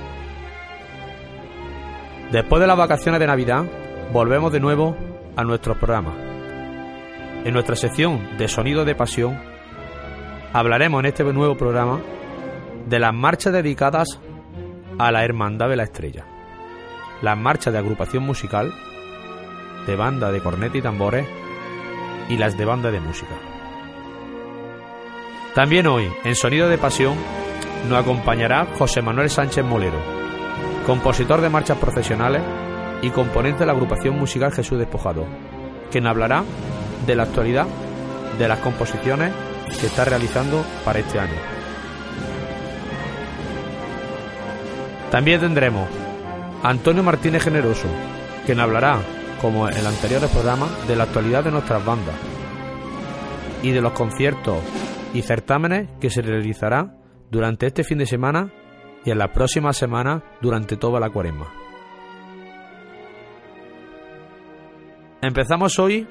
Después 2.32 2.60
de 2.60 2.66
las 2.66 2.78
vacaciones 2.78 3.20
de 3.20 3.26
Navidad, 3.26 3.64
volvemos 4.12 4.50
de 4.52 4.60
nuevo 4.60 4.96
a 5.36 5.44
nuestros 5.44 5.76
programas. 5.76 6.14
En 7.44 7.52
nuestra 7.52 7.76
sección 7.76 8.38
de 8.38 8.48
Sonido 8.48 8.84
de 8.84 8.94
Pasión, 8.94 9.38
hablaremos 10.52 11.00
en 11.00 11.06
este 11.06 11.24
nuevo 11.24 11.56
programa 11.56 12.00
de 12.86 12.98
las 12.98 13.14
marchas 13.14 13.52
dedicadas 13.52 14.20
a 14.98 15.10
la 15.12 15.24
Hermandad 15.24 15.68
de 15.68 15.76
la 15.76 15.84
Estrella, 15.84 16.26
las 17.22 17.38
marchas 17.38 17.72
de 17.72 17.78
agrupación 17.78 18.22
musical, 18.22 18.72
de 19.86 19.96
banda 19.96 20.30
de 20.30 20.40
corneta 20.40 20.78
y 20.78 20.82
tambores 20.82 21.26
y 22.28 22.36
las 22.36 22.56
de 22.56 22.64
banda 22.64 22.90
de 22.90 23.00
música. 23.00 23.34
También 25.54 25.86
hoy, 25.86 26.08
en 26.24 26.34
Sonido 26.34 26.68
de 26.68 26.78
Pasión, 26.78 27.16
nos 27.88 27.98
acompañará 27.98 28.66
José 28.78 29.02
Manuel 29.02 29.30
Sánchez 29.30 29.64
Molero, 29.64 29.98
compositor 30.86 31.40
de 31.40 31.48
marchas 31.48 31.78
profesionales 31.78 32.42
y 33.02 33.10
componente 33.10 33.60
de 33.60 33.66
la 33.66 33.72
agrupación 33.72 34.18
musical 34.18 34.52
Jesús 34.52 34.78
Despojado, 34.78 35.26
quien 35.90 36.06
hablará 36.06 36.44
de 37.06 37.14
la 37.14 37.24
actualidad 37.24 37.66
de 38.38 38.48
las 38.48 38.60
composiciones 38.60 39.32
que 39.80 39.86
está 39.86 40.04
realizando 40.04 40.64
para 40.84 40.98
este 41.00 41.18
año. 41.18 41.59
También 45.10 45.40
tendremos 45.40 45.88
a 46.62 46.68
Antonio 46.68 47.02
Martínez 47.02 47.42
Generoso, 47.42 47.88
quien 48.46 48.60
hablará, 48.60 49.00
como 49.40 49.68
en 49.68 49.76
el 49.76 49.86
anterior 49.86 50.20
programa, 50.28 50.68
de 50.86 50.94
la 50.94 51.04
actualidad 51.04 51.42
de 51.42 51.50
nuestras 51.50 51.84
bandas 51.84 52.14
y 53.62 53.72
de 53.72 53.80
los 53.80 53.92
conciertos 53.92 54.58
y 55.12 55.22
certámenes 55.22 55.88
que 56.00 56.10
se 56.10 56.22
realizará 56.22 56.94
durante 57.30 57.66
este 57.66 57.82
fin 57.82 57.98
de 57.98 58.06
semana 58.06 58.52
y 59.04 59.10
en 59.10 59.18
las 59.18 59.30
próximas 59.30 59.76
semanas 59.76 60.22
durante 60.40 60.76
toda 60.76 61.00
la 61.00 61.10
cuaresma. 61.10 61.52
Empezamos 65.22 65.78
hoy 65.78 66.06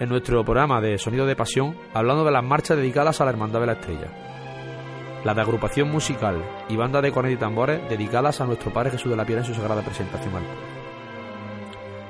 en 0.00 0.08
nuestro 0.08 0.42
programa 0.44 0.80
de 0.80 0.98
Sonido 0.98 1.26
de 1.26 1.36
Pasión 1.36 1.76
hablando 1.92 2.24
de 2.24 2.32
las 2.32 2.42
marchas 2.42 2.78
dedicadas 2.78 3.20
a 3.20 3.24
la 3.24 3.30
Hermandad 3.30 3.60
de 3.60 3.66
la 3.66 3.72
Estrella, 3.74 4.29
la 5.24 5.34
de 5.34 5.42
agrupación 5.42 5.90
musical 5.90 6.42
y 6.68 6.76
banda 6.76 7.02
de 7.02 7.12
cornetas 7.12 7.36
y 7.36 7.40
tambores 7.40 7.88
dedicadas 7.88 8.40
a 8.40 8.46
nuestro 8.46 8.72
Padre 8.72 8.92
Jesús 8.92 9.10
de 9.10 9.16
la 9.16 9.24
Piedad 9.24 9.44
en 9.44 9.52
su 9.52 9.54
sagrada 9.54 9.82
presentación 9.82 10.34
al 10.34 10.42
pueblo. 10.42 10.80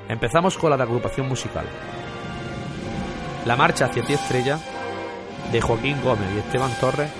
Empezamos 0.07 0.57
con 0.57 0.69
la 0.69 0.77
de 0.77 0.83
agrupación 0.83 1.27
musical. 1.27 1.65
La 3.45 3.55
marcha 3.55 3.85
hacia 3.85 4.03
ti 4.03 4.13
estrella 4.13 4.59
de 5.51 5.61
Joaquín 5.61 6.01
Gómez 6.03 6.27
y 6.35 6.39
Esteban 6.39 6.71
Torres, 6.79 7.11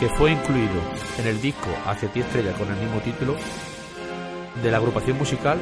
que 0.00 0.08
fue 0.08 0.32
incluido 0.32 0.80
en 1.18 1.26
el 1.26 1.40
disco 1.40 1.68
Hacia 1.86 2.08
ti 2.08 2.20
estrella 2.20 2.52
con 2.54 2.68
el 2.68 2.76
mismo 2.76 3.00
título 3.00 3.36
de 4.62 4.70
la 4.70 4.78
agrupación 4.78 5.18
musical 5.18 5.58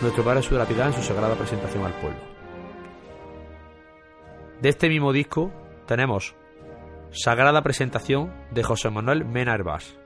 Nuestro 0.00 0.24
Padre 0.24 0.40
Jesús 0.40 0.52
de 0.52 0.58
la 0.58 0.68
Piedad 0.68 0.88
en 0.88 0.94
su 0.94 1.02
sagrada 1.02 1.34
presentación 1.34 1.84
al 1.84 1.92
pueblo. 1.94 2.18
De 4.60 4.68
este 4.68 4.88
mismo 4.88 5.12
disco 5.12 5.52
tenemos 5.86 6.34
Sagrada 7.10 7.62
Presentación 7.62 8.32
de 8.50 8.62
José 8.62 8.90
Manuel 8.90 9.24
Mena 9.24 9.54
Herbás. 9.54 9.96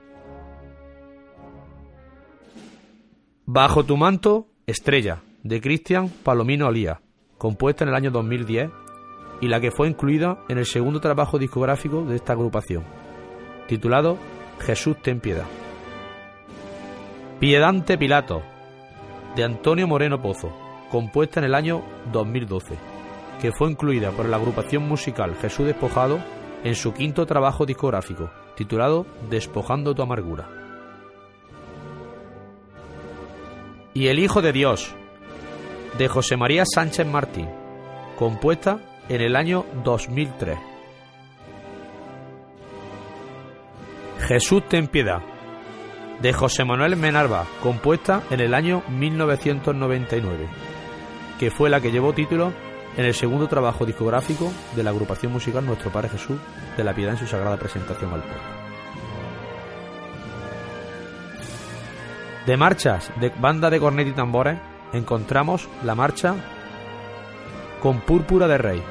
Bajo 3.45 3.83
tu 3.83 3.97
manto, 3.97 4.47
Estrella, 4.65 5.21
de 5.43 5.59
Cristian 5.59 6.09
Palomino 6.09 6.67
Alía, 6.67 7.01
compuesta 7.37 7.83
en 7.83 7.89
el 7.89 7.95
año 7.95 8.11
2010 8.11 8.69
y 9.41 9.47
la 9.47 9.59
que 9.59 9.71
fue 9.71 9.89
incluida 9.89 10.37
en 10.47 10.59
el 10.59 10.65
segundo 10.65 11.01
trabajo 11.01 11.39
discográfico 11.39 12.03
de 12.05 12.15
esta 12.15 12.33
agrupación, 12.33 12.85
titulado 13.67 14.17
Jesús 14.59 14.95
ten 15.01 15.19
piedad. 15.19 15.47
Piedante 17.39 17.97
Pilato, 17.97 18.43
de 19.35 19.43
Antonio 19.43 19.87
Moreno 19.87 20.21
Pozo, 20.21 20.55
compuesta 20.91 21.39
en 21.39 21.47
el 21.47 21.55
año 21.55 21.81
2012, 22.11 22.75
que 23.41 23.51
fue 23.51 23.71
incluida 23.71 24.11
por 24.11 24.29
la 24.29 24.37
agrupación 24.37 24.87
musical 24.87 25.35
Jesús 25.41 25.65
Despojado 25.65 26.19
en 26.63 26.75
su 26.75 26.93
quinto 26.93 27.25
trabajo 27.25 27.65
discográfico, 27.65 28.29
titulado 28.55 29.05
Despojando 29.29 29.95
tu 29.95 30.01
amargura. 30.01 30.47
Y 33.93 34.07
El 34.07 34.19
Hijo 34.19 34.41
de 34.41 34.53
Dios, 34.53 34.95
de 35.97 36.07
José 36.07 36.37
María 36.37 36.63
Sánchez 36.65 37.05
Martín, 37.05 37.49
compuesta 38.17 38.79
en 39.09 39.21
el 39.21 39.35
año 39.35 39.65
2003. 39.83 40.57
Jesús 44.19 44.63
ten 44.69 44.87
piedad, 44.87 45.21
de 46.21 46.31
José 46.31 46.63
Manuel 46.63 46.95
Menarva, 46.95 47.45
compuesta 47.61 48.23
en 48.29 48.39
el 48.39 48.53
año 48.53 48.83
1999, 48.89 50.47
que 51.39 51.51
fue 51.51 51.69
la 51.69 51.81
que 51.81 51.91
llevó 51.91 52.13
título 52.13 52.53
en 52.97 53.05
el 53.05 53.13
segundo 53.13 53.47
trabajo 53.47 53.85
discográfico 53.85 54.51
de 54.75 54.83
la 54.83 54.89
agrupación 54.89 55.31
musical 55.31 55.65
Nuestro 55.65 55.91
Padre 55.91 56.09
Jesús 56.09 56.37
de 56.75 56.83
la 56.83 56.93
Piedad 56.93 57.13
en 57.13 57.19
su 57.19 57.27
sagrada 57.27 57.57
presentación 57.57 58.13
al 58.13 58.21
pueblo. 58.21 58.61
De 62.45 62.57
marchas 62.57 63.11
de 63.19 63.29
banda 63.29 63.69
de 63.69 63.79
cornet 63.79 64.07
y 64.07 64.13
tambores 64.13 64.57
encontramos 64.93 65.69
la 65.83 65.95
marcha 65.95 66.35
Con 67.81 68.01
Púrpura 68.01 68.47
de 68.47 68.57
Rey 68.57 68.83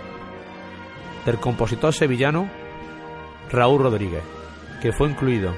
del 1.26 1.38
compositor 1.38 1.92
sevillano 1.92 2.48
Raúl 3.50 3.82
Rodríguez, 3.82 4.22
que 4.80 4.92
fue 4.92 5.08
incluido 5.08 5.54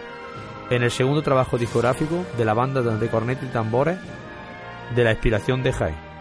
en 0.70 0.82
el 0.82 0.90
segundo 0.90 1.22
trabajo 1.22 1.58
discográfico 1.58 2.24
de 2.36 2.44
la 2.44 2.54
banda 2.54 2.80
de 2.80 3.08
cornet 3.08 3.42
y 3.42 3.46
tambores 3.46 3.98
de 4.94 5.04
la 5.04 5.12
inspiración 5.12 5.62
de 5.62 5.72
Jai. 5.72 6.11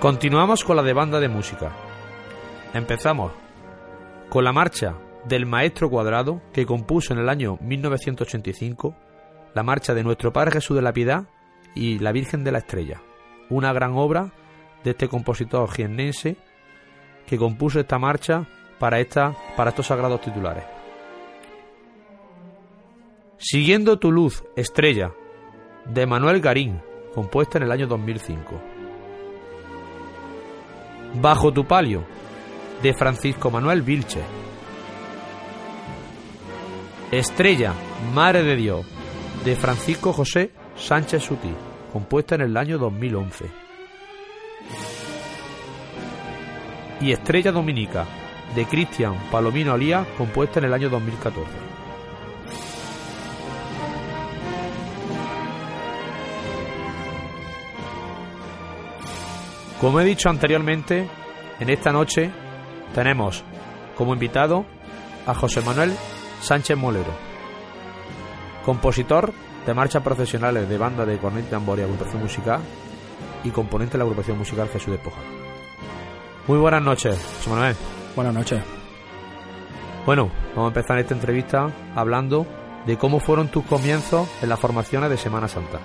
Continuamos 0.00 0.62
con 0.62 0.76
la 0.76 0.82
de 0.82 0.92
banda 0.92 1.20
de 1.20 1.28
música. 1.30 1.72
Empezamos 2.74 3.32
con 4.28 4.44
la 4.44 4.52
marcha 4.52 4.94
del 5.24 5.46
Maestro 5.46 5.88
Cuadrado 5.88 6.42
que 6.52 6.66
compuso 6.66 7.14
en 7.14 7.18
el 7.18 7.30
año 7.30 7.56
1985 7.62 8.94
la 9.54 9.62
marcha 9.62 9.94
de 9.94 10.04
Nuestro 10.04 10.34
Padre 10.34 10.52
Jesús 10.52 10.76
de 10.76 10.82
la 10.82 10.92
Piedad 10.92 11.24
y 11.74 11.98
la 11.98 12.12
Virgen 12.12 12.44
de 12.44 12.52
la 12.52 12.58
Estrella, 12.58 13.00
una 13.48 13.72
gran 13.72 13.94
obra 13.94 14.34
de 14.84 14.90
este 14.90 15.08
compositor 15.08 15.70
jiennense 15.70 16.36
que 17.26 17.38
compuso 17.38 17.80
esta 17.80 17.98
marcha 17.98 18.46
para, 18.78 19.00
esta, 19.00 19.34
para 19.56 19.70
estos 19.70 19.86
sagrados 19.86 20.20
titulares. 20.20 20.64
Siguiendo 23.38 23.98
tu 23.98 24.12
luz, 24.12 24.44
estrella, 24.56 25.12
de 25.86 26.06
Manuel 26.06 26.42
Garín, 26.42 26.82
compuesta 27.14 27.56
en 27.56 27.64
el 27.64 27.72
año 27.72 27.86
2005. 27.86 28.75
Bajo 31.18 31.50
tu 31.50 31.64
palio, 31.64 32.04
de 32.82 32.92
Francisco 32.92 33.50
Manuel 33.50 33.80
Vilche. 33.80 34.20
Estrella, 37.10 37.72
Madre 38.12 38.42
de 38.42 38.56
Dios, 38.56 38.86
de 39.42 39.56
Francisco 39.56 40.12
José 40.12 40.50
Sánchez 40.76 41.22
Sutí, 41.22 41.54
compuesta 41.90 42.34
en 42.34 42.42
el 42.42 42.56
año 42.58 42.76
2011. 42.76 43.46
Y 47.00 47.12
Estrella 47.12 47.50
Dominica, 47.50 48.04
de 48.54 48.66
Cristian 48.66 49.14
Palomino 49.30 49.72
Alía, 49.72 50.06
compuesta 50.18 50.58
en 50.58 50.66
el 50.66 50.74
año 50.74 50.90
2014. 50.90 51.65
Como 59.80 60.00
he 60.00 60.04
dicho 60.04 60.30
anteriormente, 60.30 61.06
en 61.60 61.70
esta 61.70 61.92
noche 61.92 62.30
tenemos 62.94 63.44
como 63.96 64.14
invitado 64.14 64.64
a 65.26 65.34
José 65.34 65.60
Manuel 65.60 65.94
Sánchez 66.40 66.78
Molero, 66.78 67.12
compositor 68.64 69.32
de 69.66 69.74
marchas 69.74 70.02
profesionales 70.02 70.68
de 70.68 70.78
banda 70.78 71.04
de 71.04 71.18
cornet 71.18 71.46
y 71.46 71.50
tambor 71.50 71.78
y 71.78 71.82
agrupación 71.82 72.22
musical 72.22 72.60
y 73.44 73.50
componente 73.50 73.92
de 73.92 73.98
la 73.98 74.04
agrupación 74.04 74.38
musical 74.38 74.68
Jesús 74.68 74.92
Despoja. 74.92 75.20
Muy 76.46 76.58
buenas 76.58 76.82
noches, 76.82 77.22
José 77.38 77.50
Manuel. 77.50 77.76
Buenas 78.14 78.32
noches. 78.34 78.62
Bueno, 80.06 80.30
vamos 80.54 80.72
a 80.72 80.78
empezar 80.78 80.98
esta 80.98 81.14
entrevista 81.14 81.68
hablando 81.94 82.46
de 82.86 82.96
cómo 82.96 83.20
fueron 83.20 83.48
tus 83.48 83.64
comienzos 83.64 84.28
en 84.40 84.48
las 84.48 84.58
formaciones 84.58 85.10
de 85.10 85.18
Semana 85.18 85.48
Santa. 85.48 85.80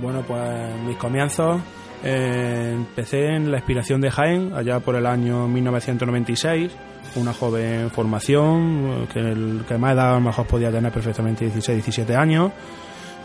Bueno, 0.00 0.22
pues 0.26 0.76
mis 0.84 0.96
comienzos 0.96 1.60
eh, 2.04 2.72
empecé 2.74 3.36
en 3.36 3.50
la 3.50 3.58
inspiración 3.58 4.00
de 4.00 4.10
Jaén, 4.10 4.52
allá 4.54 4.80
por 4.80 4.96
el 4.96 5.06
año 5.06 5.46
1996, 5.46 6.72
una 7.16 7.32
joven 7.32 7.90
formación, 7.90 9.06
que, 9.12 9.20
el, 9.20 9.64
que 9.68 9.78
más 9.78 9.94
edad 9.94 10.12
a 10.12 10.14
lo 10.14 10.20
mejor 10.20 10.46
podía 10.46 10.70
tener 10.70 10.90
perfectamente 10.90 11.44
16, 11.44 11.76
17 11.76 12.16
años. 12.16 12.52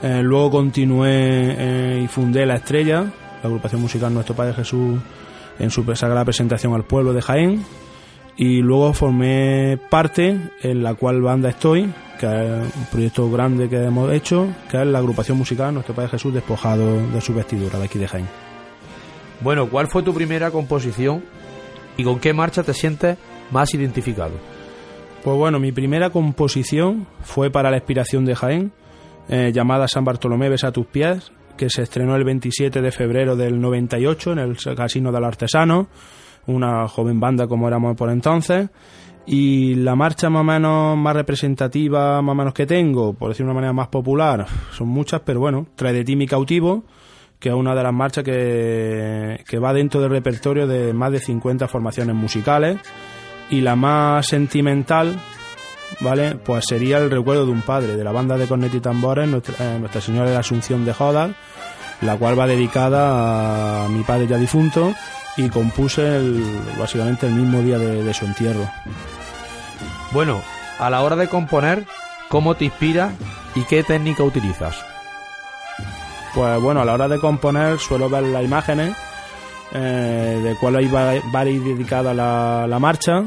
Eh, 0.03 0.21
luego 0.21 0.51
continué 0.51 1.55
eh, 1.57 2.01
y 2.03 2.07
fundé 2.07 2.45
La 2.45 2.55
Estrella, 2.55 3.01
la 3.01 3.47
agrupación 3.47 3.81
musical 3.81 4.13
Nuestro 4.13 4.35
Padre 4.35 4.53
Jesús, 4.53 4.99
en 5.57 5.71
su 5.71 5.83
sagrada 5.95 6.23
presentación 6.23 6.73
al 6.73 6.83
pueblo 6.83 7.13
de 7.13 7.21
Jaén. 7.21 7.65
Y 8.39 8.61
luego 8.61 8.93
formé 8.93 9.79
parte 9.89 10.37
en 10.61 10.83
la 10.83 10.93
cual 10.93 11.23
banda 11.23 11.49
estoy, 11.49 11.91
que 12.19 12.27
es 12.27 12.75
un 12.75 12.85
proyecto 12.91 13.31
grande 13.31 13.67
que 13.67 13.83
hemos 13.83 14.11
hecho, 14.13 14.47
que 14.69 14.79
es 14.79 14.85
la 14.85 14.99
agrupación 14.99 15.39
musical 15.39 15.73
Nuestro 15.73 15.95
Padre 15.95 16.11
Jesús 16.11 16.31
despojado 16.31 17.07
de 17.07 17.19
su 17.19 17.33
vestidura 17.33 17.79
de 17.79 17.85
aquí 17.85 17.97
de 17.97 18.07
Jaén. 18.07 18.46
Bueno, 19.41 19.69
¿cuál 19.69 19.87
fue 19.87 20.03
tu 20.03 20.13
primera 20.13 20.51
composición 20.51 21.23
y 21.95 22.03
con 22.03 22.19
qué 22.19 22.33
marcha 22.33 22.63
te 22.63 22.73
sientes 22.73 23.17
más 23.51 23.73
identificado? 23.73 24.33
Pues 25.23 25.37
bueno, 25.37 25.59
mi 25.59 25.71
primera 25.71 26.09
composición 26.09 27.07
fue 27.21 27.51
para 27.51 27.69
la 27.69 27.77
inspiración 27.77 28.25
de 28.25 28.35
Jaén, 28.35 28.71
eh, 29.29 29.51
llamada 29.53 29.87
San 29.87 30.05
Bartolomé 30.05 30.49
Besa 30.49 30.71
tus 30.71 30.87
pies, 30.87 31.31
que 31.57 31.69
se 31.69 31.83
estrenó 31.83 32.15
el 32.15 32.23
27 32.23 32.81
de 32.81 32.91
febrero 32.91 33.35
del 33.35 33.59
98 33.59 34.33
en 34.33 34.39
el 34.39 34.57
Casino 34.75 35.11
del 35.11 35.25
Artesano, 35.25 35.87
una 36.45 36.87
joven 36.87 37.19
banda 37.19 37.47
como 37.47 37.67
éramos 37.67 37.95
por 37.95 38.09
entonces. 38.09 38.69
Y 39.25 39.75
la 39.75 39.95
marcha 39.95 40.29
más 40.29 40.41
o 40.41 40.43
menos 40.45 40.97
más 40.97 41.13
representativa, 41.13 42.21
más 42.21 42.35
menos 42.35 42.53
que 42.53 42.65
tengo, 42.65 43.13
por 43.13 43.29
decir 43.29 43.45
de 43.45 43.51
una 43.51 43.55
manera 43.55 43.73
más 43.73 43.89
popular, 43.89 44.45
son 44.71 44.87
muchas, 44.87 45.21
pero 45.25 45.41
bueno, 45.41 45.67
Trae 45.75 45.91
de 45.91 46.05
ti 46.05 46.15
mi 46.15 46.27
cautivo, 46.27 46.85
que 47.39 47.49
es 47.49 47.55
una 47.55 47.75
de 47.75 47.83
las 47.83 47.93
marchas 47.93 48.23
que, 48.23 49.43
que 49.47 49.59
va 49.59 49.73
dentro 49.73 50.01
del 50.01 50.09
repertorio 50.09 50.67
de 50.67 50.93
más 50.93 51.11
de 51.11 51.19
50 51.19 51.67
formaciones 51.67 52.15
musicales. 52.15 52.77
Y 53.49 53.61
la 53.61 53.75
más 53.75 54.25
sentimental, 54.27 55.17
¿vale? 56.01 56.35
Pues 56.35 56.65
sería 56.67 56.97
el 56.97 57.09
recuerdo 57.09 57.45
de 57.45 57.51
un 57.51 57.61
padre, 57.61 57.95
de 57.95 58.03
la 58.03 58.11
banda 58.11 58.37
de 58.37 58.47
cornet 58.47 58.73
y 58.73 58.79
tambores, 58.79 59.27
Nuestra, 59.29 59.75
eh, 59.75 59.79
Nuestra 59.79 60.01
Señora 60.01 60.27
de 60.27 60.33
la 60.33 60.41
Asunción 60.41 60.83
de 60.83 60.93
Jodar, 60.93 61.33
la 62.01 62.17
cual 62.17 62.37
va 62.37 62.45
dedicada 62.45 63.85
a 63.85 63.89
mi 63.89 64.03
padre 64.03 64.27
ya 64.27 64.37
difunto 64.37 64.93
y 65.37 65.47
compuse 65.49 66.19
básicamente 66.77 67.27
el 67.27 67.33
mismo 67.33 67.61
día 67.61 67.77
de, 67.77 68.03
de 68.03 68.13
su 68.13 68.25
entierro. 68.25 68.67
Bueno, 70.11 70.41
a 70.79 70.89
la 70.89 71.01
hora 71.01 71.15
de 71.15 71.29
componer, 71.29 71.85
¿cómo 72.27 72.55
te 72.55 72.65
inspiras 72.65 73.13
y 73.55 73.61
qué 73.61 73.83
técnica 73.83 74.23
utilizas? 74.23 74.96
Pues 76.37 76.61
bueno, 76.61 76.81
a 76.81 76.85
la 76.85 76.93
hora 76.93 77.07
de 77.07 77.19
componer 77.19 77.79
suelo 77.79 78.11
ver 78.11 78.21
las 78.25 78.45
imágenes 78.45 78.95
eh, 79.73 80.39
de 80.43 80.55
cuál 80.61 80.75
va, 80.93 81.13
va 81.35 81.39
a 81.39 81.45
ir 81.49 81.63
dedicada 81.63 82.13
la, 82.13 82.67
la 82.67 82.77
marcha. 82.77 83.23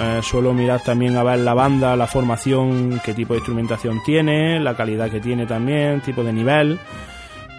Eh, 0.00 0.20
suelo 0.22 0.54
mirar 0.54 0.82
también 0.82 1.14
a 1.18 1.22
ver 1.22 1.40
la 1.40 1.52
banda, 1.52 1.94
la 1.94 2.06
formación, 2.06 3.02
qué 3.04 3.12
tipo 3.12 3.34
de 3.34 3.40
instrumentación 3.40 4.02
tiene, 4.02 4.58
la 4.60 4.74
calidad 4.74 5.10
que 5.10 5.20
tiene 5.20 5.44
también, 5.44 6.00
tipo 6.00 6.24
de 6.24 6.32
nivel. 6.32 6.80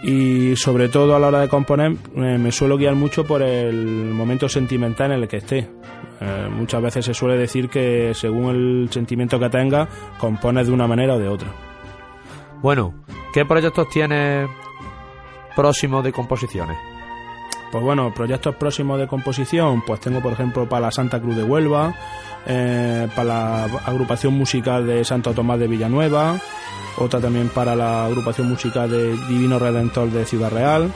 Y 0.02 0.56
sobre 0.56 0.90
todo 0.90 1.16
a 1.16 1.20
la 1.20 1.28
hora 1.28 1.42
de 1.42 1.50
componer 1.50 1.92
eh, 1.92 2.40
me 2.40 2.52
suelo 2.52 2.76
guiar 2.76 2.96
mucho 2.96 3.26
por 3.26 3.44
el 3.44 4.12
momento 4.12 4.50
sentimental 4.50 5.12
en 5.12 5.22
el 5.22 5.28
que 5.28 5.38
esté. 5.38 5.70
Muchas 6.50 6.82
veces 6.82 7.06
se 7.06 7.14
suele 7.14 7.38
decir 7.38 7.70
que 7.70 8.14
según 8.16 8.56
el 8.56 8.90
sentimiento 8.90 9.40
que 9.40 9.50
tenga, 9.50 9.88
compones 10.18 10.66
de 10.66 10.74
una 10.74 10.88
manera 10.88 11.14
o 11.14 11.20
de 11.20 11.28
otra. 11.28 11.50
Bueno, 12.64 12.96
¿qué 13.34 13.46
proyectos 13.46 13.88
tienes 13.90 14.50
próximos 15.56 16.04
de 16.04 16.12
composiciones? 16.12 16.78
Pues 17.72 17.84
bueno, 17.84 18.14
proyectos 18.14 18.56
próximos 18.56 19.00
de 19.00 19.08
composición, 19.08 19.84
pues 19.86 20.00
tengo 20.00 20.22
por 20.22 20.34
ejemplo 20.34 20.70
para 20.70 20.88
la 20.88 20.92
Santa 20.92 21.20
Cruz 21.20 21.36
de 21.36 21.44
Huelva, 21.44 21.94
eh, 22.46 23.08
para 23.16 23.28
la 23.28 23.64
agrupación 23.86 24.34
musical 24.34 24.86
de 24.86 25.04
Santo 25.04 25.34
Tomás 25.34 25.60
de 25.60 25.68
Villanueva, 25.68 26.40
otra 26.98 27.20
también 27.20 27.50
para 27.50 27.76
la 27.76 28.06
agrupación 28.06 28.48
musical 28.48 28.90
de 28.90 29.18
Divino 29.28 29.60
Redentor 29.60 30.10
de 30.10 30.26
Ciudad 30.26 30.52
Real, 30.52 30.92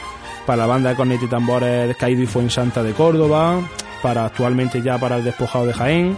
para 0.46 0.58
la 0.58 0.68
banda 0.68 0.92
de 0.92 0.96
cornet 0.96 1.22
y 1.22 1.28
tambores 1.28 1.98
Caído 1.98 2.22
y 2.24 2.28
Fuensanta 2.28 2.82
de 2.82 2.94
Córdoba, 2.94 3.60
para 4.02 4.26
actualmente 4.26 4.82
ya 4.82 4.98
para 4.98 5.18
el 5.18 5.24
Despojado 5.24 5.66
de 5.66 5.74
Jaén, 5.74 6.18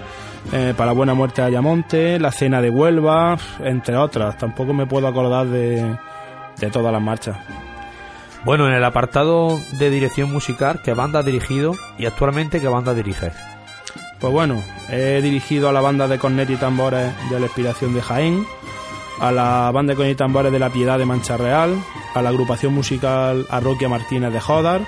eh, 0.51 0.73
para 0.75 0.91
Buena 0.91 1.13
Muerte 1.13 1.41
de 1.41 1.47
Ayamonte, 1.47 2.19
la 2.19 2.31
Cena 2.31 2.61
de 2.61 2.69
Huelva, 2.69 3.37
entre 3.63 3.95
otras. 3.97 4.37
Tampoco 4.37 4.73
me 4.73 4.85
puedo 4.85 5.07
acordar 5.07 5.47
de, 5.47 5.97
de 6.57 6.69
todas 6.69 6.91
las 6.91 7.01
marchas. 7.01 7.37
Bueno, 8.43 8.67
en 8.67 8.73
el 8.73 8.83
apartado 8.83 9.59
de 9.77 9.91
dirección 9.91 10.31
musical, 10.31 10.81
¿qué 10.83 10.93
banda 10.93 11.19
has 11.19 11.25
dirigido 11.25 11.75
y 11.99 12.07
actualmente 12.07 12.59
qué 12.59 12.67
banda 12.67 12.95
diriges? 12.95 13.33
Pues 14.19 14.33
bueno, 14.33 14.63
he 14.89 15.21
dirigido 15.21 15.69
a 15.69 15.71
la 15.71 15.81
banda 15.81 16.07
de 16.07 16.17
cornet 16.17 16.49
y 16.49 16.55
tambores 16.55 17.11
de 17.29 17.39
la 17.39 17.45
Inspiración 17.45 17.93
de 17.93 18.01
Jaén, 18.01 18.45
a 19.19 19.31
la 19.31 19.69
banda 19.71 19.91
de 19.91 19.97
cornet 19.97 20.13
y 20.13 20.17
tambores 20.17 20.51
de 20.51 20.57
la 20.57 20.71
Piedad 20.71 20.97
de 20.97 21.05
Mancha 21.05 21.37
Real, 21.37 21.75
a 22.15 22.21
la 22.23 22.29
agrupación 22.29 22.73
musical 22.73 23.45
Arroquia 23.47 23.89
Martínez 23.89 24.33
de 24.33 24.39
Jodar, 24.39 24.81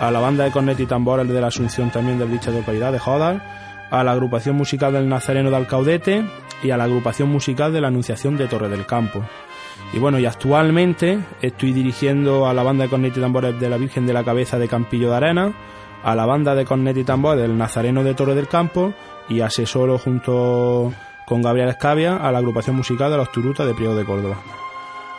a 0.00 0.10
la 0.10 0.18
banda 0.18 0.42
de 0.44 0.50
cornet 0.50 0.80
y 0.80 0.86
tambores 0.86 1.28
de 1.28 1.40
la 1.40 1.46
Asunción 1.46 1.90
también 1.90 2.18
del 2.18 2.32
dicha 2.32 2.50
localidad 2.50 2.90
de 2.90 2.98
Jodar, 2.98 3.88
a 3.90 4.02
la 4.02 4.10
agrupación 4.10 4.56
musical 4.56 4.92
del 4.92 5.08
Nazareno 5.08 5.50
de 5.50 5.56
Alcaudete 5.56 6.24
y 6.64 6.70
a 6.70 6.76
la 6.76 6.84
agrupación 6.84 7.28
musical 7.28 7.72
de 7.72 7.80
la 7.80 7.88
Anunciación 7.88 8.36
de 8.36 8.48
Torre 8.48 8.68
del 8.68 8.86
Campo. 8.86 9.24
Y 9.92 9.98
bueno, 9.98 10.18
y 10.18 10.26
actualmente 10.26 11.18
estoy 11.40 11.72
dirigiendo 11.72 12.46
a 12.46 12.54
la 12.54 12.62
banda 12.62 12.84
de 12.84 12.90
cornet 12.90 13.16
y 13.16 13.20
tambores 13.20 13.58
de 13.58 13.70
la 13.70 13.78
Virgen 13.78 14.06
de 14.06 14.12
la 14.12 14.24
Cabeza 14.24 14.58
de 14.58 14.68
Campillo 14.68 15.10
de 15.10 15.16
Arena, 15.16 15.52
a 16.02 16.14
la 16.14 16.26
banda 16.26 16.54
de 16.54 16.64
cornet 16.64 16.96
y 16.96 17.04
tambores 17.04 17.40
del 17.40 17.56
Nazareno 17.56 18.04
de 18.04 18.14
Torre 18.14 18.34
del 18.34 18.48
Campo 18.48 18.92
y 19.28 19.40
asesoro 19.40 19.98
junto 19.98 20.92
con 21.26 21.42
Gabriel 21.42 21.68
Escavia 21.70 22.16
a 22.16 22.30
la 22.32 22.38
agrupación 22.38 22.76
musical 22.76 23.10
de 23.10 23.16
los 23.16 23.32
Turutas 23.32 23.66
de 23.66 23.74
Priego 23.74 23.94
de 23.94 24.04
Córdoba. 24.04 24.36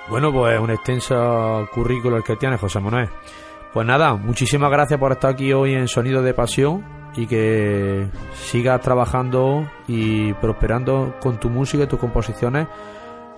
Bueno, 0.10 0.32
pues 0.32 0.60
un 0.60 0.72
extenso 0.72 1.68
currículo 1.72 2.18
el 2.18 2.24
que 2.24 2.36
tienes, 2.36 2.60
José 2.60 2.80
Manuel. 2.80 3.10
Pues 3.74 3.86
nada, 3.86 4.16
muchísimas 4.16 4.72
gracias 4.72 5.00
por 5.00 5.12
estar 5.12 5.32
aquí 5.32 5.54
hoy 5.54 5.76
en 5.76 5.88
Sonido 5.88 6.24
de 6.24 6.34
Pasión 6.34 6.84
y 7.16 7.28
que 7.28 8.08
sigas 8.34 8.82
trabajando 8.82 9.70
y 9.88 10.34
prosperando 10.34 11.16
con 11.20 11.40
tu 11.40 11.50
música 11.50 11.84
y 11.84 11.88
tus 11.88 12.00
composiciones 12.00 12.68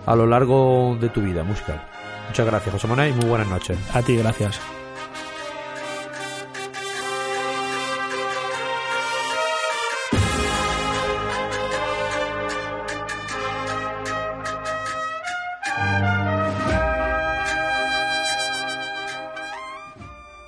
a 0.05 0.15
lo 0.15 0.25
largo 0.25 0.97
de 0.99 1.09
tu 1.09 1.21
vida 1.21 1.43
musical. 1.43 1.81
Muchas 2.27 2.45
gracias, 2.45 2.73
José 2.73 2.87
Manuel, 2.87 3.11
y 3.11 3.13
muy 3.13 3.25
buenas 3.25 3.47
noches. 3.47 3.77
A 3.93 4.01
ti, 4.01 4.15
gracias. 4.15 4.59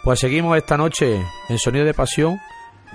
Pues 0.04 0.20
seguimos 0.20 0.58
esta 0.58 0.76
noche 0.76 1.26
en 1.48 1.58
Sonido 1.58 1.86
de 1.86 1.94
Pasión 1.94 2.38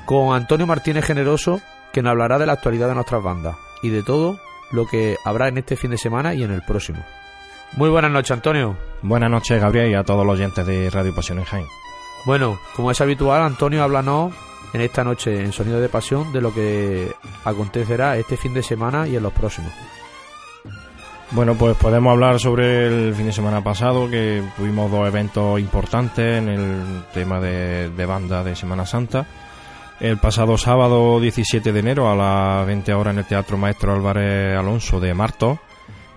con 0.04 0.34
Antonio 0.34 0.66
Martínez 0.66 1.06
Generoso, 1.06 1.60
que 1.90 2.02
nos 2.02 2.10
hablará 2.10 2.38
de 2.38 2.44
la 2.44 2.52
actualidad 2.52 2.88
de 2.88 2.94
nuestras 2.94 3.22
bandas 3.22 3.56
y 3.82 3.88
de 3.88 4.02
todo 4.02 4.38
lo 4.70 4.86
que 4.86 5.16
habrá 5.24 5.48
en 5.48 5.58
este 5.58 5.76
fin 5.76 5.90
de 5.90 5.98
semana 5.98 6.34
y 6.34 6.42
en 6.42 6.50
el 6.50 6.62
próximo. 6.62 7.04
Muy 7.76 7.90
buenas 7.90 8.10
noches, 8.10 8.30
Antonio. 8.32 8.76
Buenas 9.02 9.30
noches, 9.30 9.60
Gabriel, 9.60 9.90
y 9.90 9.94
a 9.94 10.04
todos 10.04 10.24
los 10.24 10.34
oyentes 10.34 10.66
de 10.66 10.90
Radio 10.90 11.14
Pasión 11.14 11.38
en 11.38 11.44
Jaén. 11.44 11.66
Bueno, 12.24 12.58
como 12.74 12.90
es 12.90 13.00
habitual, 13.00 13.42
Antonio, 13.42 13.82
háblanos 13.82 14.32
en 14.72 14.80
esta 14.80 15.04
noche 15.04 15.40
en 15.40 15.52
Sonido 15.52 15.80
de 15.80 15.88
Pasión 15.88 16.32
de 16.32 16.40
lo 16.40 16.52
que 16.52 17.12
acontecerá 17.44 18.16
este 18.16 18.36
fin 18.36 18.54
de 18.54 18.62
semana 18.62 19.06
y 19.06 19.16
en 19.16 19.22
los 19.22 19.32
próximos. 19.32 19.72
Bueno, 21.30 21.54
pues 21.54 21.76
podemos 21.76 22.12
hablar 22.12 22.40
sobre 22.40 22.86
el 22.86 23.14
fin 23.14 23.26
de 23.26 23.32
semana 23.32 23.62
pasado, 23.62 24.08
que 24.08 24.42
tuvimos 24.56 24.90
dos 24.90 25.06
eventos 25.06 25.60
importantes 25.60 26.38
en 26.38 26.48
el 26.48 27.04
tema 27.12 27.38
de, 27.38 27.90
de 27.90 28.06
banda 28.06 28.42
de 28.42 28.56
Semana 28.56 28.86
Santa. 28.86 29.26
El 30.00 30.18
pasado 30.18 30.56
sábado 30.56 31.18
17 31.18 31.72
de 31.72 31.80
enero 31.80 32.08
a 32.08 32.14
las 32.14 32.64
20 32.68 32.94
horas 32.94 33.14
en 33.14 33.18
el 33.18 33.24
Teatro 33.24 33.58
Maestro 33.58 33.92
Álvarez 33.92 34.56
Alonso 34.56 35.00
de 35.00 35.12
Marto 35.12 35.58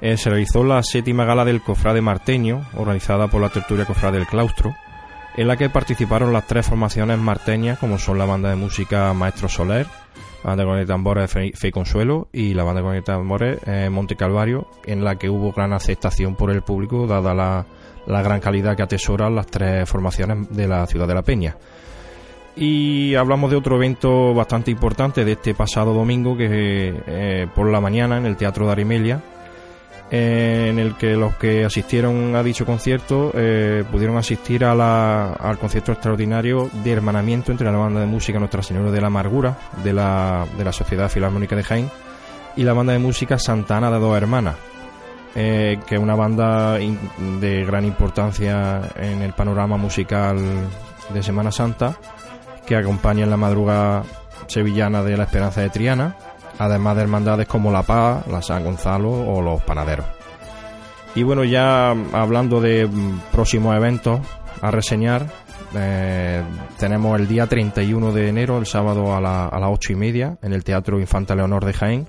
eh, 0.01 0.17
se 0.17 0.29
realizó 0.29 0.63
la 0.63 0.83
séptima 0.83 1.25
gala 1.25 1.45
del 1.45 1.63
Cofrade 1.63 1.99
Marteño, 1.99 2.67
organizada 2.75 3.27
por 3.27 3.41
la 3.41 3.49
Tertulia 3.49 3.85
Cofrade 3.85 4.19
del 4.19 4.27
Claustro, 4.27 4.75
en 5.35 5.47
la 5.47 5.57
que 5.57 5.71
participaron 5.71 6.31
las 6.31 6.45
tres 6.45 6.67
formaciones 6.67 7.17
marteñas, 7.17 7.79
como 7.79 7.97
son 7.97 8.19
la 8.19 8.25
banda 8.25 8.51
de 8.51 8.55
música 8.55 9.13
Maestro 9.13 9.49
Soler, 9.49 9.87
la 10.43 10.55
banda 10.55 10.79
el 10.79 10.85
tambores 10.87 11.31
Fe, 11.31 11.51
Fe 11.55 11.69
y 11.69 11.71
Consuelo 11.71 12.27
y 12.31 12.53
la 12.53 12.63
banda 12.63 12.95
el 12.95 13.03
tambores 13.03 13.59
eh, 13.65 13.89
Monte 13.89 14.15
Calvario, 14.15 14.67
en 14.85 15.03
la 15.03 15.15
que 15.15 15.29
hubo 15.29 15.53
gran 15.53 15.73
aceptación 15.73 16.35
por 16.35 16.51
el 16.51 16.61
público, 16.61 17.07
dada 17.07 17.33
la, 17.33 17.65
la 18.05 18.21
gran 18.21 18.41
calidad 18.41 18.75
que 18.75 18.83
atesoran 18.83 19.33
las 19.33 19.47
tres 19.47 19.89
formaciones 19.89 20.49
de 20.49 20.67
la 20.67 20.85
ciudad 20.85 21.07
de 21.07 21.15
La 21.15 21.23
Peña. 21.23 21.57
Y 22.55 23.15
hablamos 23.15 23.49
de 23.49 23.57
otro 23.57 23.77
evento 23.77 24.33
bastante 24.33 24.71
importante 24.71 25.23
de 25.23 25.31
este 25.33 25.53
pasado 25.53 25.93
domingo, 25.93 26.35
que 26.35 26.93
eh, 27.07 27.47
por 27.55 27.67
la 27.69 27.79
mañana 27.79 28.17
en 28.17 28.25
el 28.25 28.35
Teatro 28.35 28.65
de 28.65 28.71
Arimelia, 28.73 29.21
eh, 30.11 30.67
en 30.69 30.77
el 30.77 30.95
que 30.97 31.15
los 31.15 31.35
que 31.37 31.63
asistieron 31.63 32.35
a 32.35 32.43
dicho 32.43 32.65
concierto 32.65 33.31
eh, 33.33 33.85
pudieron 33.89 34.17
asistir 34.17 34.65
a 34.65 34.75
la- 34.75 35.31
al 35.31 35.57
concierto 35.57 35.93
extraordinario 35.93 36.69
de 36.83 36.91
hermanamiento 36.91 37.53
entre 37.53 37.71
la 37.71 37.77
banda 37.77 38.01
de 38.01 38.07
música 38.07 38.37
Nuestra 38.37 38.61
Señora 38.61 38.91
de 38.91 38.99
la 38.99 39.07
Amargura 39.07 39.57
de 39.81 39.93
la, 39.93 40.45
de 40.57 40.65
la 40.65 40.73
Sociedad 40.73 41.09
Filarmónica 41.09 41.55
de 41.55 41.63
Jaén 41.63 41.89
y 42.57 42.63
la 42.63 42.73
banda 42.73 42.91
de 42.91 42.99
música 42.99 43.39
Santana 43.39 43.89
de 43.89 43.99
Dos 43.99 44.17
Hermanas, 44.17 44.55
que 45.33 45.79
es 45.89 45.97
una 45.99 46.15
banda 46.15 46.73
de 46.77 47.63
gran 47.65 47.85
importancia 47.85 48.81
en 48.97 49.21
el 49.21 49.31
panorama 49.31 49.77
musical 49.77 50.37
de 51.13 51.23
Semana 51.23 51.53
Santa, 51.53 51.95
que 52.77 52.83
acompaña 52.83 53.23
en 53.23 53.29
la 53.29 53.37
madrugada 53.37 54.03
sevillana 54.47 55.03
de 55.03 55.17
la 55.17 55.23
Esperanza 55.23 55.61
de 55.61 55.69
Triana, 55.69 56.15
además 56.59 56.95
de 56.95 57.01
hermandades 57.03 57.47
como 57.47 57.71
La 57.71 57.83
Paz, 57.83 58.25
la 58.27 58.41
San 58.41 58.63
Gonzalo 58.63 59.09
o 59.11 59.41
los 59.41 59.61
Panaderos. 59.63 60.05
Y 61.15 61.23
bueno, 61.23 61.43
ya 61.43 61.91
hablando 62.13 62.61
de 62.61 62.87
mm, 62.87 63.19
próximos 63.31 63.75
eventos 63.75 64.21
a 64.61 64.71
reseñar, 64.71 65.25
eh, 65.75 66.41
tenemos 66.77 67.19
el 67.19 67.27
día 67.27 67.47
31 67.47 68.11
de 68.13 68.29
enero, 68.29 68.57
el 68.57 68.65
sábado 68.65 69.15
a, 69.15 69.19
la- 69.21 69.47
a 69.47 69.59
las 69.59 69.69
8 69.71 69.93
y 69.93 69.95
media, 69.95 70.37
en 70.41 70.53
el 70.53 70.63
Teatro 70.63 70.99
Infanta 70.99 71.35
Leonor 71.35 71.65
de 71.65 71.73
Jaén, 71.73 72.07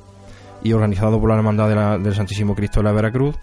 y 0.62 0.72
organizado 0.72 1.18
por 1.20 1.30
la 1.30 1.36
Hermandad 1.36 1.98
del 1.98 2.14
Santísimo 2.14 2.54
Cristo 2.54 2.80
de 2.80 2.84
la 2.84 2.92
Veracruz, 2.92 3.34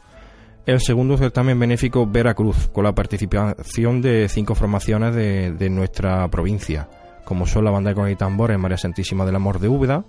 el 0.66 0.80
segundo 0.80 1.18
certamen 1.18 1.60
benéfico 1.60 2.06
Veracruz, 2.08 2.70
con 2.72 2.84
la 2.86 2.94
participación 2.94 4.02
de 4.02 4.28
cinco 4.30 4.56
formaciones 4.56 5.16
de, 5.16 5.52
de 5.52 5.70
nuestra 5.70 6.28
provincia, 6.30 6.88
como 7.30 7.46
son 7.46 7.64
la 7.64 7.70
banda 7.70 7.92
de 7.92 7.96
con 7.96 8.10
y 8.10 8.16
tambores 8.16 8.58
María 8.58 8.76
Santísima 8.76 9.24
del 9.24 9.36
Amor 9.36 9.60
de 9.60 9.68
Úbeda, 9.68 10.04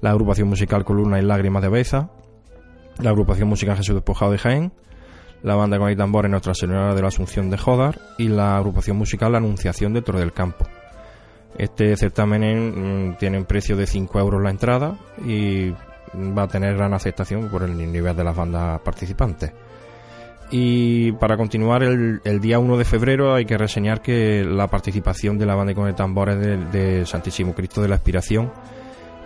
la 0.00 0.10
agrupación 0.10 0.48
musical 0.48 0.84
Columna 0.84 1.20
y 1.20 1.22
Lágrimas 1.22 1.62
de 1.62 1.68
Beza, 1.68 2.10
la 2.98 3.10
agrupación 3.10 3.48
musical 3.48 3.76
Jesús 3.76 3.94
Despojado 3.94 4.32
de 4.32 4.38
Jaén, 4.38 4.72
la 5.44 5.54
banda 5.54 5.78
con 5.78 5.92
y 5.92 5.94
tambores 5.94 6.28
Nuestra 6.28 6.52
Señora 6.54 6.92
de 6.92 7.02
la 7.02 7.06
Asunción 7.06 7.50
de 7.50 7.56
Jodar 7.56 8.00
y 8.18 8.26
la 8.26 8.56
agrupación 8.56 8.96
musical 8.96 9.30
La 9.30 9.38
Anunciación 9.38 9.92
de 9.92 10.00
del 10.00 10.32
Campo. 10.32 10.66
Este 11.56 11.96
certamen 11.96 13.10
mm, 13.10 13.16
tiene 13.18 13.38
un 13.38 13.44
precio 13.44 13.76
de 13.76 13.86
5 13.86 14.18
euros 14.18 14.42
la 14.42 14.50
entrada 14.50 14.98
y 15.24 15.70
va 15.70 16.42
a 16.42 16.48
tener 16.48 16.74
gran 16.74 16.94
aceptación 16.94 17.48
por 17.48 17.62
el 17.62 17.76
nivel 17.76 18.16
de 18.16 18.24
las 18.24 18.34
bandas 18.34 18.80
participantes. 18.80 19.52
Y 20.50 21.12
para 21.12 21.36
continuar, 21.36 21.82
el, 21.84 22.40
día 22.40 22.58
1 22.58 22.76
de 22.76 22.84
febrero 22.84 23.34
hay 23.34 23.44
que 23.44 23.56
reseñar 23.56 24.02
que 24.02 24.44
la 24.44 24.66
participación 24.66 25.38
de 25.38 25.46
la 25.46 25.54
banda 25.54 25.74
con 25.74 25.86
el 25.86 25.94
tambores 25.94 26.38
de, 26.72 27.06
Santísimo 27.06 27.54
Cristo 27.54 27.80
de 27.80 27.88
la 27.88 27.94
Aspiración 27.94 28.52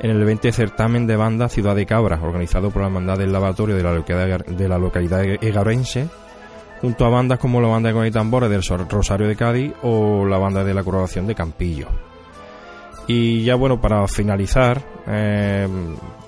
en 0.00 0.10
el 0.10 0.22
20 0.24 0.52
certamen 0.52 1.06
de 1.06 1.16
banda 1.16 1.48
Ciudad 1.48 1.74
de 1.74 1.86
Cabra, 1.86 2.20
organizado 2.22 2.70
por 2.70 2.82
la 2.82 2.88
Hermandad 2.88 3.16
del 3.16 3.32
Lavatorio 3.32 3.76
de 3.76 3.82
la 4.68 4.78
localidad, 4.78 5.22
de 5.22 5.38
egarense, 5.40 6.08
junto 6.82 7.06
a 7.06 7.08
bandas 7.08 7.38
como 7.38 7.60
la 7.60 7.68
banda 7.68 7.92
con 7.92 8.04
el 8.04 8.12
del 8.12 8.62
Rosario 8.90 9.26
de 9.26 9.36
Cádiz 9.36 9.72
o 9.82 10.26
la 10.26 10.36
banda 10.36 10.62
de 10.62 10.74
la 10.74 10.82
Coronación 10.82 11.26
de 11.26 11.34
Campillo. 11.34 12.13
Y 13.06 13.44
ya 13.44 13.54
bueno, 13.54 13.80
para 13.80 14.06
finalizar, 14.08 14.80
eh, 15.06 15.68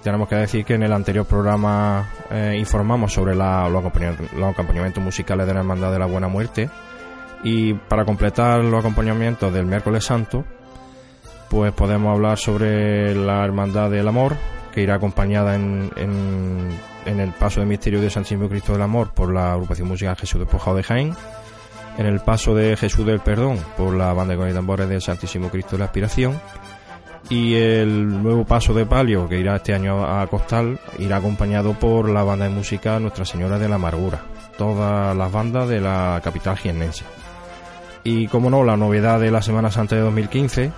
tenemos 0.02 0.28
que 0.28 0.34
decir 0.36 0.64
que 0.64 0.74
en 0.74 0.82
el 0.82 0.92
anterior 0.92 1.24
programa 1.24 2.10
eh, 2.30 2.54
informamos 2.58 3.12
sobre 3.12 3.34
la- 3.34 3.68
los, 3.68 3.80
acompaña- 3.82 4.14
los 4.36 4.50
acompañamientos 4.52 5.02
musicales 5.02 5.46
de 5.46 5.54
la 5.54 5.60
Hermandad 5.60 5.90
de 5.92 5.98
la 5.98 6.06
Buena 6.06 6.28
Muerte. 6.28 6.68
Y 7.42 7.74
para 7.74 8.04
completar 8.04 8.62
los 8.62 8.80
acompañamientos 8.80 9.52
del 9.52 9.66
miércoles 9.66 10.04
santo, 10.04 10.44
pues 11.48 11.72
podemos 11.72 12.14
hablar 12.14 12.38
sobre 12.38 13.14
la 13.14 13.44
Hermandad 13.44 13.90
del 13.90 14.08
Amor, 14.08 14.34
que 14.72 14.82
irá 14.82 14.96
acompañada 14.96 15.54
en, 15.54 15.90
en, 15.96 16.68
en 17.06 17.20
el 17.20 17.30
paso 17.32 17.60
de 17.60 17.66
misterio 17.66 18.00
de 18.02 18.10
Santísimo 18.10 18.48
Cristo 18.48 18.72
del 18.72 18.82
Amor 18.82 19.12
por 19.14 19.32
la 19.32 19.52
agrupación 19.52 19.88
musical 19.88 20.16
Jesús 20.16 20.40
Despojado 20.40 20.76
de 20.76 20.82
Jaén, 20.82 21.14
en 21.96 22.06
el 22.06 22.20
paso 22.20 22.54
de 22.54 22.76
Jesús 22.76 23.06
del 23.06 23.20
Perdón 23.20 23.58
por 23.76 23.94
la 23.94 24.12
banda 24.12 24.36
con 24.36 24.52
tambores 24.52 24.88
del 24.88 25.02
Santísimo 25.02 25.48
Cristo 25.48 25.72
de 25.72 25.78
la 25.78 25.84
Aspiración, 25.86 26.40
y 27.28 27.54
el 27.54 28.22
nuevo 28.22 28.44
paso 28.44 28.72
de 28.72 28.86
palio 28.86 29.28
que 29.28 29.38
irá 29.38 29.56
este 29.56 29.74
año 29.74 30.04
a 30.04 30.26
Costal 30.28 30.78
irá 30.98 31.16
acompañado 31.16 31.74
por 31.74 32.08
la 32.08 32.22
banda 32.22 32.44
de 32.44 32.54
música 32.54 33.00
Nuestra 33.00 33.24
Señora 33.24 33.58
de 33.58 33.68
la 33.68 33.76
Amargura, 33.76 34.22
todas 34.56 35.16
las 35.16 35.32
bandas 35.32 35.68
de 35.68 35.80
la 35.80 36.20
capital 36.22 36.56
jiennense. 36.56 37.04
Y 38.04 38.28
como 38.28 38.50
no, 38.50 38.62
la 38.62 38.76
novedad 38.76 39.18
de 39.18 39.32
la 39.32 39.42
Semana 39.42 39.72
Santa 39.72 39.96
de 39.96 40.02
2015, 40.02 40.70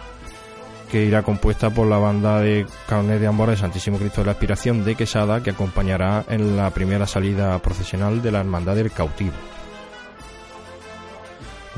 que 0.91 1.05
irá 1.05 1.23
compuesta 1.23 1.69
por 1.69 1.87
la 1.87 1.99
banda 1.99 2.41
de 2.41 2.67
Carnet 2.89 3.21
de 3.21 3.27
Ambora 3.27 3.53
de 3.53 3.59
Santísimo 3.59 3.99
Cristo 3.99 4.23
de 4.23 4.27
la 4.27 4.33
Aspiración 4.33 4.85
de 4.85 4.95
Quesada, 4.95 5.43
que 5.43 5.51
acompañará 5.51 6.25
en 6.31 6.57
la 6.57 6.71
primera 6.71 7.07
salida 7.07 7.59
procesional 7.59 8.23
de 8.23 8.33
la 8.33 8.41
Hermandad 8.41 8.77
del 8.77 8.91
Cautivo. 8.91 9.35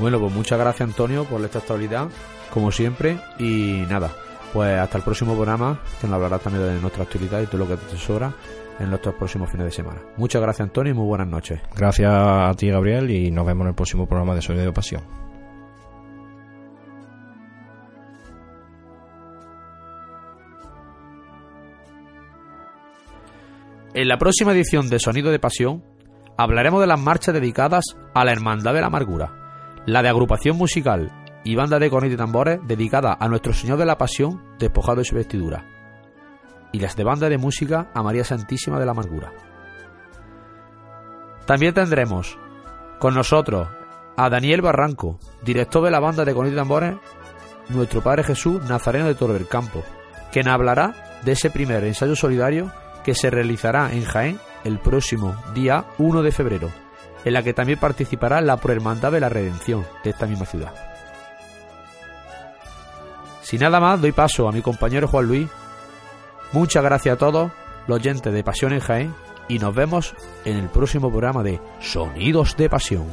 Bueno, 0.01 0.19
pues 0.19 0.33
muchas 0.33 0.57
gracias 0.57 0.89
Antonio 0.89 1.25
por 1.25 1.39
esta 1.45 1.59
actualidad, 1.59 2.09
como 2.51 2.71
siempre, 2.71 3.19
y 3.37 3.83
nada, 3.87 4.09
pues 4.51 4.79
hasta 4.79 4.97
el 4.97 5.03
próximo 5.03 5.35
programa, 5.35 5.79
que 6.01 6.07
nos 6.07 6.15
hablará 6.15 6.39
también 6.39 6.65
de 6.65 6.81
nuestra 6.81 7.03
actualidad 7.03 7.39
y 7.39 7.45
todo 7.45 7.59
lo 7.59 7.67
que 7.67 7.77
te 7.77 7.85
tesora 7.91 8.33
en 8.79 8.89
nuestros 8.89 9.13
próximos 9.13 9.51
fines 9.51 9.67
de 9.67 9.71
semana. 9.71 10.01
Muchas 10.17 10.41
gracias 10.41 10.67
Antonio 10.67 10.93
y 10.93 10.95
muy 10.95 11.05
buenas 11.05 11.27
noches. 11.27 11.61
Gracias 11.75 12.11
a 12.11 12.51
ti, 12.57 12.69
Gabriel, 12.69 13.11
y 13.11 13.29
nos 13.29 13.45
vemos 13.45 13.61
en 13.65 13.67
el 13.69 13.75
próximo 13.75 14.07
programa 14.07 14.33
de 14.33 14.41
Sonido 14.41 14.65
de 14.65 14.73
Pasión. 14.73 15.03
En 23.93 24.07
la 24.07 24.17
próxima 24.17 24.51
edición 24.53 24.89
de 24.89 24.97
Sonido 24.97 25.29
de 25.29 25.37
Pasión 25.37 25.83
hablaremos 26.37 26.81
de 26.81 26.87
las 26.87 26.99
marchas 26.99 27.35
dedicadas 27.35 27.85
a 28.15 28.25
la 28.25 28.31
Hermandad 28.31 28.73
de 28.73 28.81
la 28.81 28.87
Amargura, 28.87 29.40
la 29.85 30.01
de 30.01 30.09
agrupación 30.09 30.57
musical 30.57 31.11
y 31.43 31.55
banda 31.55 31.79
de 31.79 31.89
cornetas 31.89 32.15
y 32.15 32.17
tambores 32.17 32.59
dedicada 32.67 33.17
a 33.19 33.27
Nuestro 33.27 33.53
Señor 33.53 33.77
de 33.77 33.85
la 33.85 33.97
Pasión 33.97 34.41
despojado 34.59 34.97
de 34.97 35.05
su 35.05 35.15
vestidura, 35.15 35.65
y 36.71 36.79
las 36.79 36.95
de 36.95 37.03
banda 37.03 37.29
de 37.29 37.37
música 37.37 37.89
a 37.93 38.03
María 38.03 38.23
Santísima 38.23 38.79
de 38.79 38.85
la 38.85 38.91
Amargura. 38.91 39.31
También 41.45 41.73
tendremos 41.73 42.37
con 42.99 43.15
nosotros 43.15 43.67
a 44.15 44.29
Daniel 44.29 44.61
Barranco, 44.61 45.19
director 45.43 45.83
de 45.83 45.91
la 45.91 45.99
banda 45.99 46.25
de 46.25 46.33
cornetas 46.33 46.57
y 46.57 46.59
tambores 46.61 46.95
Nuestro 47.69 48.01
Padre 48.01 48.23
Jesús 48.23 48.61
Nazareno 48.69 49.07
de 49.07 49.15
Toro 49.15 49.33
del 49.33 49.47
Campo, 49.47 49.83
quien 50.31 50.47
hablará 50.47 51.19
de 51.23 51.31
ese 51.31 51.49
primer 51.49 51.83
ensayo 51.83 52.15
solidario 52.15 52.71
que 53.03 53.15
se 53.15 53.29
realizará 53.29 53.91
en 53.91 54.03
Jaén 54.03 54.39
el 54.63 54.79
próximo 54.79 55.35
día 55.53 55.85
1 55.97 56.21
de 56.21 56.31
febrero, 56.31 56.69
en 57.23 57.33
la 57.33 57.43
que 57.43 57.53
también 57.53 57.79
participará 57.79 58.41
la 58.41 58.57
Prohermandad 58.57 59.11
de 59.11 59.19
la 59.19 59.29
Redención 59.29 59.85
de 60.03 60.09
esta 60.09 60.25
misma 60.25 60.45
ciudad. 60.45 60.73
Sin 63.41 63.59
nada 63.59 63.79
más, 63.79 63.99
doy 63.99 64.11
paso 64.11 64.47
a 64.47 64.51
mi 64.51 64.61
compañero 64.61 65.07
Juan 65.07 65.27
Luis. 65.27 65.49
Muchas 66.51 66.83
gracias 66.83 67.15
a 67.15 67.17
todos 67.17 67.51
los 67.87 67.97
oyentes 67.97 68.33
de 68.33 68.43
Pasión 68.43 68.73
en 68.73 68.79
Jaén 68.79 69.15
y 69.47 69.59
nos 69.59 69.75
vemos 69.75 70.15
en 70.45 70.57
el 70.57 70.69
próximo 70.69 71.09
programa 71.09 71.43
de 71.43 71.59
Sonidos 71.79 72.55
de 72.55 72.69
Pasión. 72.69 73.07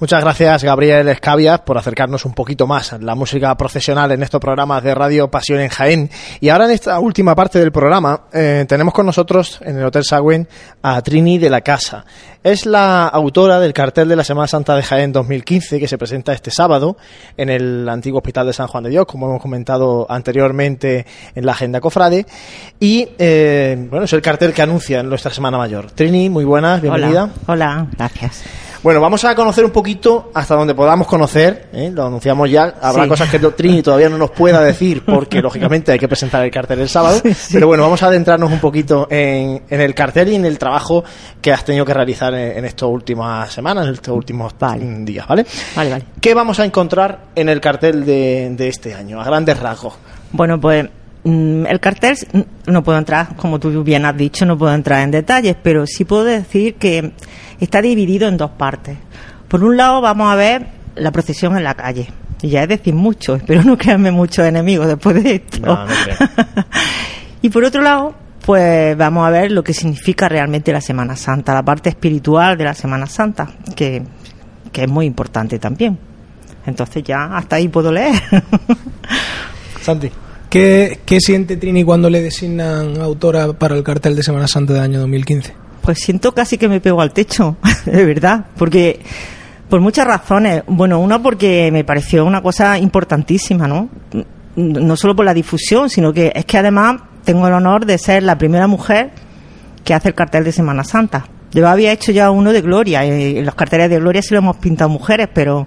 Muchas 0.00 0.22
gracias, 0.22 0.64
Gabriel 0.64 1.08
Escabias, 1.08 1.60
por 1.60 1.76
acercarnos 1.76 2.24
un 2.24 2.32
poquito 2.32 2.66
más 2.66 2.94
a 2.94 2.98
la 2.98 3.14
música 3.14 3.54
profesional 3.54 4.10
en 4.12 4.22
estos 4.22 4.40
programas 4.40 4.82
de 4.82 4.94
Radio 4.94 5.30
Pasión 5.30 5.60
en 5.60 5.68
Jaén. 5.68 6.10
Y 6.40 6.48
ahora 6.48 6.64
en 6.64 6.70
esta 6.70 6.98
última 7.00 7.34
parte 7.34 7.58
del 7.58 7.70
programa 7.70 8.22
eh, 8.32 8.64
tenemos 8.66 8.94
con 8.94 9.04
nosotros 9.04 9.60
en 9.60 9.76
el 9.76 9.84
Hotel 9.84 10.02
Sagüen 10.04 10.48
a 10.80 11.02
Trini 11.02 11.36
de 11.36 11.50
la 11.50 11.60
Casa. 11.60 12.06
Es 12.42 12.64
la 12.64 13.08
autora 13.08 13.60
del 13.60 13.74
cartel 13.74 14.08
de 14.08 14.16
la 14.16 14.24
Semana 14.24 14.46
Santa 14.46 14.74
de 14.74 14.82
Jaén 14.82 15.12
2015 15.12 15.78
que 15.78 15.86
se 15.86 15.98
presenta 15.98 16.32
este 16.32 16.50
sábado 16.50 16.96
en 17.36 17.50
el 17.50 17.86
antiguo 17.86 18.20
Hospital 18.20 18.46
de 18.46 18.54
San 18.54 18.68
Juan 18.68 18.84
de 18.84 18.88
Dios, 18.88 19.04
como 19.04 19.26
hemos 19.26 19.42
comentado 19.42 20.06
anteriormente 20.08 21.04
en 21.34 21.44
la 21.44 21.52
agenda 21.52 21.78
Cofrade. 21.78 22.24
Y 22.80 23.06
eh, 23.18 23.76
bueno, 23.90 24.06
es 24.06 24.12
el 24.14 24.22
cartel 24.22 24.54
que 24.54 24.62
anuncia 24.62 25.00
en 25.00 25.10
nuestra 25.10 25.30
Semana 25.30 25.58
Mayor. 25.58 25.90
Trini, 25.90 26.30
muy 26.30 26.46
buenas, 26.46 26.80
bienvenida. 26.80 27.28
Hola, 27.46 27.86
hola 27.86 27.86
gracias. 27.98 28.44
Bueno, 28.82 28.98
vamos 29.02 29.22
a 29.26 29.34
conocer 29.34 29.62
un 29.62 29.72
poquito 29.72 30.30
hasta 30.32 30.54
donde 30.54 30.74
podamos 30.74 31.06
conocer. 31.06 31.68
¿eh? 31.74 31.90
Lo 31.92 32.06
anunciamos 32.06 32.50
ya. 32.50 32.76
Habrá 32.80 33.02
Sí. 33.02 33.08
cosas 33.10 33.28
que 33.28 33.38
Trini 33.38 33.82
todavía 33.82 34.08
no 34.08 34.16
nos 34.16 34.30
pueda 34.30 34.62
decir 34.62 35.02
porque, 35.04 35.40
lógicamente, 35.42 35.92
hay 35.92 35.98
que 35.98 36.08
presentar 36.08 36.42
el 36.44 36.50
cartel 36.50 36.80
el 36.80 36.88
sábado. 36.88 37.20
Pero 37.52 37.66
bueno, 37.66 37.82
vamos 37.82 38.02
a 38.02 38.06
adentrarnos 38.06 38.50
un 38.50 38.58
poquito 38.58 39.06
en, 39.10 39.62
en 39.68 39.80
el 39.82 39.94
cartel 39.94 40.30
y 40.30 40.36
en 40.36 40.46
el 40.46 40.58
trabajo 40.58 41.04
que 41.42 41.52
has 41.52 41.62
tenido 41.62 41.84
que 41.84 41.92
realizar 41.92 42.32
en, 42.32 42.56
en 42.56 42.64
estas 42.64 42.88
últimas 42.88 43.52
semanas, 43.52 43.86
en 43.86 43.92
estos 43.92 44.16
últimos 44.16 44.54
mm, 44.58 45.04
días, 45.04 45.26
¿vale? 45.28 45.44
Vale, 45.76 45.90
vale. 45.90 46.04
¿Qué 46.18 46.32
vamos 46.32 46.58
a 46.58 46.64
encontrar 46.64 47.26
en 47.34 47.50
el 47.50 47.60
cartel 47.60 48.06
de, 48.06 48.48
de 48.56 48.68
este 48.68 48.94
año, 48.94 49.20
a 49.20 49.24
grandes 49.24 49.60
rasgos? 49.60 49.92
Bueno, 50.32 50.58
pues 50.58 50.88
mm, 51.24 51.66
el 51.66 51.80
cartel 51.80 52.16
mm, 52.32 52.40
no 52.72 52.82
puedo 52.82 52.96
entrar, 52.96 53.36
como 53.36 53.58
tú 53.60 53.82
bien 53.84 54.06
has 54.06 54.16
dicho, 54.16 54.46
no 54.46 54.56
puedo 54.56 54.72
entrar 54.72 55.02
en 55.02 55.10
detalles, 55.10 55.54
pero 55.62 55.86
sí 55.86 56.06
puedo 56.06 56.24
decir 56.24 56.76
que 56.76 57.12
está 57.60 57.82
dividido 57.82 58.28
en 58.28 58.36
dos 58.36 58.50
partes. 58.52 58.96
Por 59.48 59.64
un 59.64 59.76
lado 59.76 60.00
vamos 60.00 60.32
a 60.32 60.36
ver 60.36 60.66
la 60.96 61.10
procesión 61.12 61.56
en 61.56 61.64
la 61.64 61.74
calle. 61.74 62.08
Y 62.42 62.48
ya 62.48 62.62
es 62.62 62.68
decir 62.68 62.94
mucho, 62.94 63.34
espero 63.34 63.62
no 63.64 63.76
crearme 63.76 64.10
muchos 64.10 64.46
enemigos 64.46 64.86
después 64.86 65.22
de 65.22 65.34
esto. 65.36 65.60
No, 65.60 65.86
no 65.86 65.92
creo. 66.04 66.16
Y 67.42 67.48
por 67.48 67.64
otro 67.64 67.80
lado, 67.80 68.14
pues 68.44 68.96
vamos 68.96 69.26
a 69.26 69.30
ver 69.30 69.50
lo 69.50 69.64
que 69.64 69.72
significa 69.72 70.28
realmente 70.28 70.72
la 70.72 70.80
Semana 70.80 71.16
Santa, 71.16 71.54
la 71.54 71.62
parte 71.62 71.88
espiritual 71.88 72.58
de 72.58 72.64
la 72.64 72.74
Semana 72.74 73.06
Santa, 73.06 73.48
que, 73.74 74.02
que 74.70 74.84
es 74.84 74.90
muy 74.90 75.06
importante 75.06 75.58
también. 75.58 75.98
Entonces 76.66 77.02
ya 77.02 77.36
hasta 77.36 77.56
ahí 77.56 77.68
puedo 77.68 77.90
leer. 77.90 78.20
Santi. 79.80 80.10
¿Qué, 80.50 81.00
qué 81.06 81.20
siente 81.20 81.56
Trini 81.56 81.84
cuando 81.84 82.10
le 82.10 82.20
designan 82.20 83.00
autora 83.00 83.52
para 83.52 83.76
el 83.76 83.84
cartel 83.84 84.16
de 84.16 84.22
Semana 84.22 84.48
Santa 84.48 84.74
del 84.74 84.82
año 84.82 85.00
2015? 85.00 85.54
Pues 85.82 86.00
siento 86.00 86.32
casi 86.32 86.58
que 86.58 86.68
me 86.68 86.80
pego 86.80 87.00
al 87.00 87.12
techo, 87.12 87.56
de 87.84 88.04
verdad, 88.04 88.46
porque 88.56 89.00
por 89.70 89.80
muchas 89.80 90.06
razones. 90.06 90.62
Bueno, 90.66 90.98
una 90.98 91.22
porque 91.22 91.70
me 91.72 91.84
pareció 91.84 92.24
una 92.24 92.42
cosa 92.42 92.76
importantísima, 92.78 93.66
¿no? 93.66 93.88
No 94.56 94.96
solo 94.96 95.16
por 95.16 95.24
la 95.24 95.32
difusión, 95.32 95.88
sino 95.88 96.12
que 96.12 96.32
es 96.34 96.44
que 96.44 96.58
además 96.58 97.00
tengo 97.24 97.46
el 97.46 97.54
honor 97.54 97.86
de 97.86 97.96
ser 97.96 98.24
la 98.24 98.36
primera 98.36 98.66
mujer 98.66 99.12
que 99.84 99.94
hace 99.94 100.08
el 100.08 100.14
cartel 100.14 100.44
de 100.44 100.52
Semana 100.52 100.84
Santa. 100.84 101.26
Yo 101.52 101.66
había 101.68 101.92
hecho 101.92 102.12
ya 102.12 102.30
uno 102.30 102.52
de 102.52 102.60
Gloria, 102.60 103.04
y 103.04 103.38
en 103.38 103.46
los 103.46 103.54
carteles 103.54 103.90
de 103.90 103.98
Gloria 103.98 104.22
sí 104.22 104.34
lo 104.34 104.38
hemos 104.38 104.56
pintado 104.56 104.90
mujeres, 104.90 105.28
pero 105.32 105.66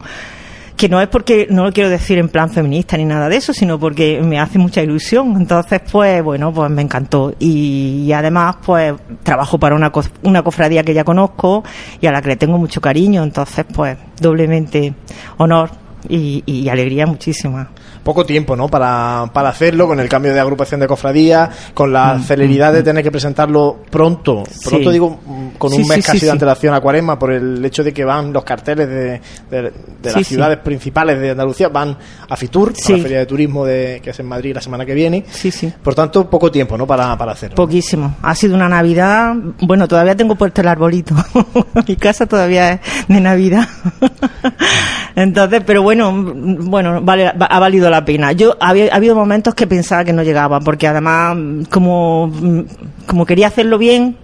que 0.75 0.89
no 0.89 0.99
es 0.99 1.07
porque 1.07 1.47
no 1.49 1.65
lo 1.65 1.71
quiero 1.71 1.89
decir 1.89 2.17
en 2.17 2.29
plan 2.29 2.49
feminista 2.49 2.97
ni 2.97 3.05
nada 3.05 3.29
de 3.29 3.37
eso, 3.37 3.53
sino 3.53 3.79
porque 3.79 4.21
me 4.21 4.39
hace 4.39 4.57
mucha 4.57 4.81
ilusión. 4.81 5.35
Entonces, 5.37 5.81
pues 5.91 6.23
bueno, 6.23 6.53
pues 6.53 6.69
me 6.71 6.81
encantó. 6.81 7.33
Y, 7.39 8.03
y 8.05 8.13
además, 8.13 8.57
pues 8.65 8.93
trabajo 9.23 9.59
para 9.59 9.75
una, 9.75 9.91
una 10.23 10.41
cofradía 10.41 10.83
que 10.83 10.93
ya 10.93 11.03
conozco 11.03 11.63
y 12.01 12.07
a 12.07 12.11
la 12.11 12.21
que 12.21 12.29
le 12.29 12.35
tengo 12.35 12.57
mucho 12.57 12.81
cariño. 12.81 13.23
Entonces, 13.23 13.65
pues 13.73 13.97
doblemente 14.19 14.93
honor 15.37 15.69
y, 16.09 16.43
y 16.45 16.67
alegría 16.69 17.05
muchísima. 17.05 17.69
Poco 18.03 18.25
tiempo, 18.25 18.55
¿no? 18.55 18.67
Para, 18.67 19.29
para 19.33 19.49
hacerlo, 19.49 19.87
con 19.87 19.99
el 19.99 20.09
cambio 20.09 20.33
de 20.33 20.39
agrupación 20.39 20.79
de 20.81 20.87
cofradía, 20.87 21.49
con 21.73 21.93
la 21.93 22.19
celeridad 22.19 22.73
de 22.73 22.83
tener 22.83 23.03
que 23.03 23.11
presentarlo 23.11 23.79
pronto. 23.89 24.43
Pronto 24.63 24.79
Mm, 24.79 24.83
Sí. 24.83 24.91
digo, 24.91 25.19
mm, 25.25 25.47
con 25.57 25.71
un 25.73 25.83
Sí, 25.83 25.89
mes 25.89 25.97
sí, 26.05 26.11
casi 26.11 26.25
de 26.25 26.31
antelación 26.31 26.73
a 26.73 26.81
Cuaresma, 26.81 27.17
por 27.17 27.31
el 27.31 27.63
hecho 27.63 27.83
de 27.83 27.93
que 27.93 28.03
van 28.03 28.33
los 28.33 28.43
carteles 28.43 28.87
de, 28.89 29.21
de, 29.49 29.71
las 30.03 30.27
ciudades 30.27 30.57
principales 30.59 31.19
de 31.19 31.31
Andalucía, 31.31 31.69
van 31.69 31.97
a 32.29 32.35
Fitur, 32.35 32.73
a 32.87 32.91
la 32.91 32.97
Feria 32.97 33.19
de 33.19 33.25
Turismo 33.25 33.65
de, 33.65 34.01
que 34.03 34.09
es 34.09 34.19
en 34.19 34.25
Madrid 34.27 34.53
la 34.53 34.61
semana 34.61 34.85
que 34.85 34.93
viene. 34.93 35.23
Sí, 35.31 35.51
sí. 35.51 35.71
Por 35.81 35.95
tanto, 35.95 36.29
poco 36.29 36.51
tiempo, 36.51 36.77
¿no? 36.77 36.85
Para, 36.85 37.17
para 37.17 37.31
hacerlo. 37.31 37.55
Poquísimo. 37.55 38.15
Ha 38.21 38.35
sido 38.35 38.55
una 38.55 38.67
Navidad. 38.67 39.33
Bueno, 39.61 39.87
todavía 39.87 40.15
tengo 40.15 40.35
puesto 40.35 40.61
el 40.61 40.67
arbolito. 40.67 41.15
Mi 41.87 41.95
casa 41.95 42.25
todavía 42.25 42.73
es 42.73 42.79
de 43.07 43.21
Navidad. 43.21 43.67
Entonces, 45.15 45.61
pero 45.65 45.83
bueno, 45.83 46.11
mm, 46.11 46.69
bueno, 46.69 47.01
vale, 47.01 47.31
va- 47.39 47.45
ha 47.45 47.59
valido 47.59 47.89
la 47.89 47.92
pena. 48.03 48.31
Yo 48.31 48.55
había 48.59 48.93
ha 48.93 48.95
habido 48.95 49.15
momentos 49.15 49.55
que 49.55 49.67
pensaba 49.67 50.03
que 50.03 50.13
no 50.13 50.23
llegaba, 50.23 50.59
porque 50.59 50.87
además, 50.87 51.35
mm, 51.35 51.63
como, 51.63 52.27
mm, 52.27 52.61
como 53.07 53.25
quería 53.25 53.47
hacerlo 53.47 53.77
bien, 53.77 54.15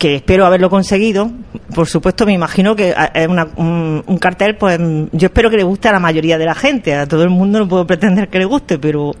que 0.00 0.16
espero 0.16 0.46
haberlo 0.46 0.70
conseguido. 0.70 1.30
Por 1.74 1.86
supuesto, 1.86 2.24
me 2.26 2.32
imagino 2.32 2.74
que 2.74 2.94
ah, 2.96 3.12
es 3.14 3.28
una- 3.28 3.46
un, 3.56 4.02
un 4.06 4.18
cartel, 4.18 4.56
pues 4.56 4.80
mm, 4.80 5.04
yo 5.12 5.26
espero 5.26 5.50
que 5.50 5.58
le 5.58 5.62
guste 5.62 5.88
a 5.88 5.92
la 5.92 6.00
mayoría 6.00 6.38
de 6.38 6.46
la 6.46 6.54
gente. 6.54 6.94
A 6.94 7.06
todo 7.06 7.22
el 7.22 7.28
mundo 7.30 7.58
no 7.58 7.68
puedo 7.68 7.86
pretender 7.86 8.28
que 8.28 8.38
le 8.38 8.46
guste, 8.46 8.78
pero 8.78 9.12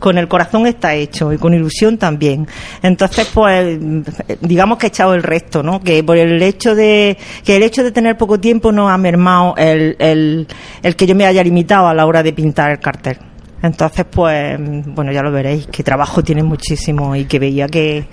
con 0.00 0.18
el 0.18 0.26
corazón 0.26 0.66
está 0.66 0.92
hecho 0.94 1.32
y 1.32 1.38
con 1.38 1.54
ilusión 1.54 1.96
también. 1.98 2.48
Entonces, 2.82 3.30
pues 3.32 3.78
mm, 3.80 4.00
digamos 4.40 4.76
que 4.78 4.86
he 4.86 4.88
echado 4.88 5.14
el 5.14 5.22
resto, 5.22 5.62
¿no? 5.62 5.80
Que 5.80 6.02
por 6.02 6.16
el 6.18 6.42
hecho 6.42 6.74
de 6.74 7.16
que 7.44 7.54
el 7.56 7.62
hecho 7.62 7.84
de 7.84 7.92
tener 7.92 8.18
poco 8.18 8.38
tiempo 8.40 8.72
no 8.72 8.90
ha 8.90 8.98
mermado 8.98 9.54
el, 9.56 9.94
el, 10.00 10.48
el 10.82 10.96
que 10.96 11.06
yo 11.06 11.14
me 11.14 11.26
haya 11.26 11.44
limitado 11.44 11.86
a 11.86 11.94
la 11.94 12.04
hora 12.06 12.24
de 12.24 12.32
pintar 12.32 12.72
el 12.72 12.80
cartel. 12.80 13.18
Entonces, 13.64 14.04
pues, 14.10 14.58
bueno, 14.86 15.10
ya 15.10 15.22
lo 15.22 15.32
veréis, 15.32 15.66
que 15.68 15.82
trabajo 15.82 16.22
tiene 16.22 16.42
muchísimo 16.42 17.16
y 17.16 17.24
que 17.24 17.38
veía 17.38 17.66
que, 17.66 18.04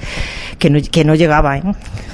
que, 0.58 0.70
no, 0.70 0.80
que 0.90 1.04
no 1.04 1.14
llegaba, 1.14 1.58
¿eh? 1.58 1.64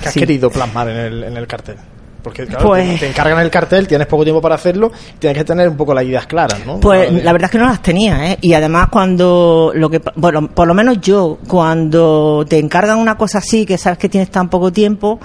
¿Qué 0.01 0.07
has 0.07 0.13
Sí. 0.15 0.19
querido 0.21 0.49
plasmar 0.49 0.89
en 0.89 0.97
el, 0.97 1.23
en 1.23 1.37
el 1.37 1.45
cartel? 1.45 1.75
Porque 2.23 2.47
claro, 2.47 2.65
Pues- 2.67 2.93
te, 2.95 2.97
te 3.01 3.07
encargan 3.09 3.39
el 3.39 3.51
cartel, 3.51 3.87
tienes 3.87 4.07
poco 4.07 4.23
tiempo 4.23 4.41
para 4.41 4.55
hacerlo, 4.55 4.91
tienes 5.19 5.37
que 5.37 5.43
tener 5.45 5.69
un 5.69 5.77
poco 5.77 5.93
las 5.93 6.03
ideas 6.03 6.25
claras, 6.25 6.65
¿no? 6.65 6.79
Pues 6.79 7.11
la 7.23 7.31
verdad 7.31 7.45
es 7.45 7.51
que 7.51 7.57
no 7.59 7.67
las 7.67 7.81
tenía, 7.83 8.31
¿eh? 8.31 8.37
Y 8.41 8.53
además 8.53 8.87
cuando 8.89 9.71
lo 9.75 9.87
que, 9.89 10.01
bueno, 10.15 10.47
por 10.47 10.67
lo 10.67 10.73
menos 10.73 10.99
yo, 10.99 11.37
cuando 11.47 12.43
te 12.49 12.57
encargan 12.57 12.97
una 12.97 13.15
cosa 13.17 13.37
así, 13.37 13.67
que 13.67 13.77
sabes 13.77 13.99
que 13.99 14.09
tienes 14.09 14.31
tan 14.31 14.49
poco 14.49 14.71
tiempo, 14.73 15.19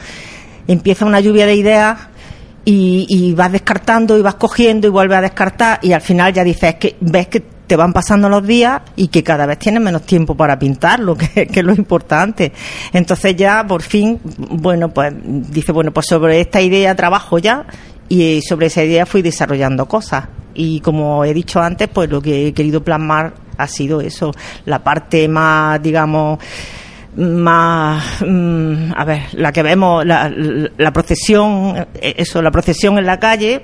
empieza 0.68 1.06
una 1.06 1.18
lluvia 1.20 1.46
de 1.46 1.54
ideas 1.56 1.98
y, 2.64 3.06
y 3.08 3.32
vas 3.34 3.50
descartando 3.50 4.16
y 4.18 4.22
vas 4.22 4.34
cogiendo 4.36 4.86
y 4.86 4.90
vuelves 4.90 5.16
a 5.18 5.22
descartar 5.22 5.78
y 5.82 5.92
al 5.94 6.02
final 6.02 6.32
ya 6.34 6.44
dices 6.44 6.74
que 6.76 6.94
ves 7.00 7.26
que 7.26 7.42
te 7.72 7.76
van 7.76 7.94
pasando 7.94 8.28
los 8.28 8.46
días 8.46 8.82
y 8.96 9.08
que 9.08 9.22
cada 9.22 9.46
vez 9.46 9.58
tienes 9.58 9.80
menos 9.80 10.02
tiempo 10.02 10.36
para 10.36 10.58
pintarlo, 10.58 11.16
que, 11.34 11.46
que 11.46 11.60
es 11.60 11.64
lo 11.64 11.72
importante. 11.72 12.52
Entonces 12.92 13.34
ya 13.34 13.66
por 13.66 13.80
fin, 13.80 14.20
bueno, 14.26 14.90
pues 14.90 15.14
dice, 15.24 15.72
bueno, 15.72 15.90
pues 15.90 16.04
sobre 16.06 16.42
esta 16.42 16.60
idea 16.60 16.94
trabajo 16.94 17.38
ya 17.38 17.64
y 18.10 18.42
sobre 18.42 18.66
esa 18.66 18.84
idea 18.84 19.06
fui 19.06 19.22
desarrollando 19.22 19.86
cosas. 19.86 20.28
Y 20.52 20.80
como 20.80 21.24
he 21.24 21.32
dicho 21.32 21.62
antes, 21.62 21.88
pues 21.88 22.10
lo 22.10 22.20
que 22.20 22.48
he 22.48 22.52
querido 22.52 22.84
plasmar 22.84 23.32
ha 23.56 23.66
sido 23.66 24.02
eso, 24.02 24.32
la 24.66 24.84
parte 24.84 25.26
más, 25.26 25.82
digamos, 25.82 26.40
más, 27.16 28.20
mm, 28.20 28.92
a 28.94 29.04
ver, 29.06 29.22
la 29.32 29.50
que 29.50 29.62
vemos, 29.62 30.04
la, 30.04 30.92
procesión, 30.92 31.86
eh, 31.94 32.16
eso, 32.18 32.42
la 32.42 32.50
procesión 32.50 32.98
en 32.98 33.06
la 33.06 33.18
calle 33.18 33.62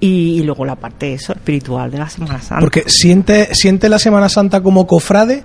y, 0.00 0.38
y 0.40 0.42
luego 0.42 0.64
la 0.64 0.76
parte, 0.76 1.14
eso, 1.14 1.32
espiritual 1.32 1.90
de 1.90 1.98
la 1.98 2.08
Semana 2.08 2.40
Santa. 2.40 2.60
Porque 2.60 2.84
siente, 2.86 3.54
siente 3.54 3.88
la 3.88 3.98
Semana 3.98 4.28
Santa 4.28 4.60
como 4.62 4.86
cofrade. 4.86 5.42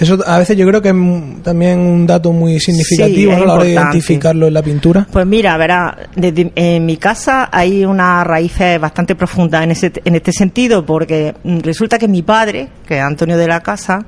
Eso 0.00 0.18
a 0.26 0.38
veces 0.38 0.56
yo 0.56 0.66
creo 0.66 0.82
que 0.82 0.88
es 0.88 1.42
también 1.44 1.78
un 1.78 2.06
dato 2.06 2.32
muy 2.32 2.58
significativo 2.58 3.32
Sí, 3.32 3.36
¿no? 3.38 3.42
a 3.44 3.46
la 3.46 3.54
hora 3.54 3.64
de 3.64 3.72
identificarlo 3.72 4.46
en 4.48 4.54
la 4.54 4.62
pintura. 4.62 5.06
Pues 5.12 5.26
mira, 5.26 5.56
verá, 5.56 5.96
desde, 6.16 6.50
en 6.56 6.84
mi 6.86 6.96
casa 6.96 7.48
hay 7.52 7.84
unas 7.84 8.26
raíces 8.26 8.80
bastante 8.80 9.14
profundas 9.14 9.62
en, 9.62 9.70
ese, 9.70 9.92
en 10.04 10.14
este 10.16 10.32
sentido, 10.32 10.84
porque 10.84 11.34
resulta 11.44 11.98
que 11.98 12.08
mi 12.08 12.22
padre, 12.22 12.68
que 12.86 12.96
es 12.98 13.02
Antonio 13.02 13.36
de 13.36 13.46
la 13.46 13.60
Casa, 13.60 14.04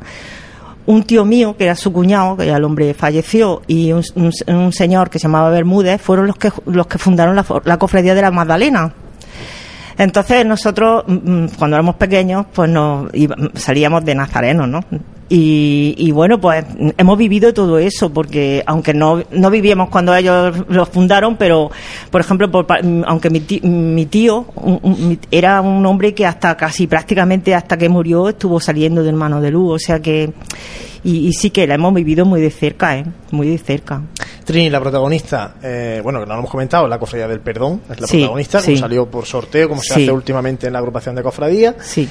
un 0.86 1.02
tío 1.04 1.24
mío, 1.24 1.54
que 1.56 1.64
era 1.64 1.76
su 1.76 1.92
cuñado, 1.92 2.36
que 2.36 2.46
ya 2.46 2.56
el 2.56 2.64
hombre 2.64 2.92
falleció, 2.94 3.62
y 3.66 3.92
un, 3.92 4.02
un- 4.16 4.32
un 4.54 4.72
señor 4.72 5.10
que 5.10 5.18
se 5.18 5.24
llamaba 5.28 5.50
Bermúdez, 5.50 6.00
fueron 6.00 6.26
los 6.26 6.36
que, 6.36 6.50
los 6.66 6.86
que 6.88 6.98
fundaron 6.98 7.36
la 7.64 7.76
cofradía 7.78 8.14
de 8.14 8.22
la 8.22 8.30
Magdalena. 8.30 8.92
Entonces 9.98 10.44
nosotros, 10.44 11.04
mm, 11.06 11.12
mm, 11.12 11.48
cuando 11.58 11.76
éramos 11.76 11.96
pequeños, 11.96 12.46
pues 12.52 12.70
nos 12.70 13.10
salíamos 13.54 14.04
de 14.04 14.14
Nazareno, 14.14 14.66
¿no? 14.66 14.80
Y, 15.28 15.94
y 15.96 16.10
bueno, 16.12 16.38
pues 16.38 16.64
hemos 16.98 17.16
vivido 17.16 17.54
todo 17.54 17.78
eso, 17.78 18.10
porque 18.12 18.62
aunque 18.66 18.92
no, 18.92 19.22
no 19.30 19.50
vivíamos 19.50 19.88
cuando 19.88 20.14
ellos 20.14 20.54
los 20.68 20.88
fundaron, 20.90 21.36
pero, 21.36 21.70
por 22.10 22.20
ejemplo, 22.20 22.50
por 22.50 22.66
mm, 22.84 23.04
aunque 23.06 23.30
mi 23.30 23.40
tío, 23.40 23.60
mi 23.62 24.04
tío 24.06 24.44
un- 24.56 24.80
un- 24.82 25.18
era 25.30 25.62
un 25.62 25.84
hombre 25.86 26.12
que 26.14 26.26
hasta 26.26 26.56
casi 26.58 26.86
prácticamente 26.86 27.54
hasta 27.54 27.78
que 27.78 27.88
murió 27.88 28.28
estuvo 28.28 28.60
saliendo 28.60 29.02
de 29.02 29.08
hermano 29.08 29.40
de 29.40 29.50
luz, 29.50 29.72
o 29.74 29.78
sea 29.78 30.00
que, 30.00 30.30
y, 31.02 31.26
y 31.28 31.32
sí 31.32 31.48
que 31.50 31.66
la 31.66 31.74
hemos 31.76 31.94
vivido 31.94 32.26
muy 32.26 32.40
de 32.42 32.50
cerca, 32.50 32.98
¿eh? 32.98 33.06
Muy 33.30 33.48
de 33.48 33.58
cerca. 33.58 34.02
Trini, 34.44 34.68
la 34.68 34.80
protagonista, 34.80 35.54
eh, 35.62 36.00
bueno, 36.04 36.20
que 36.20 36.26
no 36.26 36.34
lo 36.34 36.38
hemos 36.40 36.50
comentado, 36.50 36.86
la 36.86 36.98
cofradía 36.98 37.26
del 37.28 37.40
perdón, 37.40 37.80
es 37.90 37.98
la 37.98 38.06
Sí, 38.06 38.18
protagonista, 38.18 38.60
sí. 38.60 38.76
salió 38.76 39.06
por 39.10 39.24
sorteo, 39.24 39.70
como 39.70 39.80
se 39.80 39.94
hace 39.94 40.12
últimamente 40.12 40.66
en 40.66 40.74
la 40.74 40.80
agrupación 40.80 41.14
de 41.14 41.22
cofradía. 41.22 41.74
Sí. 41.80 42.06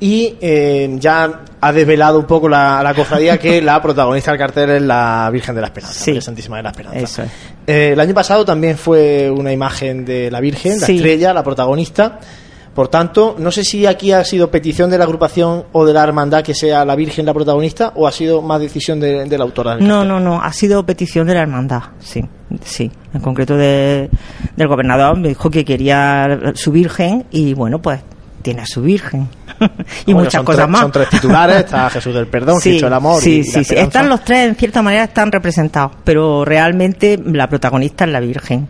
Y 0.00 0.36
eh, 0.40 0.94
ya 1.00 1.40
ha 1.60 1.72
desvelado 1.72 2.20
un 2.20 2.26
poco 2.26 2.48
la, 2.48 2.80
la 2.84 2.94
cofradía 2.94 3.36
que 3.38 3.60
la 3.60 3.82
protagonista 3.82 4.30
del 4.30 4.38
cartel 4.38 4.70
es 4.70 4.82
la 4.82 5.28
Virgen 5.32 5.54
de 5.56 5.60
la 5.60 5.66
Esperanza, 5.66 5.98
Sí. 5.98 6.10
María 6.12 6.22
Santísima 6.22 6.56
de 6.58 6.62
la 6.62 6.70
Esperanza. 6.70 6.98
Eso 7.00 7.22
es. 7.24 7.30
Eh, 7.66 7.90
el 7.94 8.00
año 8.00 8.14
pasado 8.14 8.44
también 8.44 8.76
fue 8.78 9.28
una 9.30 9.52
imagen 9.52 10.04
de 10.04 10.30
la 10.30 10.40
Virgen, 10.40 10.78
la 10.80 10.86
Sí. 10.86 10.96
estrella, 10.96 11.32
la 11.34 11.42
protagonista. 11.42 12.20
Por 12.74 12.86
tanto, 12.86 13.34
no 13.40 13.50
sé 13.50 13.64
si 13.64 13.86
aquí 13.86 14.12
ha 14.12 14.22
sido 14.22 14.52
petición 14.52 14.88
de 14.88 14.98
la 14.98 15.02
agrupación 15.04 15.64
o 15.72 15.84
de 15.84 15.92
la 15.92 16.04
hermandad 16.04 16.44
que 16.44 16.54
sea 16.54 16.84
la 16.84 16.94
Virgen 16.94 17.26
la 17.26 17.34
protagonista 17.34 17.92
o 17.96 18.06
ha 18.06 18.12
sido 18.12 18.40
más 18.40 18.60
decisión 18.60 19.00
de, 19.00 19.24
de 19.24 19.36
la 19.38 19.42
autora 19.42 19.74
del 19.74 19.84
No, 19.88 20.04
no, 20.04 20.20
no, 20.20 20.40
ha 20.40 20.52
sido 20.52 20.86
petición 20.86 21.26
de 21.26 21.34
la 21.34 21.40
hermandad, 21.40 21.82
sí, 21.98 22.24
sí. 22.62 22.88
En 23.12 23.20
concreto 23.20 23.56
de, 23.56 24.08
del 24.54 24.68
gobernador 24.68 25.18
me 25.18 25.26
dijo 25.26 25.50
que 25.50 25.64
quería 25.64 26.38
su 26.54 26.70
virgen 26.70 27.26
y 27.32 27.52
bueno, 27.54 27.82
pues 27.82 27.98
tiene 28.42 28.62
a 28.62 28.66
su 28.66 28.82
virgen. 28.82 29.28
y 30.06 30.12
Bueno, 30.12 30.26
muchas 30.26 30.42
cosas 30.42 30.62
tres- 30.64 30.70
más. 30.70 30.80
Son 30.82 30.92
tres 30.92 31.08
titulares, 31.10 31.56
está 31.58 31.90
Jesús 31.90 32.14
del 32.14 32.26
Perdón, 32.26 32.60
Sí, 32.60 32.70
Cristo 32.70 32.86
del 32.86 32.94
Amor 32.94 33.20
sí, 33.20 33.30
y, 33.30 33.34
y 33.40 33.44
la 33.44 33.52
sí, 33.52 33.64
sí. 33.64 33.74
Están 33.76 34.08
los 34.08 34.24
tres, 34.24 34.48
en 34.48 34.54
cierta 34.56 34.82
manera, 34.82 35.04
están 35.04 35.30
representados, 35.32 35.92
pero 36.04 36.44
realmente 36.44 37.18
la 37.24 37.48
protagonista 37.48 38.04
es 38.04 38.10
la 38.10 38.20
Virgen. 38.20 38.68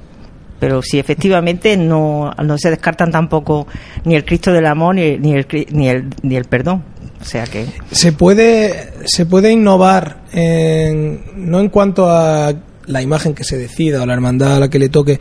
Pero 0.60 0.82
sí, 0.82 0.98
efectivamente, 0.98 1.76
no, 1.76 2.32
no 2.44 2.58
se 2.58 2.70
descartan 2.70 3.12
tampoco 3.12 3.68
ni 4.04 4.16
el 4.16 4.24
Cristo 4.24 4.52
del 4.52 4.66
Amor 4.66 4.96
ni, 4.96 5.16
ni, 5.16 5.32
el, 5.34 5.46
ni, 5.70 5.88
el, 5.88 6.06
ni 6.22 6.34
el 6.36 6.46
perdón. 6.46 6.82
O 7.20 7.24
sea 7.24 7.44
que. 7.46 7.66
se 7.92 8.12
puede 8.12 8.92
se 9.04 9.26
puede 9.26 9.50
innovar 9.52 10.18
en- 10.32 11.20
no 11.36 11.60
en 11.60 11.68
cuanto 11.68 12.08
a 12.10 12.52
la 12.88 13.02
imagen 13.02 13.34
que 13.34 13.44
se 13.44 13.56
decida 13.56 14.02
o 14.02 14.06
la 14.06 14.14
hermandad 14.14 14.56
a 14.56 14.60
la 14.60 14.68
que 14.68 14.78
le 14.78 14.88
toque 14.88 15.20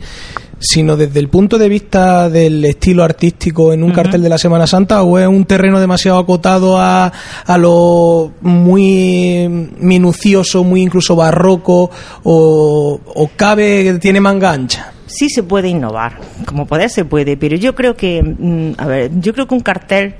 sino 0.60 0.96
desde 0.96 1.20
el 1.20 1.28
punto 1.28 1.58
de 1.58 1.68
vista 1.68 2.28
del 2.28 2.64
estilo 2.64 3.04
artístico 3.04 3.72
en 3.72 3.82
un 3.82 3.92
cartel 3.92 4.22
de 4.22 4.28
la 4.28 4.38
Semana 4.38 4.66
Santa 4.66 5.02
o 5.02 5.18
es 5.18 5.26
un 5.26 5.44
terreno 5.44 5.80
demasiado 5.80 6.18
acotado 6.18 6.78
a, 6.78 7.12
a 7.46 7.58
lo 7.58 8.32
muy 8.40 9.48
minucioso, 9.78 10.64
muy 10.64 10.82
incluso 10.82 11.14
barroco 11.14 11.90
o, 12.24 13.00
o 13.14 13.30
cabe, 13.36 13.98
tiene 14.00 14.20
manga 14.20 14.50
ancha. 14.50 14.92
sí 15.06 15.28
se 15.30 15.42
puede 15.42 15.68
innovar, 15.68 16.18
como 16.44 16.66
poder 16.66 16.90
se 16.90 17.04
puede, 17.04 17.36
pero 17.36 17.56
yo 17.56 17.74
creo 17.74 17.96
que, 17.96 18.22
mm, 18.22 18.72
a 18.78 18.86
ver, 18.86 19.10
yo 19.20 19.32
creo 19.32 19.46
que 19.46 19.54
un 19.54 19.60
cartel, 19.60 20.16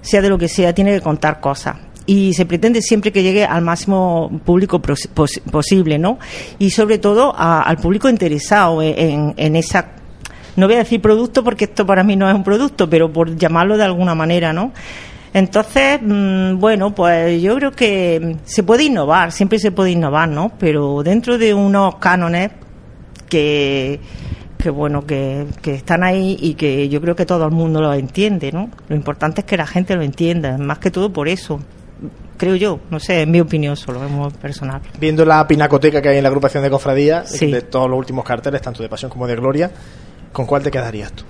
sea 0.00 0.22
de 0.22 0.28
lo 0.28 0.38
que 0.38 0.48
sea, 0.48 0.72
tiene 0.72 0.92
que 0.92 1.00
contar 1.00 1.40
cosas. 1.40 1.76
Y 2.06 2.32
se 2.34 2.46
pretende 2.46 2.82
siempre 2.82 3.12
que 3.12 3.22
llegue 3.22 3.44
al 3.44 3.62
máximo 3.62 4.30
público 4.44 4.80
posible, 4.82 5.98
¿no? 5.98 6.18
Y 6.58 6.70
sobre 6.70 6.98
todo 6.98 7.32
al 7.36 7.76
público 7.76 8.08
interesado 8.08 8.82
en, 8.82 9.34
en- 9.36 9.56
esa. 9.56 9.92
No 10.56 10.66
voy 10.66 10.74
a 10.74 10.78
decir 10.78 11.00
producto 11.00 11.44
porque 11.44 11.64
esto 11.64 11.86
para 11.86 12.02
mí 12.02 12.16
no 12.16 12.28
es 12.28 12.34
un 12.34 12.42
producto, 12.44 12.90
pero 12.90 13.12
por 13.12 13.36
llamarlo 13.36 13.76
de 13.76 13.84
alguna 13.84 14.14
manera, 14.14 14.52
¿no? 14.52 14.72
Entonces, 15.32 16.00
mm, 16.02 16.58
bueno, 16.58 16.94
pues 16.94 17.40
yo 17.40 17.54
creo 17.56 17.70
que 17.70 18.36
se 18.44 18.62
puede 18.62 18.84
innovar, 18.84 19.32
siempre 19.32 19.58
se 19.58 19.70
puede 19.72 19.92
innovar, 19.92 20.28
¿no? 20.28 20.52
Pero 20.58 21.02
dentro 21.02 21.38
de 21.38 21.54
unos 21.54 21.96
cánones 21.96 22.50
que, 23.28 23.98
que 24.58 24.70
bueno, 24.70 25.06
que, 25.06 25.46
que 25.62 25.74
están 25.74 26.02
ahí 26.02 26.36
y 26.40 26.54
que 26.54 26.88
yo 26.88 27.00
creo 27.00 27.16
que 27.16 27.24
todo 27.24 27.44
el 27.46 27.50
mundo 27.52 27.80
lo 27.80 27.94
entiende, 27.94 28.52
¿no? 28.52 28.68
Lo 28.88 28.96
importante 28.96 29.40
es 29.40 29.46
que 29.46 29.56
la 29.56 29.66
gente 29.66 29.94
lo 29.96 30.02
entienda, 30.02 30.58
más 30.58 30.78
que 30.80 30.90
todo 30.90 31.12
por 31.12 31.28
eso, 31.28 31.60
creo 32.36 32.56
yo, 32.56 32.80
no 32.90 32.98
sé, 33.00 33.22
es 33.22 33.28
mi 33.28 33.40
opinión 33.40 33.76
solo, 33.76 34.04
es 34.04 34.10
muy 34.10 34.30
personal. 34.30 34.80
Viendo 34.98 35.24
la 35.24 35.46
pinacoteca 35.46 36.00
que 36.02 36.08
hay 36.10 36.16
en 36.18 36.22
la 36.22 36.28
agrupación 36.28 36.62
de 36.62 36.70
cofradía, 36.70 37.24
Sí. 37.24 37.50
de 37.50 37.62
todos 37.62 37.88
los 37.88 37.98
últimos 37.98 38.24
carteles, 38.24 38.60
tanto 38.62 38.82
de 38.82 38.88
Pasión 38.88 39.10
como 39.10 39.26
de 39.26 39.36
Gloria, 39.36 39.70
¿con 40.32 40.46
cuál 40.46 40.62
te 40.62 40.70
quedarías 40.70 41.12
tú? 41.12 41.24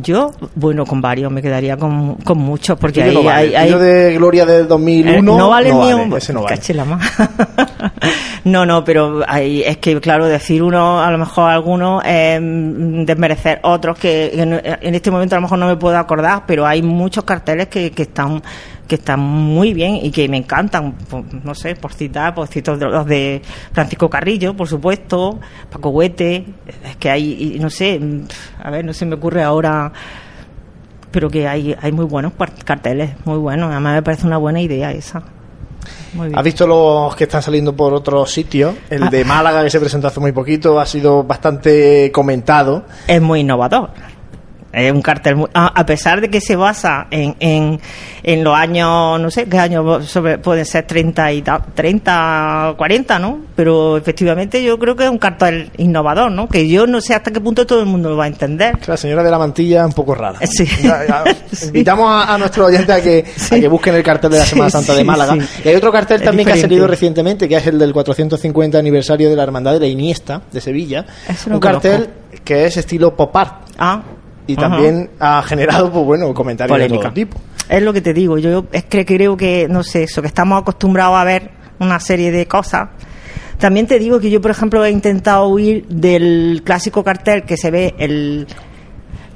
Yo, 0.00 0.30
bueno, 0.54 0.86
con 0.86 1.00
varios, 1.00 1.32
me 1.32 1.42
quedaría 1.42 1.76
con, 1.76 2.14
con 2.16 2.38
muchos, 2.38 2.78
porque 2.78 3.00
tuyo 3.02 3.14
no 3.14 3.24
vale. 3.24 3.56
hay... 3.56 3.72
Hay- 3.72 3.78
de 3.80 4.14
Gloria 4.14 4.46
del 4.46 4.68
2001 4.68 5.18
Eh, 5.18 5.22
no 5.22 5.48
vale 5.48 5.72
ni 5.72 5.92
un 5.92 6.16
ese 6.16 6.32
no 6.32 6.42
vale. 6.42 6.60
no 8.44 8.64
no 8.64 8.84
pero 8.84 9.22
hay, 9.26 9.62
es 9.62 9.78
que 9.78 10.00
claro 10.00 10.26
decir 10.26 10.62
uno 10.62 11.02
a 11.02 11.10
lo 11.10 11.18
mejor 11.18 11.50
algunos 11.50 12.02
eh, 12.04 12.38
desmerecer 12.40 13.58
otros 13.62 13.98
que 13.98 14.30
en, 14.40 14.52
en 14.52 14.94
este 14.94 15.10
momento 15.10 15.34
a 15.34 15.38
lo 15.38 15.42
mejor 15.42 15.58
no 15.58 15.66
me 15.66 15.76
puedo 15.76 15.96
acordar 15.98 16.44
pero 16.46 16.64
hay 16.66 16.80
muchos 16.82 17.24
carteles 17.24 17.66
que, 17.68 17.90
que 17.90 18.02
están 18.02 18.40
que 18.88 18.96
están 18.96 19.20
muy 19.20 19.74
bien 19.74 19.96
y 19.96 20.10
que 20.10 20.28
me 20.28 20.38
encantan 20.38 20.96
no 21.44 21.54
sé 21.54 21.76
por 21.76 21.92
citar 21.92 22.34
por 22.34 22.48
citar 22.48 22.76
los 22.78 23.06
de 23.06 23.42
Francisco 23.72 24.08
Carrillo 24.10 24.54
por 24.54 24.66
supuesto 24.66 25.38
Paco 25.70 25.90
Huete 25.90 26.44
es 26.84 26.96
que 26.96 27.10
hay 27.10 27.58
no 27.60 27.70
sé 27.70 28.00
a 28.62 28.70
ver 28.70 28.84
no 28.84 28.92
se 28.92 29.06
me 29.06 29.14
ocurre 29.14 29.42
ahora 29.44 29.92
pero 31.10 31.30
que 31.30 31.48
hay, 31.48 31.74
hay 31.80 31.92
muy 31.92 32.04
buenos 32.04 32.32
carteles, 32.64 33.10
muy 33.24 33.38
buenos. 33.38 33.70
Además 33.70 33.94
me 33.94 34.02
parece 34.02 34.26
una 34.26 34.36
buena 34.36 34.60
idea 34.60 34.92
esa. 34.92 35.22
¿Has 36.34 36.44
visto 36.44 36.66
los 36.66 37.16
que 37.16 37.24
están 37.24 37.42
saliendo 37.42 37.74
por 37.74 37.94
otros 37.94 38.30
sitios? 38.30 38.74
El 38.90 39.04
Ah. 39.04 39.10
de 39.10 39.24
Málaga, 39.24 39.62
que 39.62 39.70
se 39.70 39.80
presentó 39.80 40.08
hace 40.08 40.20
muy 40.20 40.32
poquito, 40.32 40.78
ha 40.78 40.86
sido 40.86 41.24
bastante 41.24 42.10
comentado. 42.12 42.84
Es 43.06 43.22
muy 43.22 43.40
innovador. 43.40 43.90
Es 44.70 44.92
un 44.92 45.00
cartel 45.00 45.36
muy- 45.36 45.48
a, 45.54 45.68
a 45.68 45.86
pesar 45.86 46.20
de 46.20 46.28
que 46.28 46.42
se 46.42 46.54
basa 46.54 47.06
en, 47.10 47.34
en, 47.40 47.80
en 48.22 48.44
los 48.44 48.54
años, 48.54 49.18
no 49.18 49.30
sé 49.30 49.46
qué 49.46 49.58
años 49.58 50.06
sobre, 50.10 50.36
pueden 50.38 50.66
ser 50.66 50.86
30 50.86 51.32
y 51.32 51.40
ta- 51.42 51.64
30, 51.74 52.74
40, 52.76 53.18
¿no? 53.18 53.38
Pero 53.56 53.96
efectivamente 53.96 54.62
yo 54.62 54.78
creo 54.78 54.94
que 54.94 55.04
es 55.04 55.10
un 55.10 55.16
cartel 55.16 55.70
innovador, 55.78 56.30
¿no? 56.30 56.48
Que 56.48 56.68
yo 56.68 56.86
no 56.86 57.00
sé 57.00 57.14
hasta 57.14 57.30
qué 57.30 57.40
punto 57.40 57.66
todo 57.66 57.80
el 57.80 57.86
mundo 57.86 58.10
lo 58.10 58.16
va 58.18 58.24
a 58.24 58.28
entender. 58.28 58.78
La 58.86 58.98
señora 58.98 59.22
de 59.22 59.30
la 59.30 59.38
mantilla 59.38 59.86
un 59.86 59.92
poco 59.94 60.14
rara. 60.14 60.38
Sí. 60.46 60.66
Invitamos 61.66 62.10
a, 62.10 62.34
a 62.34 62.38
nuestros 62.38 62.66
oyentes 62.68 62.90
a 62.94 63.00
que, 63.02 63.24
a 63.50 63.54
que 63.60 63.68
busquen 63.68 63.94
el 63.94 64.02
cartel 64.02 64.30
de 64.30 64.38
la 64.38 64.44
Semana 64.44 64.70
Santa 64.70 64.94
de 64.94 65.02
Málaga. 65.04 65.36
Y 65.64 65.68
hay 65.68 65.74
otro 65.74 65.90
cartel 65.90 66.18
Es 66.20 66.24
también 66.26 66.46
que 66.46 66.52
ha 66.52 66.56
salido 66.56 66.86
recientemente, 66.86 67.48
que 67.48 67.56
es 67.56 67.66
el 67.66 67.78
del 67.78 67.92
450 67.92 68.78
aniversario 68.78 69.30
de 69.30 69.36
la 69.36 69.44
Hermandad 69.44 69.72
de 69.72 69.80
la 69.80 69.86
Iniesta 69.86 70.42
de 70.52 70.60
Sevilla. 70.60 71.06
Ese 71.26 71.48
no 71.48 71.56
un 71.56 71.60
conozco. 71.60 71.88
cartel 71.88 72.10
que 72.44 72.66
es 72.66 72.76
estilo 72.76 73.16
pop 73.16 73.34
art. 73.34 73.54
Ah. 73.78 74.02
Y 74.48 74.54
Ajá. 74.54 74.62
también 74.70 75.10
ha 75.20 75.40
generado, 75.42 75.92
pues 75.92 76.04
bueno, 76.04 76.34
comentarios 76.34 76.76
de 76.78 76.88
todo 76.88 77.12
tipo. 77.12 77.38
Es 77.68 77.82
lo 77.82 77.92
que 77.92 78.00
te 78.00 78.12
digo, 78.14 78.38
yo 78.38 78.64
es 78.72 78.84
que 78.84 79.04
creo 79.06 79.36
que, 79.36 79.68
no 79.68 79.82
sé, 79.84 80.02
eso, 80.04 80.20
que 80.22 80.28
estamos 80.28 80.60
acostumbrados 80.60 81.16
a 81.16 81.24
ver 81.24 81.50
una 81.78 82.00
serie 82.00 82.32
de 82.32 82.46
cosas. 82.46 82.88
También 83.58 83.86
te 83.86 83.98
digo 83.98 84.18
que 84.20 84.30
yo, 84.30 84.40
por 84.40 84.50
ejemplo, 84.50 84.84
he 84.84 84.90
intentado 84.90 85.46
huir 85.48 85.86
del 85.88 86.62
clásico 86.64 87.04
cartel 87.04 87.42
que 87.44 87.56
se 87.56 87.70
ve 87.70 87.94
el... 87.98 88.46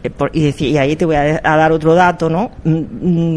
eh, 0.02 0.10
por- 0.10 0.30
y, 0.32 0.44
decir- 0.44 0.70
y 0.70 0.78
ahí 0.78 0.96
te 0.96 1.04
voy 1.04 1.16
a, 1.16 1.40
a 1.44 1.56
dar 1.56 1.72
otro 1.72 1.94
dato, 1.94 2.30
¿no? 2.30 2.50
Mm, 2.64 2.70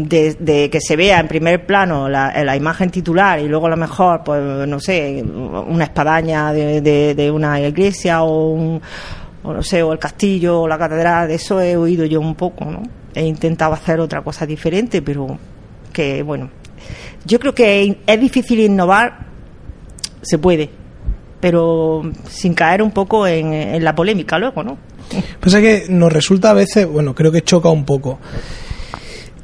mm, 0.00 0.02
De, 0.08 0.34
de 0.40 0.70
que 0.70 0.80
se 0.80 0.96
vea 0.96 1.20
en 1.20 1.28
primer 1.28 1.66
plano 1.66 2.08
la, 2.08 2.32
la 2.44 2.56
imagen 2.56 2.88
titular 2.90 3.38
y 3.40 3.48
luego 3.48 3.66
a 3.66 3.70
lo 3.70 3.76
mejor, 3.76 4.22
pues, 4.24 4.40
no 4.66 4.80
sé, 4.80 5.22
una 5.68 5.84
espadaña 5.84 6.52
de, 6.52 6.80
de- 6.80 7.14
de 7.14 7.30
una 7.30 7.60
iglesia 7.60 8.22
o 8.22 8.50
un, 8.52 8.80
o 9.46 9.52
no 9.54 9.62
sé, 9.62 9.82
o 9.82 9.92
el 9.92 9.98
castillo 9.98 10.62
o 10.62 10.68
la 10.68 10.76
catedral, 10.78 11.28
de 11.28 11.34
eso 11.36 11.60
he 11.60 11.76
oído 11.76 12.04
yo 12.04 12.20
un 12.20 12.34
poco, 12.34 12.64
¿no? 12.66 12.82
He 13.14 13.24
intentado 13.24 13.72
hacer 13.72 14.00
otra 14.00 14.22
cosa 14.22 14.44
diferente, 14.46 15.00
pero 15.02 15.38
que, 15.92 16.22
bueno, 16.22 16.50
yo 17.24 17.38
creo 17.40 17.54
que 17.54 17.98
es 18.06 18.20
difícil 18.20 18.60
innovar, 18.60 19.26
se 20.22 20.38
puede, 20.38 20.68
pero 21.40 22.02
sin 22.28 22.54
caer 22.54 22.82
un 22.82 22.90
poco 22.90 23.26
en, 23.26 23.52
en 23.54 23.82
la 23.84 23.94
polémica 23.94 24.38
luego, 24.38 24.62
¿no? 24.62 24.76
Pasa 25.40 25.60
que 25.60 25.84
nos 25.88 26.12
resulta 26.12 26.50
a 26.50 26.54
veces, 26.54 26.86
bueno, 26.86 27.14
creo 27.14 27.30
que 27.30 27.42
choca 27.42 27.68
un 27.70 27.84
poco. 27.84 28.18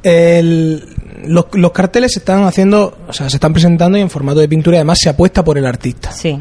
El- 0.03 0.83
los, 1.25 1.45
los 1.53 1.71
carteles 1.71 2.11
se 2.11 2.19
están 2.19 2.43
haciendo, 2.43 2.97
o 3.07 3.13
sea, 3.13 3.29
se 3.29 3.37
están 3.37 3.53
presentando 3.53 3.97
y 3.97 4.01
en 4.01 4.09
formato 4.09 4.39
de 4.41 4.49
pintura, 4.49 4.75
y 4.75 4.79
además 4.79 4.97
se 5.01 5.09
apuesta 5.09 5.41
por 5.43 5.57
el 5.57 5.65
artista. 5.65 6.11
Sí. 6.11 6.37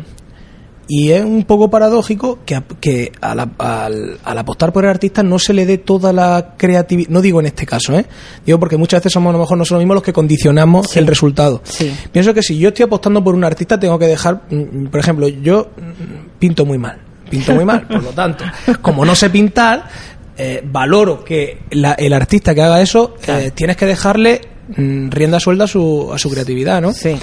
Y 0.95 1.11
es 1.13 1.25
un 1.25 1.45
poco 1.45 1.71
paradójico 1.71 2.41
que, 2.45 2.55
a- 2.55 2.65
que 2.81 3.13
al, 3.23 3.41
al- 3.57 4.19
al 4.23 4.39
apostar 4.39 4.75
por 4.75 4.85
el 4.85 4.91
artista 4.91 5.23
no 5.23 5.39
se 5.39 5.55
le 5.55 5.65
dé 5.65 5.79
toda 5.79 6.13
la 6.13 6.55
creatividad. 6.59 7.09
No 7.09 7.23
digo 7.23 7.41
en 7.41 7.47
este 7.47 7.65
caso, 7.65 7.97
¿eh? 7.99 8.05
Digo 8.45 8.59
porque 8.61 8.77
muchas 8.77 9.01
veces 9.01 9.13
somos 9.13 9.31
a 9.31 9.33
lo 9.33 9.39
mejor 9.39 9.57
nosotros 9.57 9.79
mismos 9.81 9.95
los 9.95 10.03
que 10.03 10.13
condicionamos 10.13 10.89
Sí. 10.91 10.99
el 10.99 11.07
resultado. 11.07 11.63
Sí. 11.65 11.91
Pienso 12.13 12.35
que 12.35 12.43
si 12.43 12.59
yo 12.59 12.69
estoy 12.69 12.83
apostando 12.85 13.25
por 13.25 13.35
un 13.35 13.43
artista, 13.45 13.81
tengo 13.81 13.99
que 13.99 14.07
dejar. 14.07 14.43
mm, 14.51 14.89
Por 14.89 15.01
ejemplo, 15.01 15.29
yo 15.29 15.71
mm, 15.77 16.39
pinto 16.39 16.67
muy 16.67 16.77
mal. 16.77 16.99
Pinto 17.31 17.55
muy 17.55 17.65
mal. 17.65 17.87
Por 17.87 18.03
lo 18.03 18.11
tanto, 18.11 18.45
como 18.83 19.07
no 19.07 19.15
sé 19.15 19.31
pintar, 19.31 19.89
eh, 20.37 20.63
valoro 20.71 21.25
que 21.25 21.61
la- 21.71 21.93
el 21.95 22.13
artista 22.13 22.55
que 22.55 22.61
haga 22.61 22.83
eso, 22.83 23.15
Claro. 23.23 23.41
eh, 23.47 23.51
tienes 23.53 23.79
que 23.79 23.87
dejarle 23.87 24.41
mm, 24.43 24.52
rienda 24.77 25.41
suelta 25.41 25.65
a 25.65 25.67
su, 25.67 26.11
a 26.13 26.19
su 26.19 26.31
creatividad, 26.31 26.81
¿no? 26.81 26.93
Sí. 26.93 27.17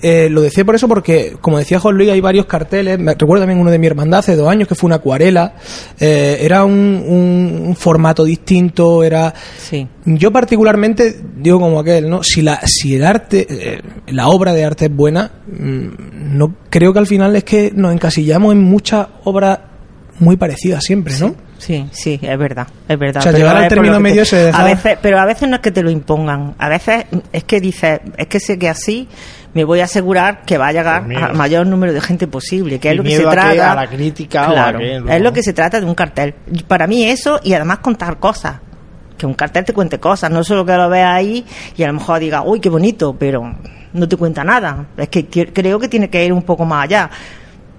Eh, 0.00 0.28
lo 0.30 0.42
decía 0.42 0.64
por 0.64 0.76
eso 0.76 0.86
porque, 0.86 1.36
como 1.40 1.58
decía 1.58 1.80
Juan 1.80 1.96
Luis, 1.96 2.10
hay 2.10 2.20
varios 2.20 2.46
carteles. 2.46 3.00
Me 3.00 3.14
recuerdo 3.14 3.42
también 3.42 3.58
uno 3.58 3.70
de 3.72 3.80
mi 3.80 3.88
hermandad 3.88 4.20
hace 4.20 4.36
dos 4.36 4.48
años 4.48 4.68
que 4.68 4.76
fue 4.76 4.86
una 4.86 4.96
acuarela. 4.96 5.54
Eh, 5.98 6.38
era 6.40 6.64
un, 6.64 7.02
un- 7.04 7.62
un 7.68 7.76
formato 7.76 8.24
distinto. 8.24 9.02
Era. 9.02 9.34
Sí. 9.58 9.88
Yo 10.04 10.30
particularmente 10.30 11.16
digo 11.36 11.58
como 11.58 11.80
aquel, 11.80 12.08
¿no? 12.08 12.22
Si 12.22 12.42
la, 12.42 12.60
si 12.64 12.94
el 12.94 13.04
arte, 13.04 13.44
eh, 13.50 13.80
la 14.08 14.28
obra 14.28 14.52
de 14.54 14.64
arte 14.64 14.84
es 14.84 14.94
buena, 14.94 15.32
mm, 15.48 16.36
no 16.38 16.54
creo 16.70 16.92
que 16.92 16.98
al 17.00 17.06
final 17.08 17.34
es 17.34 17.42
que 17.42 17.72
nos 17.74 17.92
encasillamos 17.92 18.52
en 18.52 18.62
muchas 18.62 19.04
obras 19.24 19.58
muy 20.20 20.36
parecidas 20.36 20.84
siempre, 20.84 21.14
¿no? 21.18 21.28
Sí, 21.30 21.34
sí, 21.58 22.18
es 22.22 22.38
verdad, 22.38 22.66
es 22.88 22.98
verdad. 22.98 23.20
O 23.20 23.22
sea, 23.22 23.32
llegar 23.32 23.56
al 23.56 23.68
término 23.68 23.98
medio 24.00 24.22
te- 24.22 24.26
se 24.26 24.36
deja- 24.36 24.58
A 24.60 24.64
veces, 24.64 24.98
pero 25.02 25.18
a 25.18 25.24
veces 25.26 25.48
no 25.48 25.56
es 25.56 25.60
que 25.62 25.70
te 25.70 25.82
lo 25.82 25.90
impongan. 25.90 26.54
A 26.58 26.68
veces 26.68 27.04
es 27.32 27.44
que 27.44 27.60
dices, 27.60 28.00
es 28.16 28.26
que 28.28 28.40
sé 28.40 28.58
que 28.58 28.68
así 28.68 29.08
me 29.54 29.64
voy 29.64 29.80
a 29.80 29.84
asegurar 29.84 30.42
que 30.46 30.56
va 30.58 30.68
a 30.68 30.72
llegar 30.72 31.00
Pues 31.04 31.16
mira. 31.16 31.26
al 31.26 31.34
mayor 31.36 31.66
número 31.66 31.92
de 31.92 32.00
gente 32.00 32.26
posible, 32.28 32.78
que 32.78 32.88
es 32.88 32.94
Y 32.94 32.96
lo 32.98 33.02
que 33.02 33.10
se 33.16 33.26
a 33.26 33.30
que- 33.30 33.36
trata. 33.36 33.72
a 33.72 33.74
la 33.74 33.86
crítica 33.88 34.42
o 34.42 34.44
a 34.50 34.52
Claro, 34.52 34.78
es 34.80 35.20
lo 35.22 35.32
que 35.32 35.42
se 35.42 35.52
trata 35.52 35.80
de 35.80 35.86
un 35.86 35.94
cartel. 35.94 36.34
Para 36.66 36.86
mí 36.86 37.04
eso 37.04 37.40
y 37.42 37.52
además 37.54 37.78
contar 37.78 38.18
cosas. 38.18 38.56
Que 39.16 39.26
un 39.26 39.34
cartel 39.34 39.64
te 39.64 39.72
cuente 39.72 39.98
cosas, 39.98 40.30
no 40.30 40.44
solo 40.44 40.64
que 40.64 40.74
lo 40.74 40.88
veas 40.88 41.12
ahí 41.16 41.44
y 41.76 41.82
a 41.82 41.88
lo 41.88 41.94
mejor 41.94 42.20
digas, 42.20 42.42
uy, 42.46 42.60
qué 42.60 42.68
bonito, 42.68 43.16
pero 43.18 43.52
no 43.92 44.08
te 44.08 44.16
cuenta 44.16 44.44
nada. 44.44 44.86
Es 44.96 45.08
que 45.08 45.26
creo 45.26 45.80
que 45.80 45.88
tiene 45.88 46.08
que 46.08 46.24
ir 46.24 46.32
un 46.32 46.42
poco 46.42 46.64
más 46.64 46.84
allá. 46.84 47.10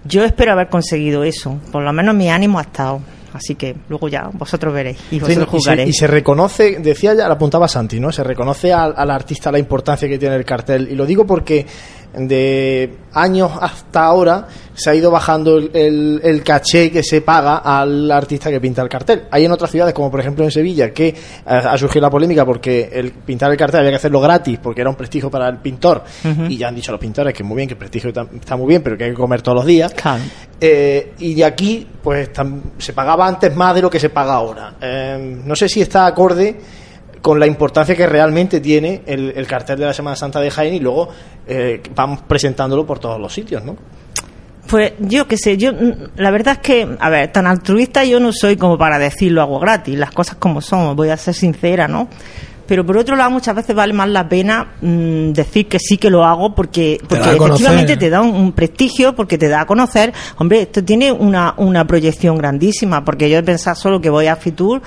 Yo 0.04 0.26
espero 0.26 0.52
haber 0.54 0.68
conseguido 0.68 1.24
eso, 1.24 1.58
por 1.72 1.82
lo 1.84 1.94
menos 1.94 2.14
mi 2.16 2.30
ánimo 2.30 2.60
ha 2.60 2.64
estado. 2.64 3.00
Así 3.34 3.56
que 3.56 3.76
luego 3.90 4.08
ya 4.08 4.30
vosotros 4.34 4.74
veréis 4.74 4.98
y 5.12 5.16
Sí, 5.16 5.20
vosotros 5.20 5.38
y, 5.38 5.40
se, 5.40 5.46
jugaréis. 5.46 5.90
y 5.90 5.94
se 5.94 6.08
reconoce, 6.08 6.80
decía 6.80 7.14
ya, 7.14 7.28
lo 7.28 7.34
apuntaba 7.34 7.68
Santi, 7.68 8.00
¿no? 8.00 8.12
Se 8.12 8.24
reconoce 8.24 8.74
al, 8.74 8.94
al 8.96 9.12
artista 9.12 9.52
la 9.52 9.60
importancia 9.60 10.08
que 10.10 10.18
tiene 10.18 10.36
el 10.36 10.46
cartel. 10.46 10.88
Y 10.92 10.96
lo 10.96 11.06
digo 11.06 11.26
porque 11.26 11.66
de 12.14 12.98
años 13.14 13.52
hasta 13.62 14.06
ahora 14.06 14.48
se 14.74 14.90
ha 14.90 14.96
ido 14.96 15.12
bajando 15.12 15.58
el, 15.58 15.72
el- 15.74 16.22
el 16.24 16.44
caché 16.44 16.90
que 16.90 17.04
se 17.04 17.22
paga 17.22 17.58
al 17.58 18.10
artista 18.12 18.50
que 18.50 18.60
pinta 18.62 18.82
el 18.82 18.88
cartel. 18.90 19.24
Hay 19.30 19.46
en 19.46 19.52
otras 19.52 19.70
ciudades, 19.72 19.94
como 19.94 20.10
por 20.10 20.20
ejemplo 20.22 20.44
en 20.46 20.52
Sevilla, 20.52 20.92
que 20.94 21.10
eh, 21.10 21.16
ha 21.46 21.78
surgido 21.78 22.04
la 22.04 22.10
polémica 22.10 22.46
porque 22.46 22.90
el 22.92 23.12
pintar 23.12 23.52
el 23.52 23.58
cartel 23.58 23.82
había 23.82 23.92
que 23.92 23.96
hacerlo 23.98 24.22
gratis 24.22 24.58
porque 24.62 24.82
era 24.82 24.90
un 24.90 24.96
prestigio 24.96 25.30
para 25.30 25.50
el 25.50 25.58
pintor. 25.58 26.04
Y 26.48 26.58
ya 26.58 26.70
han 26.70 26.76
dicho 26.76 26.92
los 26.92 27.00
pintores 27.02 27.34
que 27.34 27.44
muy 27.44 27.58
bien, 27.58 27.68
que 27.68 27.74
el 27.74 27.80
prestigio 27.80 28.10
está 28.10 28.56
muy 28.56 28.68
bien, 28.68 28.82
pero 28.82 28.98
que 28.98 29.04
hay 29.06 29.10
que 29.12 29.18
comer 29.18 29.42
todos 29.42 29.58
los 29.58 29.66
días. 29.66 29.94
Claro. 29.94 30.24
Eh, 30.62 31.14
y 31.20 31.34
de 31.36 31.46
aquí, 31.46 31.86
pues 32.02 32.30
se 32.78 32.94
pagaba 32.94 33.28
antes 33.28 33.54
más 33.56 33.76
de 33.76 33.82
lo 33.82 33.90
que 33.90 34.00
se 34.00 34.10
paga 34.10 34.34
ahora. 34.36 34.76
Eh, 34.82 35.42
no 35.44 35.56
sé 35.56 35.68
si 35.68 35.82
está 35.82 36.06
acorde 36.06 36.60
con 37.22 37.40
la 37.40 37.48
importancia 37.48 37.96
que 37.96 38.08
realmente 38.08 38.60
tiene 38.60 39.02
el, 39.06 39.34
el 39.36 39.48
cartel 39.48 39.80
de 39.80 39.86
la 39.86 39.94
Semana 39.94 40.16
Santa 40.16 40.40
de 40.40 40.52
Jaén 40.52 40.74
y 40.74 40.80
luego 40.80 41.10
eh, 41.48 41.82
vamos 41.96 42.22
presentándolo 42.28 42.86
por 42.86 43.00
todos 43.00 43.20
los 43.20 43.34
sitios, 43.34 43.64
¿no? 43.64 43.76
Pues 44.68 44.94
yo 45.00 45.28
qué 45.28 45.36
sé, 45.38 45.58
yo 45.58 45.74
mm, 45.74 46.18
la 46.18 46.32
verdad 46.32 46.54
es 46.56 46.60
que, 46.60 46.88
a 47.00 47.10
ver, 47.10 47.32
tan 47.32 47.48
altruista 47.48 48.04
yo 48.04 48.20
no 48.20 48.32
soy 48.32 48.56
como 48.56 48.78
para 48.78 49.00
decirlo 49.00 49.42
hago 49.42 49.60
gratis, 49.60 49.98
las 49.98 50.12
cosas 50.12 50.36
como 50.36 50.62
son, 50.62 50.96
voy 50.96 51.10
a 51.10 51.18
ser 51.18 51.34
sincera, 51.34 51.88
¿no? 51.88 52.08
Pero 52.68 52.86
por 52.86 52.98
otro 52.98 53.16
lado, 53.16 53.32
muchas 53.32 53.56
veces 53.56 53.76
vale 53.76 53.94
más 53.94 54.08
la 54.10 54.30
pena 54.30 54.74
mm, 54.80 55.32
decir 55.32 55.68
que 55.68 55.80
sí 55.80 55.98
que 55.98 56.12
lo 56.12 56.24
hago 56.24 56.54
porque, 56.54 57.02
porque 57.10 57.32
efectivamente 57.32 57.98
te 57.98 58.12
da 58.12 58.22
un, 58.22 58.36
un 58.36 58.52
prestigio, 58.52 59.16
porque 59.16 59.40
te 59.40 59.48
da 59.48 59.62
a 59.62 59.66
conocer. 59.66 60.14
Hombre, 60.38 60.62
esto 60.62 60.84
tiene 60.84 61.12
una, 61.12 61.56
una 61.58 61.88
proyección 61.88 62.38
grandísima, 62.38 63.04
porque 63.04 63.28
yo 63.28 63.40
he 63.40 63.44
pensado 63.44 63.76
solo 63.76 64.00
que 64.00 64.12
voy 64.12 64.28
a 64.28 64.36
Fitur. 64.36 64.84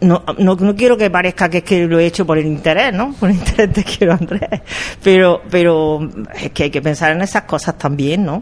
No, 0.00 0.22
no, 0.38 0.54
no 0.54 0.76
quiero 0.76 0.96
que 0.96 1.10
parezca 1.10 1.48
que 1.50 1.58
es 1.58 1.64
que 1.64 1.86
lo 1.86 1.98
he 1.98 2.06
hecho 2.06 2.24
por 2.24 2.38
el 2.38 2.46
interés, 2.46 2.92
¿no? 2.94 3.12
Por 3.18 3.30
el 3.30 3.36
interés 3.36 3.72
te 3.72 3.82
quiero, 3.84 4.12
Andrés. 4.12 4.60
Pero, 5.02 5.42
pero 5.50 6.00
es 6.40 6.50
que 6.52 6.64
hay 6.64 6.70
que 6.70 6.80
pensar 6.82 7.12
en 7.12 7.20
esas 7.22 7.42
cosas 7.42 7.76
también, 7.78 8.24
¿no? 8.24 8.40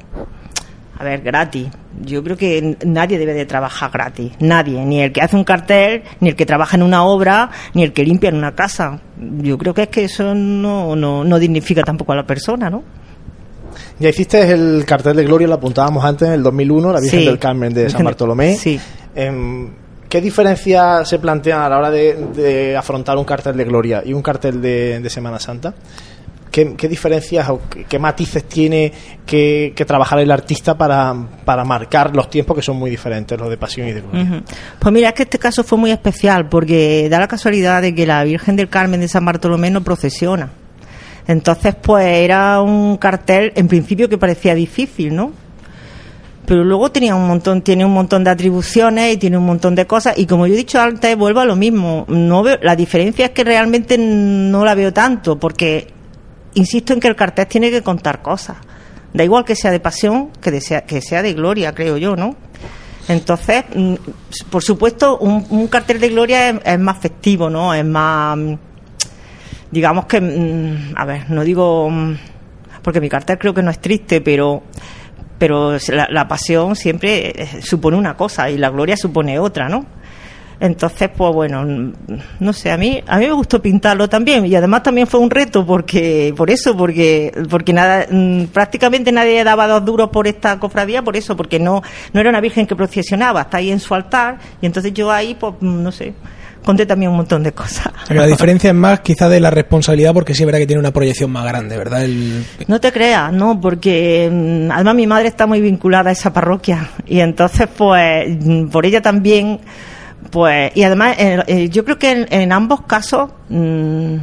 A 0.99 1.05
ver, 1.05 1.23
gratis. 1.23 1.69
Yo 2.03 2.23
creo 2.23 2.37
que 2.37 2.77
nadie 2.85 3.19
debe 3.19 3.33
de 3.33 3.47
trabajar 3.47 3.91
gratis. 3.91 4.33
Nadie. 4.41 4.85
Ni 4.85 5.01
el 5.01 5.13
que 5.13 5.23
hace 5.23 5.35
un 5.35 5.45
cartel, 5.45 6.03
ni 6.21 6.29
el 6.29 6.37
que 6.37 6.45
trabaja 6.45 6.77
en 6.77 6.83
una 6.83 7.05
obra, 7.05 7.51
ni 7.73 7.83
el 7.85 7.95
que 7.95 8.05
limpia 8.05 8.29
en 8.29 8.37
una 8.37 8.55
casa. 8.55 9.01
Yo 9.39 9.57
creo 9.57 9.73
que 9.73 9.85
es 9.85 9.89
que 9.89 10.05
eso 10.05 10.35
no, 10.35 10.95
no, 10.95 11.25
no 11.25 11.39
dignifica 11.39 11.83
tampoco 11.83 12.13
a 12.13 12.17
la 12.17 12.27
persona, 12.27 12.69
¿no? 12.69 12.83
Ya 13.99 14.11
hiciste 14.11 14.51
el 14.51 14.85
cartel 14.87 15.17
de 15.17 15.25
Gloria, 15.25 15.47
lo 15.49 15.55
apuntábamos 15.55 16.05
antes, 16.05 16.29
en 16.29 16.35
el 16.35 16.43
2001, 16.43 16.93
la 16.93 17.01
Virgen 17.01 17.21
Sí. 17.21 17.27
del 17.27 17.39
Carmen 17.39 17.73
de 17.73 17.89
San 17.89 18.05
Bartolomé. 18.05 18.57
Sí. 18.57 18.79
Em, 19.15 19.71
¿Qué 20.11 20.21
diferencia 20.21 21.05
se 21.05 21.21
plantea 21.21 21.67
a 21.67 21.69
la 21.69 21.79
hora 21.79 21.91
de, 21.93 22.77
afrontar 22.77 23.17
un 23.17 23.25
cartel 23.25 23.57
de 23.57 23.65
Gloria 23.65 24.03
y 24.05 24.13
un 24.13 24.23
cartel 24.23 24.61
de, 24.61 25.09
Semana 25.09 25.39
Santa? 25.39 25.73
¿Qué, 26.51 26.65
diferencias 26.89 27.49
o 27.49 27.61
qué, 27.89 27.99
matices 28.01 28.43
tiene 28.49 28.93
que, 29.25 29.73
trabajar 29.87 30.19
el 30.19 30.33
artista 30.33 30.77
para, 30.77 31.15
para 31.45 31.65
marcar 31.65 32.17
los 32.17 32.29
tiempos 32.29 32.57
que 32.57 32.63
son 32.63 32.77
muy 32.77 32.91
diferentes, 32.91 33.39
los 33.39 33.49
de 33.49 33.57
Pasión 33.57 33.87
y 33.87 33.93
de 33.93 34.01
Gloria? 34.01 34.43
Pues 34.81 34.93
mira, 34.93 35.11
es 35.11 35.15
que 35.15 35.23
este 35.23 35.39
caso 35.39 35.63
fue 35.63 35.79
muy 35.79 35.93
especial 35.93 36.49
porque 36.49 37.07
da 37.09 37.21
la 37.21 37.29
casualidad 37.29 37.81
de 37.81 37.95
que 37.95 38.05
la 38.05 38.25
Virgen 38.25 38.57
del 38.57 38.69
Carmen 38.69 38.99
de 38.99 39.07
San 39.07 39.25
Bartolomé 39.25 39.71
no 39.71 39.85
procesiona. 39.85 40.51
Entonces, 41.29 41.77
pues 41.81 42.05
era 42.05 42.61
un 42.61 42.97
cartel 42.97 43.53
en 43.55 43.69
principio 43.69 44.09
que 44.09 44.19
parecía 44.19 44.57
difícil, 44.57 45.15
¿no? 45.15 45.31
Pero 46.51 46.65
luego 46.65 46.91
tenía 46.91 47.15
un 47.15 47.29
montón, 47.29 47.63
tiene 47.63 47.85
un 47.85 47.93
montón 47.93 48.25
de 48.25 48.31
atribuciones 48.31 49.15
y 49.15 49.19
tiene 49.19 49.39
un 49.39 49.47
montón 49.47 49.77
de 49.77 49.87
cosas. 49.87 50.19
Y 50.19 50.27
como 50.27 50.49
yo 50.49 50.55
he 50.55 50.57
dicho 50.57 50.81
antes, 50.81 51.17
vuelvo 51.17 51.39
a 51.39 51.45
lo 51.45 51.55
mismo. 51.55 52.05
No 52.09 52.43
veo, 52.43 52.59
la 52.61 52.75
diferencia 52.75 53.27
es 53.27 53.31
que 53.31 53.45
realmente 53.45 53.97
no 53.97 54.65
la 54.65 54.75
veo 54.75 54.93
tanto, 54.93 55.39
porque 55.39 55.87
insisto 56.55 56.93
en 56.93 56.99
que 56.99 57.07
el 57.07 57.15
cartel 57.15 57.47
tiene 57.47 57.71
que 57.71 57.83
contar 57.83 58.21
cosas. 58.21 58.57
Da 59.15 59.23
igual 59.23 59.45
que 59.45 59.55
sea 59.55 59.71
de 59.71 59.79
pasión 59.79 60.31
que, 60.41 60.51
de 60.51 60.61
sea, 60.61 60.81
que 60.81 61.01
sea 61.01 61.23
de 61.23 61.35
gloria, 61.35 61.73
creo 61.73 61.97
yo, 61.99 62.17
¿no? 62.17 62.35
Entonces, 63.07 63.67
mm, 63.73 63.95
por 64.51 64.65
supuesto, 64.65 65.19
un, 65.19 65.69
cartel 65.69 66.01
de 66.01 66.09
gloria 66.09 66.51
es, 66.51 66.57
es 66.65 66.79
más 66.81 66.99
festivo, 66.99 67.49
¿no? 67.49 67.73
Es 67.73 67.85
más. 67.85 68.37
mm, 68.37 68.55
Digamos 69.71 70.07
que. 70.07 70.21
mm, 70.21 70.95
A 70.97 71.05
ver, 71.05 71.31
no 71.31 71.45
digo. 71.45 71.89
Porque 72.83 73.01
mi 73.01 73.09
cartel 73.09 73.39
creo 73.39 73.55
que 73.55 73.63
no 73.63 73.71
es 73.71 73.79
triste, 73.79 74.21
pero. 74.21 74.65
Pero 75.41 75.77
la, 75.89 76.07
la 76.09 76.29
pasión 76.29 76.77
siempre 76.77 77.33
eh, 77.35 77.63
supone 77.63 77.97
una 77.97 78.17
cosa 78.17 78.49
y 78.49 78.59
la 78.59 78.71
gloria 78.71 78.97
supone 78.97 79.41
otra, 79.41 79.69
¿no? 79.69 79.85
Entonces, 80.61 81.09
pues 81.17 81.35
bueno, 81.35 81.65
no 82.39 82.53
sé, 82.53 82.71
a 82.71 82.77
mí 82.77 83.03
a 83.07 83.19
mí 83.19 83.27
me 83.27 83.33
gustó 83.33 83.63
pintarlo 83.63 84.11
también 84.11 84.45
y 84.45 84.55
además 84.55 84.83
también 84.83 85.07
fue 85.07 85.19
un 85.19 85.31
reto 85.31 85.65
porque 85.65 86.35
por 86.37 86.51
eso, 86.51 86.77
porque 86.77 87.33
porque 87.49 87.73
nada 87.73 88.07
prácticamente 88.53 89.11
nadie 89.11 89.43
daba 89.43 89.67
dos 89.67 89.83
duros 89.87 90.11
por 90.11 90.27
esta 90.27 90.59
cofradía, 90.59 91.03
por 91.03 91.17
eso, 91.17 91.35
porque 91.35 91.59
no 91.59 91.83
no 92.13 92.21
era 92.21 92.29
una 92.29 92.43
virgen 92.43 92.67
que 92.67 92.77
procesionaba, 92.77 93.41
está 93.41 93.57
ahí 93.57 93.71
en 93.71 93.81
su 93.81 93.95
altar 93.95 94.37
y 94.61 94.67
entonces 94.67 94.93
yo 94.93 95.11
ahí 95.11 95.35
pues 95.35 95.55
no 95.63 95.91
sé, 95.91 96.13
conté 96.65 96.87
también 96.87 97.11
un 97.11 97.19
montón 97.19 97.43
de 97.43 97.53
cosas. 97.53 97.93
La 98.09 98.27
diferencia 98.27 98.71
es 98.71 98.77
más 98.77 99.01
quizá 99.01 99.29
de 99.29 99.41
la 99.41 99.51
responsabilidad 99.51 100.13
porque 100.13 100.35
sí 100.35 100.43
es 100.43 100.47
verdad 100.47 100.59
que 100.59 100.67
tiene 100.67 100.81
una 100.81 100.93
proyección 100.93 101.31
más 101.31 101.45
grande, 101.45 101.77
¿verdad? 101.77 102.05
El... 102.05 102.45
No 102.67 102.81
te 102.81 102.93
creas, 102.93 103.33
no, 103.33 103.61
porque 103.61 104.29
mm, 104.31 104.71
además 104.71 104.95
mi 104.95 105.07
madre 105.07 105.29
está 105.29 105.47
muy 105.47 105.61
vinculada 105.61 106.11
a 106.11 106.13
esa 106.13 106.33
parroquia 106.33 106.91
y 107.07 107.21
entonces 107.21 107.69
pues 107.77 108.27
mm, 108.29 108.69
por 108.69 108.87
ella 108.87 109.01
también 109.01 109.61
pues 110.31 110.73
y 110.75 110.83
además 110.83 111.17
eh, 111.19 111.43
eh, 111.47 111.69
yo 111.71 111.85
creo 111.85 111.99
que 111.99 112.11
en, 112.11 112.27
en 112.31 112.53
ambos 112.53 112.83
casos 112.83 113.31
mm, 113.49 114.17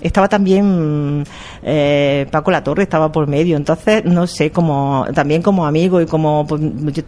estaba 0.00 0.28
también 0.28 1.24
eh, 1.62 2.26
Paco 2.30 2.50
La 2.50 2.62
Torre 2.62 2.84
estaba 2.84 3.10
por 3.10 3.26
medio 3.26 3.56
entonces 3.56 4.04
no 4.04 4.26
sé 4.26 4.50
como 4.50 5.06
también 5.12 5.42
como 5.42 5.66
amigo 5.66 6.00
y 6.00 6.06
como 6.06 6.46
pues, 6.46 6.62
yo, 6.92 7.02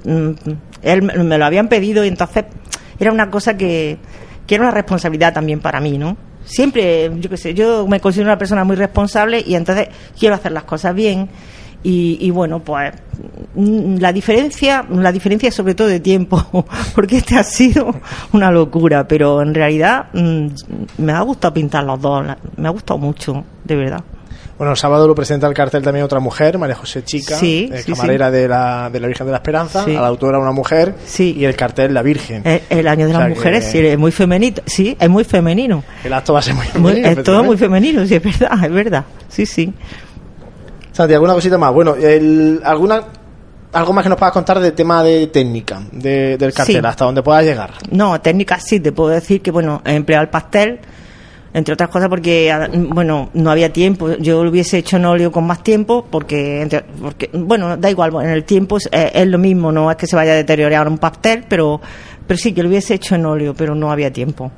él 0.82 1.02
me 1.02 1.38
lo 1.38 1.44
habían 1.44 1.68
pedido 1.68 2.04
y 2.04 2.08
entonces 2.08 2.46
era 2.98 3.12
una 3.12 3.30
cosa 3.30 3.56
que, 3.56 3.98
que 4.46 4.54
era 4.54 4.64
una 4.64 4.72
responsabilidad 4.72 5.34
también 5.34 5.60
para 5.60 5.80
mí 5.80 5.98
no 5.98 6.16
siempre 6.46 7.10
yo 7.16 7.28
qué 7.28 7.36
sé 7.36 7.52
yo 7.52 7.86
me 7.86 8.00
considero 8.00 8.30
una 8.30 8.38
persona 8.38 8.64
muy 8.64 8.76
responsable 8.76 9.42
y 9.46 9.54
entonces 9.54 9.88
quiero 10.18 10.36
hacer 10.36 10.52
las 10.52 10.64
cosas 10.64 10.94
bien. 10.94 11.28
Y, 11.82 12.18
y 12.20 12.30
bueno 12.30 12.60
pues 12.60 12.94
mm, 13.54 13.98
la 13.98 14.12
diferencia 14.12 14.84
la 14.90 15.12
diferencia 15.12 15.52
sobre 15.52 15.74
todo 15.74 15.86
de 15.86 16.00
tiempo 16.00 16.66
porque 16.96 17.18
este 17.18 17.36
ha 17.36 17.44
sido 17.44 17.94
una 18.32 18.50
locura 18.50 19.06
pero 19.06 19.40
en 19.40 19.54
realidad 19.54 20.06
mm, 20.12 20.46
me 20.98 21.12
ha 21.12 21.20
gustado 21.20 21.54
pintar 21.54 21.84
los 21.84 22.00
dos 22.00 22.26
me 22.56 22.66
ha 22.66 22.70
gustado 22.70 22.98
mucho 22.98 23.44
de 23.62 23.76
verdad 23.76 24.02
Bueno, 24.58 24.70
el 24.70 24.76
sábado 24.78 25.06
lo 25.06 25.14
presenta 25.14 25.46
el 25.46 25.52
cartel 25.52 25.82
también 25.82 26.04
otra 26.04 26.18
mujer, 26.18 26.56
María 26.56 26.74
José 26.76 27.04
Chica, 27.04 27.36
Sí, 27.36 27.68
eh, 27.70 27.82
sí, 27.82 27.92
camarera 27.92 28.30
De, 28.30 28.48
la, 28.48 28.88
de 28.90 29.00
la 29.00 29.06
Virgen 29.06 29.26
de 29.26 29.32
la 29.32 29.36
Esperanza, 29.38 29.84
a 29.84 29.86
la 29.88 30.06
autora 30.06 30.38
una 30.38 30.52
mujer, 30.52 30.94
Sí. 31.04 31.34
y 31.36 31.44
el 31.44 31.54
cartel 31.54 31.92
La 31.92 32.02
Virgen. 32.02 32.40
el, 32.46 32.62
el 32.70 32.88
año 32.88 33.04
de 33.06 33.12
O 33.12 33.16
sea 33.16 33.28
las 33.28 33.36
mujeres 33.36 33.64
sí, 33.66 33.78
es 33.86 33.98
muy 33.98 34.12
femenino 34.12 34.56
sí 34.64 34.96
es 34.98 35.08
muy 35.10 35.24
femenino 35.24 35.84
El 36.02 36.12
acto 36.14 36.32
va 36.32 36.38
a 36.38 36.42
ser 36.42 36.54
muy, 36.54 36.64
Muy- 36.78 36.92
femenino, 36.94 37.08
es 37.20 37.22
todo 37.22 37.44
muy 37.44 37.56
femenino 37.58 38.06
sí 38.06 38.14
es 38.14 38.22
verdad 38.22 38.64
es 38.64 38.72
verdad 38.72 39.04
sí 39.28 39.44
sí 39.44 39.72
Santi, 40.92 41.12
¿alguna 41.12 41.34
cosita 41.34 41.58
más? 41.58 41.74
Bueno, 41.74 41.94
el, 41.94 42.62
¿alguna, 42.64 43.02
algo 43.74 43.92
más 43.92 44.02
que 44.02 44.08
nos 44.08 44.16
puedas 44.18 44.32
contar 44.32 44.58
del 44.60 44.72
tema 44.72 45.02
de 45.02 45.26
técnica 45.26 45.82
de- 45.92 46.38
del 46.38 46.54
cartel, 46.54 46.76
Sí. 46.80 46.86
hasta 46.86 47.04
donde 47.04 47.22
puedas 47.22 47.44
llegar. 47.44 47.72
No, 47.90 48.18
técnicas 48.22 48.64
sí, 48.64 48.80
te 48.80 48.92
puedo 48.92 49.10
decir 49.10 49.42
que, 49.42 49.50
bueno, 49.50 49.82
he 49.84 49.94
empleado 49.94 50.22
el 50.22 50.30
pastel, 50.30 50.80
entre 51.56 51.72
otras 51.72 51.88
cosas 51.88 52.08
porque, 52.10 52.52
ah, 52.52 52.68
bueno, 52.72 53.30
no 53.32 53.50
había 53.50 53.72
tiempo. 53.72 54.14
Yo 54.18 54.44
lo 54.44 54.50
hubiese 54.50 54.76
hecho 54.78 54.98
en 54.98 55.06
óleo 55.06 55.32
con 55.32 55.46
más 55.46 55.62
tiempo 55.62 56.04
porque, 56.10 56.60
entre- 56.60 56.82
porque 57.00 57.30
bueno, 57.32 57.76
da 57.78 57.90
igual, 57.90 58.12
en 58.22 58.28
el 58.30 58.44
tiempo 58.44 58.76
es, 58.76 58.88
es 58.92 59.26
lo 59.26 59.38
mismo, 59.38 59.72
no 59.72 59.90
es 59.90 59.96
que 59.96 60.06
se 60.06 60.14
vaya 60.16 60.32
a 60.32 60.36
deteriorar 60.36 60.86
un 60.86 60.98
pastel, 60.98 61.44
pero, 61.48 61.80
pero 62.26 62.36
sí 62.36 62.52
que 62.52 62.62
lo 62.62 62.68
hubiese 62.68 62.94
hecho 62.94 63.14
en 63.14 63.24
óleo, 63.24 63.54
pero 63.54 63.74
no 63.74 63.90
había 63.90 64.12
tiempo. 64.12 64.52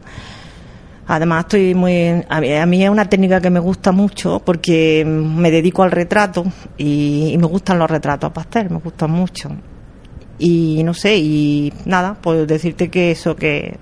Además, 1.06 1.44
estoy 1.44 1.74
muy. 1.74 2.22
A 2.28 2.40
mí, 2.40 2.52
a 2.52 2.66
mí 2.66 2.84
es 2.84 2.90
una 2.90 3.08
técnica 3.08 3.40
que 3.40 3.48
me 3.48 3.60
gusta 3.60 3.92
mucho 3.92 4.42
porque 4.44 5.04
me 5.06 5.50
dedico 5.50 5.82
al 5.82 5.90
retrato 5.90 6.44
y, 6.76 7.30
y 7.32 7.38
me 7.38 7.46
gustan 7.46 7.78
los 7.78 7.88
retratos 7.90 8.28
a 8.28 8.32
pastel, 8.34 8.68
me 8.70 8.78
gustan 8.78 9.12
mucho. 9.12 9.48
Y 10.38 10.82
no 10.84 10.92
sé, 10.94 11.16
y 11.16 11.72
nada, 11.86 12.16
pues 12.20 12.46
decirte 12.46 12.88
que 12.90 13.12
eso, 13.12 13.34
que 13.36 13.78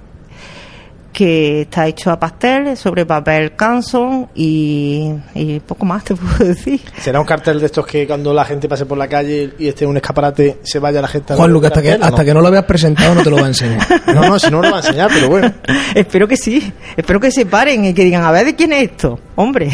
que 1.16 1.62
está 1.62 1.86
hecho 1.86 2.10
a 2.10 2.20
pastel 2.20 2.76
sobre 2.76 3.06
papel 3.06 3.56
canson 3.56 4.28
y, 4.34 5.10
y 5.34 5.60
poco 5.60 5.86
más 5.86 6.04
te 6.04 6.14
puedo 6.14 6.44
decir. 6.44 6.78
¿Será 7.00 7.20
un 7.20 7.24
cartel 7.26 7.58
de 7.58 7.64
estos 7.64 7.86
que 7.86 8.06
cuando 8.06 8.34
la 8.34 8.44
gente 8.44 8.68
pase 8.68 8.84
por 8.84 8.98
la 8.98 9.08
calle 9.08 9.54
y 9.58 9.66
esté 9.68 9.84
en 9.84 9.92
un 9.92 9.96
escaparate 9.96 10.58
se 10.62 10.78
vaya 10.78 11.00
la 11.00 11.08
gente 11.08 11.32
a 11.32 11.36
Juan 11.36 11.50
el 11.50 11.56
hasta 11.64 11.80
que, 11.80 11.88
cartel, 11.88 12.02
¿o 12.02 12.06
hasta 12.06 12.22
que 12.26 12.34
no 12.34 12.42
lo 12.42 12.50
veas 12.50 12.64
presentado 12.64 13.14
no 13.14 13.22
te 13.22 13.30
lo 13.30 13.36
va 13.36 13.44
a 13.44 13.48
enseñar. 13.48 13.80
No, 14.14 14.28
no, 14.28 14.38
si 14.38 14.50
no, 14.50 14.58
no 14.60 14.68
lo 14.68 14.70
va 14.72 14.76
a 14.76 14.80
enseñar, 14.80 15.10
pero 15.12 15.28
bueno. 15.30 15.50
espero 15.94 16.28
que 16.28 16.36
sí, 16.36 16.70
espero 16.98 17.18
que 17.18 17.30
se 17.30 17.46
paren 17.46 17.86
y 17.86 17.94
que 17.94 18.04
digan, 18.04 18.22
a 18.22 18.30
ver, 18.30 18.44
¿de 18.44 18.54
quién 18.54 18.74
es 18.74 18.90
esto? 18.90 19.18
Hombre. 19.36 19.70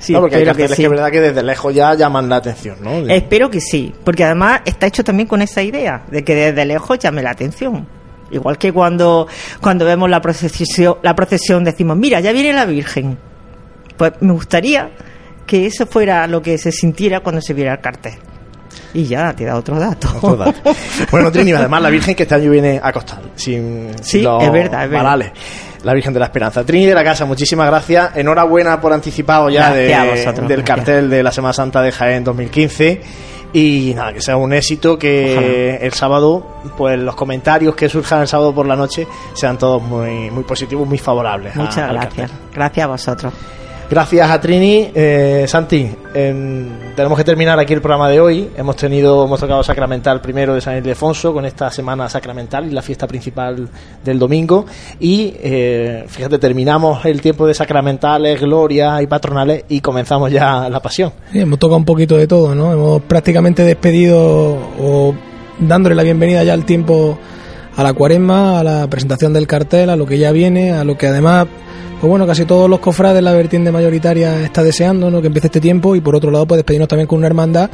sí, 0.00 0.14
no, 0.14 0.20
porque 0.20 0.34
hay 0.36 0.42
que 0.42 0.46
carteles 0.46 0.76
que, 0.76 0.82
es 0.82 0.90
verdad 0.90 1.10
que 1.12 1.20
desde 1.20 1.42
lejos 1.44 1.72
ya 1.72 1.94
llaman 1.94 2.28
la 2.28 2.36
atención, 2.36 2.76
¿no? 2.82 3.02
De- 3.02 3.16
Espero 3.16 3.50
que 3.50 3.60
sí, 3.60 3.94
porque 4.04 4.24
además 4.24 4.62
está 4.64 4.86
hecho 4.88 5.04
también 5.04 5.28
con 5.28 5.42
esa 5.42 5.62
idea 5.62 6.02
de 6.10 6.24
que 6.24 6.34
desde 6.34 6.64
lejos 6.64 6.98
llame 6.98 7.22
la 7.22 7.30
atención. 7.30 7.86
Igual 8.30 8.58
que 8.58 8.72
cuando, 8.72 9.26
cuando 9.60 9.84
vemos 9.84 10.08
la 10.10 10.20
procesión, 10.20 10.96
la 11.02 11.14
procesión 11.14 11.64
decimos, 11.64 11.96
mira, 11.96 12.20
ya 12.20 12.32
viene 12.32 12.52
la 12.52 12.64
Virgen. 12.66 13.18
Pues 13.96 14.12
me 14.20 14.32
gustaría 14.32 14.90
que 15.46 15.66
eso 15.66 15.86
fuera 15.86 16.26
lo 16.26 16.42
que 16.42 16.58
se 16.58 16.70
sintiera 16.72 17.20
cuando 17.20 17.40
se 17.40 17.54
viera 17.54 17.72
el 17.72 17.80
cartel. 17.80 18.14
Y 18.94 19.04
ya 19.04 19.32
te 19.34 19.44
da 19.44 19.56
otro 19.56 19.78
dato. 19.78 20.08
Otro 20.16 20.36
dato. 20.36 20.60
Bueno, 21.10 21.30
Trini, 21.32 21.52
además 21.52 21.82
la 21.82 21.90
Virgen 21.90 22.14
que 22.14 22.22
este 22.24 22.34
año 22.34 22.50
viene 22.50 22.80
a 22.82 22.92
costar, 22.92 23.20
sin, 23.34 23.90
Sí, 24.00 24.18
sin 24.18 24.24
los 24.24 24.42
es 24.42 24.52
verdad, 24.52 24.84
es 24.84 24.90
verdad. 24.90 25.04
varales. 25.04 25.32
La 25.84 25.94
Virgen 25.94 26.12
de 26.12 26.18
la 26.20 26.26
Esperanza. 26.26 26.64
Trini 26.64 26.86
de 26.86 26.94
la 26.94 27.04
Casa, 27.04 27.24
muchísimas 27.24 27.66
gracias. 27.68 28.16
Enhorabuena 28.16 28.80
por 28.80 28.92
anticipado 28.92 29.48
ya 29.48 29.72
de- 29.72 29.94
vosotros, 30.10 30.48
del 30.48 30.62
gracias. 30.62 30.64
cartel 30.76 31.08
de 31.10 31.22
la 31.22 31.30
Semana 31.32 31.52
Santa 31.52 31.80
de 31.82 31.92
Jaén 31.92 32.24
2015. 32.24 33.00
Y 33.52 33.92
nada, 33.94 34.12
que 34.12 34.20
sea 34.20 34.36
un 34.36 34.52
éxito, 34.52 34.98
que 34.98 35.76
el 35.76 35.92
sábado, 35.92 36.46
pues 36.76 36.98
los 36.98 37.14
comentarios 37.14 37.74
que 37.74 37.88
surjan 37.88 38.22
el 38.22 38.28
sábado 38.28 38.54
por 38.54 38.66
la 38.66 38.76
noche 38.76 39.06
sean 39.32 39.56
todos 39.56 39.82
muy, 39.82 40.30
muy 40.30 40.44
positivos, 40.44 40.86
muy 40.86 40.98
favorables. 40.98 41.56
Muchas 41.56 41.90
gracias. 41.90 42.30
Gracias 42.52 42.84
a 42.84 42.88
vosotros. 42.88 43.32
Gracias 43.90 44.30
a 44.30 44.38
Trini. 44.38 44.90
Eh, 44.94 45.46
Santi, 45.48 45.88
em, 46.12 46.66
tenemos 46.94 47.16
que 47.16 47.24
terminar 47.24 47.58
aquí 47.58 47.72
el 47.72 47.80
programa 47.80 48.10
de 48.10 48.20
hoy. 48.20 48.50
Hemos 48.54 48.76
tenido, 48.76 49.24
hemos 49.24 49.40
tocado 49.40 49.62
Sacramental 49.62 50.20
primero 50.20 50.54
de 50.54 50.60
San 50.60 50.76
Ildefonso 50.76 51.32
con 51.32 51.46
esta 51.46 51.70
semana 51.70 52.06
sacramental 52.06 52.66
y 52.66 52.70
la 52.70 52.82
fiesta 52.82 53.06
principal 53.06 53.66
del 54.04 54.18
domingo. 54.18 54.66
Y 55.00 55.32
eh, 55.40 56.04
fíjate, 56.06 56.38
terminamos 56.38 57.02
el 57.06 57.22
tiempo 57.22 57.46
de 57.46 57.54
sacramentales, 57.54 58.38
gloria 58.38 59.00
y 59.00 59.06
patronales 59.06 59.64
y 59.70 59.80
comenzamos 59.80 60.30
ya 60.30 60.68
la 60.68 60.80
pasión. 60.80 61.12
Sí, 61.32 61.40
hemos 61.40 61.58
tocado 61.58 61.78
un 61.78 61.86
poquito 61.86 62.18
de 62.18 62.26
todo, 62.26 62.54
¿no? 62.54 62.70
Hemos 62.70 63.02
prácticamente 63.02 63.62
despedido 63.62 64.18
o 64.78 65.14
dándole 65.58 65.94
la 65.94 66.02
bienvenida 66.02 66.44
ya 66.44 66.52
al 66.52 66.66
tiempo 66.66 67.18
a 67.74 67.82
la 67.82 67.94
cuaresma, 67.94 68.58
a 68.58 68.64
la 68.64 68.90
presentación 68.90 69.32
del 69.32 69.46
cartel, 69.46 69.88
a 69.88 69.96
lo 69.96 70.04
que 70.04 70.18
ya 70.18 70.32
viene, 70.32 70.72
a 70.72 70.84
lo 70.84 70.98
que 70.98 71.06
además, 71.06 71.46
pues 72.00 72.08
bueno, 72.08 72.26
casi 72.26 72.44
todos 72.44 72.70
los 72.70 72.78
cofrades, 72.78 73.22
la 73.22 73.32
vertiente 73.32 73.72
mayoritaria 73.72 74.44
está 74.44 74.62
deseando, 74.62 75.10
¿no? 75.10 75.20
Que 75.20 75.26
empiece 75.26 75.48
este 75.48 75.60
tiempo 75.60 75.96
y 75.96 76.00
por 76.00 76.14
otro 76.14 76.30
lado, 76.30 76.46
pues 76.46 76.58
despedirnos 76.58 76.88
también 76.88 77.08
con 77.08 77.18
una 77.18 77.26
hermandad 77.26 77.70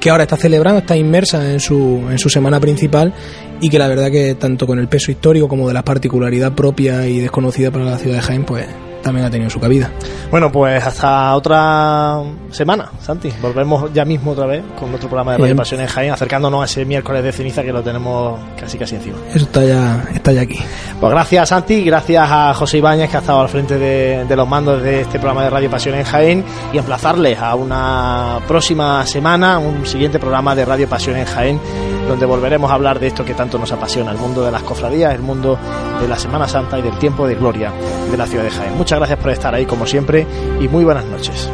que 0.00 0.10
ahora 0.10 0.24
está 0.24 0.36
celebrando, 0.36 0.80
está 0.80 0.96
inmersa 0.96 1.52
en 1.52 1.60
su, 1.60 2.02
en 2.10 2.18
su 2.18 2.28
semana 2.28 2.58
principal 2.58 3.12
y 3.60 3.68
que 3.68 3.78
la 3.78 3.86
verdad 3.86 4.10
que 4.10 4.34
tanto 4.34 4.66
con 4.66 4.78
el 4.78 4.88
peso 4.88 5.12
histórico 5.12 5.48
como 5.48 5.68
de 5.68 5.74
la 5.74 5.84
particularidad 5.84 6.52
propia 6.52 7.06
y 7.06 7.20
desconocida 7.20 7.70
para 7.70 7.84
la 7.84 7.98
ciudad 7.98 8.16
de 8.16 8.22
Jaén, 8.22 8.44
pues 8.44 8.66
también 9.02 9.26
ha 9.26 9.30
tenido 9.30 9.50
su 9.50 9.60
cabida. 9.60 9.90
Bueno, 10.30 10.50
pues 10.50 10.84
hasta 10.84 11.34
otra 11.34 12.22
semana, 12.50 12.90
Santi. 13.00 13.32
Volvemos 13.40 13.92
ya 13.92 14.04
mismo 14.04 14.32
otra 14.32 14.46
vez 14.46 14.62
con 14.78 14.90
nuestro 14.90 15.08
programa 15.08 15.32
de 15.32 15.38
Radio 15.38 15.80
en 15.80 15.86
Jaén, 15.86 16.12
acercándonos 16.12 16.62
a 16.62 16.64
ese 16.64 16.84
miércoles 16.84 17.22
de 17.22 17.32
ceniza 17.32 17.62
que 17.62 17.72
lo 17.72 17.82
tenemos 17.82 18.38
casi 18.58 18.78
casi 18.78 18.96
encima. 18.96 19.16
Eso 19.34 19.44
está 19.44 19.64
ya, 19.64 20.04
está 20.14 20.32
ya 20.32 20.42
aquí. 20.42 20.58
Pues 21.00 21.12
gracias 21.12 21.48
Santi, 21.48 21.82
gracias 21.84 22.28
a 22.30 22.54
José 22.54 22.78
Ibáñez 22.78 23.10
que 23.10 23.16
ha 23.16 23.20
estado 23.20 23.40
al 23.40 23.48
frente 23.48 23.78
de, 23.78 24.24
de 24.24 24.36
los 24.36 24.48
mandos 24.48 24.82
de 24.82 25.02
este 25.02 25.18
programa 25.18 25.44
de 25.44 25.50
Radio 25.50 25.70
Pasión 25.70 25.94
en 25.94 26.04
Jaén 26.04 26.44
y 26.72 26.78
emplazarles 26.78 27.38
a 27.38 27.54
una 27.54 28.38
próxima 28.46 29.04
semana, 29.06 29.58
un 29.58 29.86
siguiente 29.86 30.18
programa 30.18 30.54
de 30.54 30.64
Radio 30.64 30.88
Pasión 30.88 31.16
en 31.16 31.24
Jaén, 31.24 31.60
donde 32.08 32.26
volveremos 32.26 32.70
a 32.70 32.74
hablar 32.74 32.98
de 32.98 33.08
esto 33.08 33.24
que 33.24 33.34
tanto 33.34 33.58
nos 33.58 33.72
apasiona, 33.72 34.10
el 34.10 34.18
mundo 34.18 34.44
de 34.44 34.50
las 34.50 34.62
cofradías, 34.62 35.14
el 35.14 35.22
mundo 35.22 35.58
de 36.00 36.08
la 36.08 36.18
Semana 36.18 36.48
Santa 36.48 36.78
y 36.78 36.82
del 36.82 36.98
tiempo 36.98 37.26
de 37.26 37.34
gloria 37.34 37.72
de 38.10 38.16
la 38.16 38.26
ciudad 38.26 38.44
de 38.44 38.50
Jaén. 38.50 38.76
Muchas 38.76 38.98
gracias 38.98 39.18
por 39.18 39.30
estar 39.30 39.54
ahí 39.54 39.66
como 39.66 39.86
siempre 39.86 40.26
y 40.60 40.68
muy 40.68 40.84
buenas 40.84 41.04
noches. 41.04 41.48